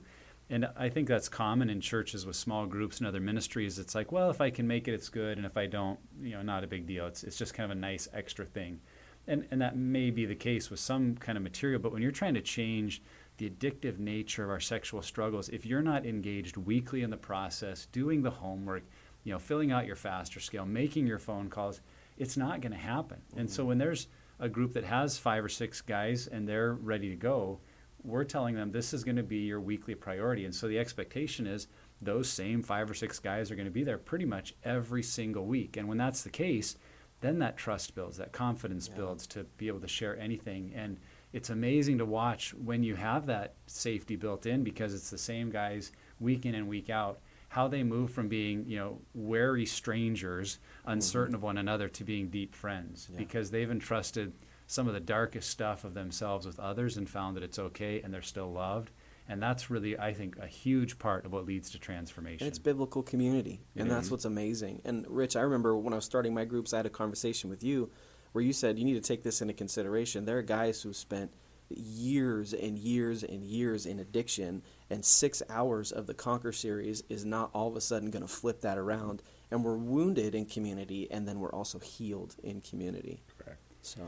And 0.52 0.68
I 0.76 0.90
think 0.90 1.08
that's 1.08 1.30
common 1.30 1.70
in 1.70 1.80
churches 1.80 2.26
with 2.26 2.36
small 2.36 2.66
groups 2.66 2.98
and 2.98 3.08
other 3.08 3.20
ministries. 3.20 3.78
It's 3.78 3.94
like, 3.94 4.12
well, 4.12 4.32
if 4.32 4.42
I 4.42 4.50
can 4.50 4.66
make 4.66 4.88
it, 4.88 4.94
it's 4.94 5.10
good. 5.10 5.38
And 5.38 5.46
if 5.46 5.58
I 5.58 5.68
don't, 5.68 6.00
you 6.22 6.32
know, 6.32 6.42
not 6.42 6.64
a 6.64 6.68
big 6.68 6.88
deal. 6.88 7.06
It's, 7.06 7.24
it's 7.24 7.38
just 7.38 7.54
kind 7.54 7.72
of 7.72 7.78
a 7.78 7.80
nice 7.80 8.08
extra 8.14 8.46
thing. 8.46 8.80
And, 9.28 9.46
and 9.52 9.62
that 9.62 9.78
may 9.78 10.10
be 10.10 10.26
the 10.26 10.36
case 10.36 10.72
with 10.72 10.80
some 10.80 11.16
kind 11.16 11.38
of 11.38 11.44
material, 11.44 11.80
but 11.80 11.92
when 11.92 12.02
you're 12.02 12.12
trying 12.12 12.34
to 12.34 12.42
change 12.42 13.04
the 13.38 13.48
addictive 13.48 14.00
nature 14.00 14.44
of 14.44 14.50
our 14.50 14.60
sexual 14.60 15.04
struggles, 15.04 15.50
if 15.50 15.68
you're 15.68 15.84
not 15.84 16.06
engaged 16.06 16.58
weekly 16.58 17.04
in 17.04 17.12
the 17.12 17.18
process, 17.18 17.86
doing 17.92 18.24
the 18.24 18.32
homework, 18.32 18.84
you 19.24 19.32
know, 19.32 19.40
filling 19.40 19.72
out 19.72 19.86
your 19.86 19.96
faster 19.96 20.40
scale, 20.40 20.66
making 20.66 21.06
your 21.06 21.20
phone 21.20 21.48
calls, 21.48 21.82
it's 22.18 22.38
not 22.38 22.60
going 22.60 22.72
to 22.72 22.78
happen. 22.78 23.22
Mm-hmm. 23.30 23.42
And 23.42 23.52
so 23.52 23.66
when 23.66 23.78
there's 23.78 24.08
a 24.40 24.50
group 24.50 24.74
that 24.74 24.86
has 24.86 25.18
five 25.18 25.44
or 25.44 25.50
six 25.50 25.82
guys 25.82 26.28
and 26.28 26.48
they're 26.48 26.74
ready 26.74 27.10
to 27.10 27.16
go, 27.16 27.60
we're 28.04 28.24
telling 28.24 28.56
them 28.56 28.72
this 28.72 28.94
is 28.94 29.04
going 29.04 29.18
to 29.18 29.24
be 29.24 29.40
your 29.40 29.60
weekly 29.60 29.96
priority. 29.96 30.46
And 30.46 30.56
so 30.56 30.68
the 30.68 30.80
expectation 30.80 31.46
is 31.46 31.68
those 32.02 32.30
same 32.30 32.64
five 32.64 32.90
or 32.90 32.94
six 32.94 33.20
guys 33.20 33.52
are 33.52 33.56
going 33.56 33.66
to 33.66 33.72
be 33.72 33.84
there 33.84 33.98
pretty 33.98 34.26
much 34.26 34.56
every 34.64 35.04
single 35.04 35.46
week. 35.46 35.76
And 35.76 35.88
when 35.88 35.98
that's 35.98 36.24
the 36.24 36.30
case, 36.30 36.78
then 37.22 37.40
that 37.40 37.58
trust 37.58 37.96
builds, 37.96 38.18
that 38.18 38.32
confidence 38.32 38.88
yeah. 38.90 38.96
builds 38.96 39.28
to 39.28 39.44
be 39.58 39.68
able 39.68 39.82
to 39.82 39.88
share 39.88 40.18
anything. 40.18 40.72
And 40.74 40.98
it's 41.34 41.50
amazing 41.50 41.98
to 41.98 42.06
watch 42.06 42.54
when 42.54 42.84
you 42.84 42.96
have 42.96 43.26
that 43.26 43.56
safety 43.68 44.16
built 44.16 44.46
in 44.46 44.64
because 44.64 44.94
it's 44.94 45.10
the 45.10 45.18
same 45.18 45.50
guys 45.50 45.92
week 46.20 46.46
in 46.46 46.56
and 46.56 46.68
week 46.68 46.90
out 46.90 47.20
how 47.50 47.68
they 47.68 47.84
move 47.84 48.12
from 48.12 48.28
being 48.28 48.66
you 48.68 48.78
know 48.78 49.02
wary 49.14 49.66
strangers, 49.66 50.60
uncertain 50.86 51.34
mm-hmm. 51.34 51.36
of 51.36 51.44
one 51.44 51.58
another, 51.58 51.90
to 51.90 52.04
being 52.04 52.30
deep 52.30 52.56
friends 52.56 53.10
yeah. 53.12 53.18
because 53.18 53.52
they've 53.52 53.70
entrusted 53.70 54.34
some 54.68 54.88
of 54.88 54.94
the 54.94 55.00
darkest 55.00 55.50
stuff 55.50 55.84
of 55.84 55.96
themselves 55.96 56.46
with 56.46 56.60
others 56.60 56.96
and 56.96 57.10
found 57.10 57.36
that 57.36 57.44
it's 57.44 57.58
okay 57.58 58.02
and 58.02 58.14
they're 58.14 58.22
still 58.22 58.52
loved. 58.52 58.92
And 59.28 59.42
that's 59.42 59.70
really, 59.70 59.98
I 59.98 60.14
think, 60.14 60.38
a 60.38 60.48
huge 60.48 60.98
part 60.98 61.26
of 61.26 61.32
what 61.32 61.46
leads 61.46 61.72
to 61.72 61.80
transformation. 61.80 62.46
And 62.46 62.48
it's 62.48 62.58
biblical 62.58 63.04
community, 63.04 63.62
and 63.76 63.86
mm-hmm. 63.86 63.94
that's 63.94 64.10
what's 64.10 64.26
amazing. 64.26 64.82
And 64.86 65.06
Rich, 65.08 65.36
I 65.36 65.42
remember 65.42 65.76
when 65.78 65.94
I 65.94 65.98
was 65.98 66.06
starting 66.06 66.34
my 66.34 66.46
groups, 66.46 66.74
I 66.74 66.78
had 66.78 66.88
a 66.88 66.90
conversation 66.92 67.50
with 67.50 67.64
you 67.64 67.92
where 68.32 68.44
you 68.44 68.54
said 68.54 68.80
you 68.80 68.86
need 68.86 68.96
to 68.96 69.02
take 69.02 69.24
this 69.24 69.42
into 69.42 69.54
consideration. 69.54 70.26
There 70.26 70.38
are 70.40 70.44
guys 70.44 70.82
who 70.82 70.94
spent 70.94 71.32
years 71.70 72.54
and 72.54 72.78
years 72.80 73.24
and 73.24 73.44
years 73.44 73.86
in 73.86 74.00
addiction, 74.00 74.64
and 74.90 75.04
six 75.04 75.42
hours 75.50 75.92
of 75.92 76.08
the 76.08 76.14
Conquer 76.14 76.52
series 76.52 77.04
is 77.10 77.26
not 77.26 77.50
all 77.54 77.68
of 77.68 77.76
a 77.76 77.82
sudden 77.82 78.10
going 78.12 78.22
to 78.22 78.28
flip 78.28 78.62
that 78.62 78.78
around. 78.78 79.22
And 79.52 79.64
we're 79.64 79.78
wounded 79.78 80.36
in 80.36 80.46
community, 80.46 81.10
and 81.12 81.28
then 81.28 81.40
we're 81.40 81.52
also 81.52 81.80
healed 81.80 82.36
in 82.44 82.62
community. 82.62 83.24
Correct. 83.38 83.62
So. 83.82 84.02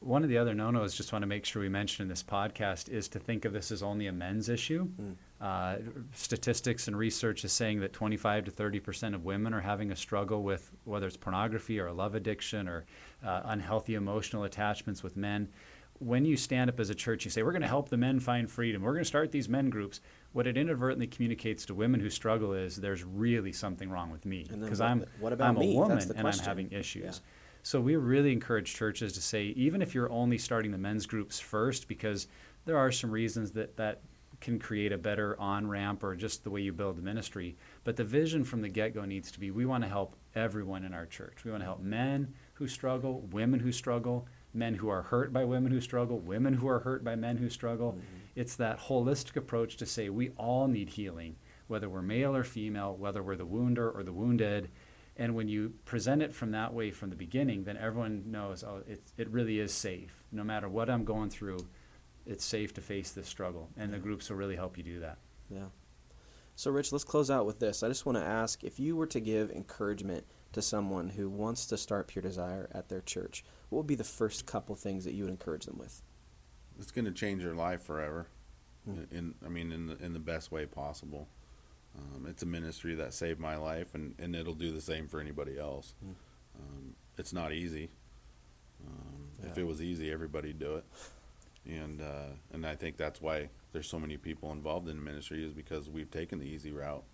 One 0.00 0.22
of 0.22 0.28
the 0.28 0.36
other 0.36 0.52
no-nos, 0.52 0.94
just 0.94 1.12
want 1.12 1.22
to 1.22 1.26
make 1.26 1.46
sure 1.46 1.62
we 1.62 1.70
mention 1.70 2.02
in 2.02 2.08
this 2.08 2.22
podcast, 2.22 2.90
is 2.90 3.08
to 3.08 3.18
think 3.18 3.46
of 3.46 3.54
this 3.54 3.72
as 3.72 3.82
only 3.82 4.06
a 4.06 4.12
men's 4.12 4.50
issue. 4.50 4.88
Mm. 5.00 5.14
Uh, 5.40 5.76
statistics 6.12 6.88
and 6.88 6.96
research 6.96 7.44
is 7.44 7.52
saying 7.52 7.80
that 7.80 7.92
25 7.92 8.46
to 8.46 8.50
30 8.50 8.80
percent 8.80 9.14
of 9.14 9.24
women 9.24 9.52
are 9.52 9.60
having 9.60 9.90
a 9.90 9.96
struggle 9.96 10.42
with 10.42 10.70
whether 10.84 11.06
it's 11.06 11.16
pornography 11.16 11.78
or 11.80 11.88
a 11.88 11.92
love 11.92 12.14
addiction 12.14 12.68
or 12.68 12.86
uh, 13.24 13.42
unhealthy 13.46 13.94
emotional 13.94 14.44
attachments 14.44 15.02
with 15.02 15.16
men 15.16 15.48
when 16.04 16.24
you 16.24 16.36
stand 16.36 16.68
up 16.68 16.78
as 16.78 16.90
a 16.90 16.94
church, 16.94 17.24
you 17.24 17.30
say, 17.30 17.42
We're 17.42 17.52
going 17.52 17.62
to 17.62 17.68
help 17.68 17.88
the 17.88 17.96
men 17.96 18.20
find 18.20 18.50
freedom. 18.50 18.82
We're 18.82 18.92
going 18.92 19.04
to 19.04 19.08
start 19.08 19.32
these 19.32 19.48
men 19.48 19.70
groups. 19.70 20.00
What 20.32 20.46
it 20.46 20.56
inadvertently 20.56 21.06
communicates 21.06 21.64
to 21.66 21.74
women 21.74 22.00
who 22.00 22.10
struggle 22.10 22.52
is 22.52 22.76
there's 22.76 23.04
really 23.04 23.52
something 23.52 23.88
wrong 23.88 24.10
with 24.10 24.26
me. 24.26 24.46
Because 24.50 24.80
I'm, 24.80 25.04
what 25.20 25.32
about 25.32 25.50
I'm 25.50 25.56
a 25.56 25.74
woman 25.74 25.98
and 25.98 26.28
I'm 26.28 26.38
having 26.38 26.70
issues. 26.72 27.04
Yeah. 27.04 27.28
So 27.62 27.80
we 27.80 27.96
really 27.96 28.32
encourage 28.32 28.74
churches 28.74 29.14
to 29.14 29.22
say, 29.22 29.44
even 29.56 29.80
if 29.80 29.94
you're 29.94 30.10
only 30.10 30.36
starting 30.36 30.70
the 30.70 30.78
men's 30.78 31.06
groups 31.06 31.40
first, 31.40 31.88
because 31.88 32.26
there 32.66 32.76
are 32.76 32.92
some 32.92 33.10
reasons 33.10 33.52
that 33.52 33.76
that 33.76 34.02
can 34.40 34.58
create 34.58 34.92
a 34.92 34.98
better 34.98 35.40
on 35.40 35.66
ramp 35.66 36.04
or 36.04 36.14
just 36.14 36.44
the 36.44 36.50
way 36.50 36.60
you 36.60 36.72
build 36.72 36.98
the 36.98 37.02
ministry. 37.02 37.56
But 37.84 37.96
the 37.96 38.04
vision 38.04 38.44
from 38.44 38.60
the 38.60 38.68
get 38.68 38.94
go 38.94 39.04
needs 39.06 39.30
to 39.32 39.40
be 39.40 39.50
we 39.50 39.64
want 39.64 39.82
to 39.84 39.88
help 39.88 40.16
everyone 40.34 40.84
in 40.84 40.92
our 40.92 41.06
church. 41.06 41.44
We 41.44 41.50
want 41.50 41.62
to 41.62 41.64
help 41.64 41.80
men 41.80 42.34
who 42.54 42.66
struggle, 42.68 43.20
women 43.30 43.60
who 43.60 43.72
struggle, 43.72 44.26
men 44.54 44.74
who 44.74 44.88
are 44.88 45.02
hurt 45.02 45.32
by 45.32 45.44
women 45.44 45.72
who 45.72 45.80
struggle, 45.80 46.18
women 46.18 46.54
who 46.54 46.68
are 46.68 46.80
hurt 46.80 47.04
by 47.04 47.16
men 47.16 47.36
who 47.36 47.50
struggle. 47.50 47.92
Mm-hmm. 47.92 48.00
It's 48.36 48.56
that 48.56 48.78
holistic 48.78 49.36
approach 49.36 49.76
to 49.78 49.86
say 49.86 50.08
we 50.08 50.30
all 50.30 50.68
need 50.68 50.90
healing, 50.90 51.36
whether 51.66 51.88
we're 51.88 52.02
male 52.02 52.34
or 52.34 52.44
female, 52.44 52.96
whether 52.96 53.22
we're 53.22 53.36
the 53.36 53.46
wounder 53.46 53.90
or 53.90 54.02
the 54.02 54.12
wounded. 54.12 54.70
And 55.16 55.34
when 55.34 55.48
you 55.48 55.74
present 55.84 56.22
it 56.22 56.34
from 56.34 56.52
that 56.52 56.72
way 56.72 56.90
from 56.90 57.10
the 57.10 57.16
beginning, 57.16 57.64
then 57.64 57.76
everyone 57.76 58.24
knows, 58.26 58.64
oh, 58.64 58.82
it, 58.88 59.02
it 59.16 59.28
really 59.28 59.60
is 59.60 59.72
safe. 59.72 60.24
No 60.32 60.42
matter 60.42 60.68
what 60.68 60.90
I'm 60.90 61.04
going 61.04 61.30
through, 61.30 61.66
it's 62.26 62.44
safe 62.44 62.74
to 62.74 62.80
face 62.80 63.10
this 63.10 63.28
struggle. 63.28 63.68
And 63.76 63.90
yeah. 63.90 63.98
the 63.98 64.02
groups 64.02 64.30
will 64.30 64.36
really 64.36 64.56
help 64.56 64.76
you 64.76 64.82
do 64.82 65.00
that. 65.00 65.18
Yeah. 65.50 65.66
So, 66.56 66.70
Rich, 66.70 66.92
let's 66.92 67.04
close 67.04 67.30
out 67.30 67.46
with 67.46 67.58
this. 67.58 67.82
I 67.82 67.88
just 67.88 68.06
want 68.06 68.18
to 68.18 68.24
ask 68.24 68.62
if 68.62 68.78
you 68.78 68.96
were 68.96 69.06
to 69.06 69.20
give 69.20 69.50
encouragement 69.50 70.24
to 70.54 70.62
someone 70.62 71.10
who 71.10 71.28
wants 71.28 71.66
to 71.66 71.76
start 71.76 72.08
Pure 72.08 72.22
Desire 72.22 72.68
at 72.72 72.88
their 72.88 73.00
church, 73.00 73.44
what 73.68 73.78
would 73.78 73.86
be 73.86 73.94
the 73.94 74.04
first 74.04 74.46
couple 74.46 74.74
things 74.74 75.04
that 75.04 75.12
you 75.12 75.24
would 75.24 75.30
encourage 75.30 75.66
them 75.66 75.78
with? 75.78 76.02
It's 76.78 76.90
going 76.90 77.04
to 77.04 77.12
change 77.12 77.42
their 77.42 77.54
life 77.54 77.82
forever. 77.82 78.28
Mm. 78.88 79.12
In, 79.12 79.34
I 79.44 79.48
mean, 79.48 79.72
in 79.72 79.86
the 79.86 79.96
in 80.04 80.12
the 80.12 80.18
best 80.18 80.52
way 80.52 80.66
possible. 80.66 81.28
Um, 81.96 82.26
it's 82.26 82.42
a 82.42 82.46
ministry 82.46 82.96
that 82.96 83.14
saved 83.14 83.38
my 83.38 83.56
life, 83.56 83.94
and, 83.94 84.14
and 84.18 84.34
it'll 84.34 84.54
do 84.54 84.72
the 84.72 84.80
same 84.80 85.06
for 85.06 85.20
anybody 85.20 85.58
else. 85.58 85.94
Mm. 86.04 86.14
Um, 86.58 86.94
it's 87.16 87.32
not 87.32 87.52
easy. 87.52 87.90
Um, 88.84 89.28
yeah. 89.40 89.50
If 89.50 89.58
it 89.58 89.64
was 89.64 89.80
easy, 89.80 90.10
everybody'd 90.10 90.58
do 90.58 90.76
it. 90.76 90.84
And 91.66 92.02
uh, 92.02 92.34
and 92.52 92.66
I 92.66 92.74
think 92.74 92.96
that's 92.96 93.22
why 93.22 93.48
there's 93.72 93.88
so 93.88 93.98
many 93.98 94.16
people 94.16 94.52
involved 94.52 94.88
in 94.88 94.96
the 94.96 95.02
ministry 95.02 95.44
is 95.44 95.52
because 95.52 95.88
we've 95.88 96.10
taken 96.10 96.38
the 96.38 96.44
easy 96.44 96.72
route, 96.72 97.04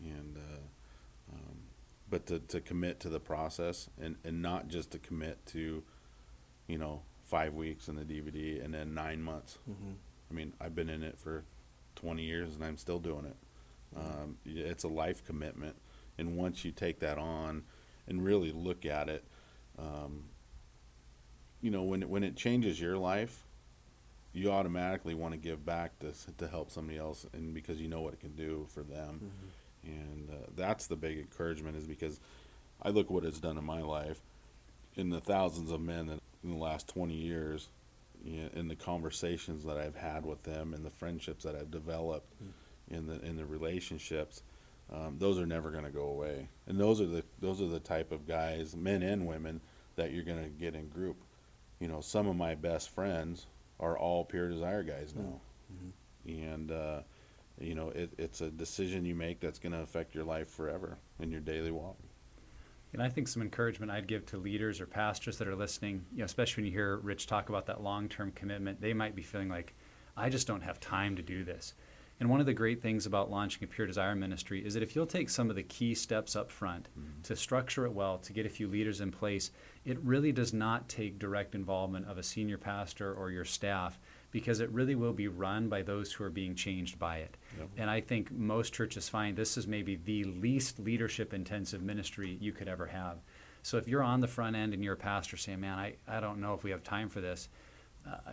and 0.00 0.36
uh, 0.36 1.34
um, 1.34 1.58
but 2.12 2.26
to, 2.26 2.38
to 2.40 2.60
commit 2.60 3.00
to 3.00 3.08
the 3.08 3.18
process 3.18 3.88
and, 3.98 4.16
and 4.22 4.42
not 4.42 4.68
just 4.68 4.90
to 4.90 4.98
commit 4.98 5.44
to, 5.46 5.82
you 6.66 6.76
know, 6.76 7.00
five 7.24 7.54
weeks 7.54 7.88
in 7.88 7.96
the 7.96 8.04
DVD, 8.04 8.62
and 8.62 8.74
then 8.74 8.92
nine 8.92 9.22
months. 9.22 9.56
Mm-hmm. 9.68 9.92
I 10.30 10.34
mean, 10.34 10.52
I've 10.60 10.74
been 10.74 10.90
in 10.90 11.02
it 11.02 11.18
for 11.18 11.44
20 11.96 12.22
years, 12.22 12.54
and 12.54 12.62
I'm 12.62 12.76
still 12.76 12.98
doing 12.98 13.24
it. 13.24 13.36
Um, 13.96 14.36
it's 14.44 14.84
a 14.84 14.88
life 14.88 15.24
commitment, 15.24 15.76
and 16.18 16.36
once 16.36 16.66
you 16.66 16.70
take 16.70 17.00
that 17.00 17.16
on 17.16 17.62
and 18.06 18.22
really 18.22 18.52
look 18.52 18.84
at 18.84 19.08
it, 19.08 19.24
um, 19.78 20.24
you 21.62 21.70
know, 21.70 21.82
when 21.82 22.02
it, 22.02 22.10
when 22.10 22.24
it 22.24 22.36
changes 22.36 22.78
your 22.78 22.98
life, 22.98 23.44
you 24.34 24.50
automatically 24.50 25.14
want 25.14 25.32
to 25.32 25.38
give 25.38 25.64
back 25.64 25.98
to 26.00 26.12
to 26.36 26.46
help 26.46 26.70
somebody 26.70 26.98
else, 26.98 27.24
and 27.32 27.54
because 27.54 27.80
you 27.80 27.88
know 27.88 28.02
what 28.02 28.12
it 28.12 28.20
can 28.20 28.34
do 28.34 28.66
for 28.68 28.82
them, 28.82 29.20
Mm-hmm. 29.24 29.48
And 29.84 30.30
uh, 30.30 30.46
that's 30.56 30.86
the 30.86 30.96
big 30.96 31.18
encouragement 31.18 31.76
is 31.76 31.86
because 31.86 32.20
I 32.82 32.90
look 32.90 33.10
what 33.10 33.24
it's 33.24 33.40
done 33.40 33.58
in 33.58 33.64
my 33.64 33.82
life, 33.82 34.20
in 34.96 35.10
the 35.10 35.20
thousands 35.20 35.70
of 35.70 35.80
men 35.80 36.06
that 36.06 36.20
in 36.44 36.50
the 36.50 36.56
last 36.56 36.88
20 36.88 37.14
years, 37.14 37.68
you 38.24 38.42
know, 38.42 38.48
in 38.54 38.68
the 38.68 38.76
conversations 38.76 39.64
that 39.64 39.78
I've 39.78 39.96
had 39.96 40.24
with 40.24 40.44
them, 40.44 40.74
and 40.74 40.84
the 40.84 40.90
friendships 40.90 41.44
that 41.44 41.56
I've 41.56 41.70
developed, 41.70 42.32
in 42.90 43.06
the 43.06 43.20
in 43.24 43.36
the 43.36 43.44
relationships, 43.46 44.42
um, 44.92 45.16
those 45.18 45.38
are 45.38 45.46
never 45.46 45.70
going 45.70 45.84
to 45.84 45.90
go 45.90 46.06
away, 46.06 46.48
and 46.66 46.78
those 46.78 47.00
are 47.00 47.06
the 47.06 47.24
those 47.40 47.60
are 47.60 47.66
the 47.66 47.80
type 47.80 48.12
of 48.12 48.26
guys, 48.26 48.76
men 48.76 49.02
and 49.02 49.26
women, 49.26 49.60
that 49.96 50.12
you're 50.12 50.24
going 50.24 50.42
to 50.42 50.50
get 50.50 50.74
in 50.74 50.88
group. 50.88 51.16
You 51.80 51.88
know, 51.88 52.00
some 52.00 52.28
of 52.28 52.36
my 52.36 52.54
best 52.54 52.90
friends 52.90 53.46
are 53.80 53.98
all 53.98 54.24
pure 54.24 54.48
desire 54.48 54.82
guys 54.84 55.14
now, 55.16 55.40
and 56.26 56.70
uh, 56.70 57.00
you 57.62 57.74
know, 57.74 57.88
it, 57.90 58.12
it's 58.18 58.40
a 58.40 58.50
decision 58.50 59.04
you 59.04 59.14
make 59.14 59.40
that's 59.40 59.58
going 59.58 59.72
to 59.72 59.80
affect 59.80 60.14
your 60.14 60.24
life 60.24 60.48
forever 60.48 60.98
in 61.20 61.30
your 61.30 61.40
daily 61.40 61.70
walk. 61.70 61.96
And 62.92 63.02
I 63.02 63.08
think 63.08 63.28
some 63.28 63.42
encouragement 63.42 63.90
I'd 63.90 64.06
give 64.06 64.26
to 64.26 64.36
leaders 64.36 64.80
or 64.80 64.86
pastors 64.86 65.38
that 65.38 65.48
are 65.48 65.56
listening, 65.56 66.04
you 66.12 66.18
know, 66.18 66.24
especially 66.24 66.62
when 66.62 66.70
you 66.70 66.76
hear 66.76 66.96
Rich 66.98 67.26
talk 67.26 67.48
about 67.48 67.66
that 67.66 67.82
long-term 67.82 68.32
commitment, 68.32 68.80
they 68.80 68.92
might 68.92 69.14
be 69.14 69.22
feeling 69.22 69.48
like, 69.48 69.74
I 70.16 70.28
just 70.28 70.46
don't 70.46 70.62
have 70.62 70.78
time 70.78 71.16
to 71.16 71.22
do 71.22 71.42
this. 71.42 71.72
And 72.20 72.28
one 72.28 72.38
of 72.38 72.46
the 72.46 72.52
great 72.52 72.82
things 72.82 73.06
about 73.06 73.30
launching 73.30 73.64
a 73.64 73.66
Pure 73.66 73.86
Desire 73.86 74.14
ministry 74.14 74.64
is 74.64 74.74
that 74.74 74.82
if 74.82 74.94
you'll 74.94 75.06
take 75.06 75.30
some 75.30 75.50
of 75.50 75.56
the 75.56 75.62
key 75.62 75.94
steps 75.94 76.36
up 76.36 76.50
front 76.50 76.88
mm-hmm. 76.90 77.22
to 77.22 77.34
structure 77.34 77.86
it 77.86 77.92
well, 77.92 78.18
to 78.18 78.32
get 78.32 78.46
a 78.46 78.50
few 78.50 78.68
leaders 78.68 79.00
in 79.00 79.10
place, 79.10 79.50
it 79.84 79.98
really 80.04 80.30
does 80.30 80.52
not 80.52 80.88
take 80.88 81.18
direct 81.18 81.54
involvement 81.54 82.06
of 82.06 82.18
a 82.18 82.22
senior 82.22 82.58
pastor 82.58 83.12
or 83.14 83.30
your 83.30 83.44
staff 83.44 83.98
because 84.32 84.60
it 84.60 84.70
really 84.70 84.96
will 84.96 85.12
be 85.12 85.28
run 85.28 85.68
by 85.68 85.82
those 85.82 86.12
who 86.12 86.24
are 86.24 86.30
being 86.30 86.54
changed 86.54 86.98
by 86.98 87.18
it. 87.18 87.36
And 87.76 87.88
I 87.88 88.00
think 88.00 88.32
most 88.32 88.72
churches 88.72 89.08
find 89.08 89.36
this 89.36 89.56
is 89.56 89.66
maybe 89.68 89.94
the 89.94 90.24
least 90.24 90.80
leadership 90.80 91.32
intensive 91.32 91.82
ministry 91.82 92.38
you 92.40 92.50
could 92.50 92.66
ever 92.66 92.86
have. 92.86 93.18
So 93.62 93.76
if 93.76 93.86
you're 93.86 94.02
on 94.02 94.20
the 94.20 94.26
front 94.26 94.56
end 94.56 94.74
and 94.74 94.82
you're 94.82 94.94
a 94.94 94.96
pastor 94.96 95.36
saying, 95.36 95.60
man, 95.60 95.78
I, 95.78 95.94
I 96.08 96.18
don't 96.18 96.40
know 96.40 96.54
if 96.54 96.64
we 96.64 96.70
have 96.70 96.82
time 96.82 97.08
for 97.08 97.20
this, 97.20 97.48
uh, 98.06 98.32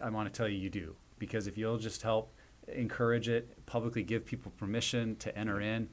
I, 0.00 0.06
I 0.06 0.10
want 0.10 0.32
to 0.32 0.36
tell 0.36 0.48
you 0.48 0.56
you 0.56 0.70
do. 0.70 0.96
Because 1.18 1.46
if 1.46 1.58
you'll 1.58 1.78
just 1.78 2.00
help 2.00 2.32
encourage 2.68 3.28
it, 3.28 3.66
publicly 3.66 4.02
give 4.02 4.24
people 4.24 4.52
permission 4.56 5.16
to 5.16 5.36
enter 5.36 5.60
in, 5.60 5.88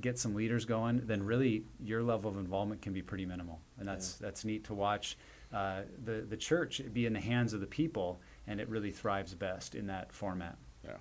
get 0.00 0.18
some 0.18 0.34
leaders 0.34 0.64
going, 0.64 1.02
then 1.04 1.22
really 1.22 1.64
your 1.80 2.02
level 2.02 2.30
of 2.30 2.38
involvement 2.38 2.80
can 2.80 2.92
be 2.92 3.02
pretty 3.02 3.26
minimal. 3.26 3.60
And 3.78 3.86
that's, 3.86 4.14
that's 4.14 4.44
neat 4.44 4.64
to 4.64 4.74
watch 4.74 5.18
uh, 5.52 5.82
the, 6.04 6.24
the 6.28 6.36
church 6.36 6.80
be 6.92 7.06
in 7.06 7.12
the 7.12 7.20
hands 7.20 7.52
of 7.52 7.60
the 7.60 7.66
people, 7.66 8.20
and 8.46 8.60
it 8.60 8.68
really 8.68 8.90
thrives 8.90 9.34
best 9.34 9.74
in 9.74 9.86
that 9.86 10.12
format. 10.12 10.56
Yeah. 10.84 10.96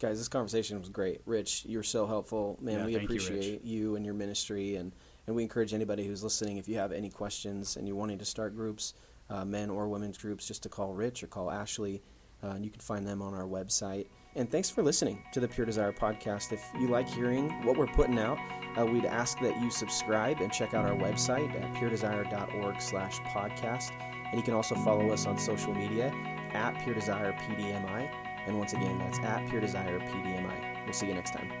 Guys, 0.00 0.18
this 0.18 0.28
conversation 0.28 0.78
was 0.80 0.88
great. 0.88 1.20
Rich, 1.26 1.64
you're 1.66 1.84
so 1.84 2.06
helpful. 2.06 2.58
Man, 2.60 2.80
Yeah, 2.80 2.86
we 2.86 2.94
thank 2.94 3.08
you, 3.08 3.16
appreciate 3.16 3.64
you, 3.64 3.96
and 3.96 4.04
your 4.04 4.14
ministry. 4.14 4.74
And, 4.76 4.92
and 5.26 5.36
we 5.36 5.42
encourage 5.44 5.72
anybody 5.72 6.06
who's 6.06 6.24
listening, 6.24 6.56
if 6.56 6.68
you 6.68 6.76
have 6.78 6.90
any 6.90 7.08
questions 7.08 7.76
and 7.76 7.86
you're 7.86 7.96
wanting 7.96 8.18
to 8.18 8.24
start 8.24 8.54
groups, 8.56 8.94
uh, 9.30 9.44
men 9.44 9.70
or 9.70 9.88
women's 9.88 10.18
groups, 10.18 10.48
just 10.48 10.64
to 10.64 10.68
call 10.68 10.92
Rich 10.94 11.22
or 11.22 11.28
call 11.28 11.50
Ashley. 11.50 12.02
Uh, 12.42 12.48
and 12.48 12.64
you 12.64 12.70
can 12.72 12.80
find 12.80 13.06
them 13.06 13.22
on 13.22 13.32
our 13.34 13.46
website. 13.46 14.08
And 14.34 14.50
thanks 14.50 14.68
for 14.68 14.82
listening 14.82 15.22
to 15.32 15.38
the 15.38 15.46
Pure 15.46 15.66
Desire 15.66 15.92
podcast. 15.92 16.52
If 16.52 16.64
you 16.80 16.88
like 16.88 17.08
hearing 17.08 17.50
what 17.64 17.76
we're 17.76 17.86
putting 17.86 18.18
out, 18.18 18.38
uh, 18.76 18.84
we'd 18.84 19.04
ask 19.04 19.38
that 19.40 19.60
you 19.60 19.70
subscribe 19.70 20.40
and 20.40 20.50
check 20.52 20.74
out 20.74 20.84
our 20.84 20.96
website 20.96 21.54
at 21.54 21.74
puredesire.org 21.74 22.80
slash 22.80 23.20
podcast. 23.20 23.92
And 24.32 24.40
you 24.40 24.44
can 24.44 24.54
also 24.54 24.74
follow 24.74 25.10
us 25.10 25.26
on 25.26 25.38
social 25.38 25.74
media 25.74 26.12
at 26.54 26.72
Pure 26.82 26.94
Desire 26.94 27.32
PDMI. 27.32 28.10
And 28.46 28.58
once 28.58 28.72
again, 28.72 28.98
that's 28.98 29.18
at 29.20 29.46
Pure 29.48 29.60
Desire 29.60 30.00
PDMI. 30.00 30.84
We'll 30.84 30.94
see 30.94 31.06
you 31.06 31.14
next 31.14 31.32
time. 31.32 31.52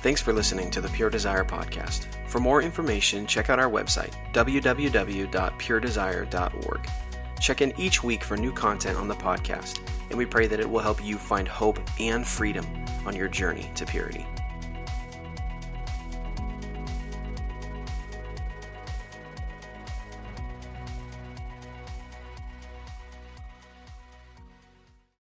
Thanks 0.00 0.20
for 0.20 0.32
listening 0.32 0.70
to 0.70 0.80
the 0.82 0.88
Pure 0.90 1.10
Desire 1.10 1.44
podcast. 1.44 2.06
For 2.26 2.38
more 2.38 2.60
information, 2.60 3.26
check 3.26 3.48
out 3.48 3.58
our 3.58 3.70
website, 3.70 4.12
www.puredesire.org. 4.34 6.90
Check 7.40 7.62
in 7.62 7.72
each 7.78 8.04
week 8.04 8.22
for 8.22 8.36
new 8.36 8.52
content 8.52 8.98
on 8.98 9.08
the 9.08 9.14
podcast, 9.14 9.80
and 10.10 10.18
we 10.18 10.26
pray 10.26 10.46
that 10.46 10.60
it 10.60 10.68
will 10.68 10.80
help 10.80 11.02
you 11.02 11.16
find 11.16 11.48
hope 11.48 11.78
and 11.98 12.26
freedom 12.26 12.66
on 13.06 13.16
your 13.16 13.28
journey 13.28 13.70
to 13.76 13.86
purity. 13.86 14.26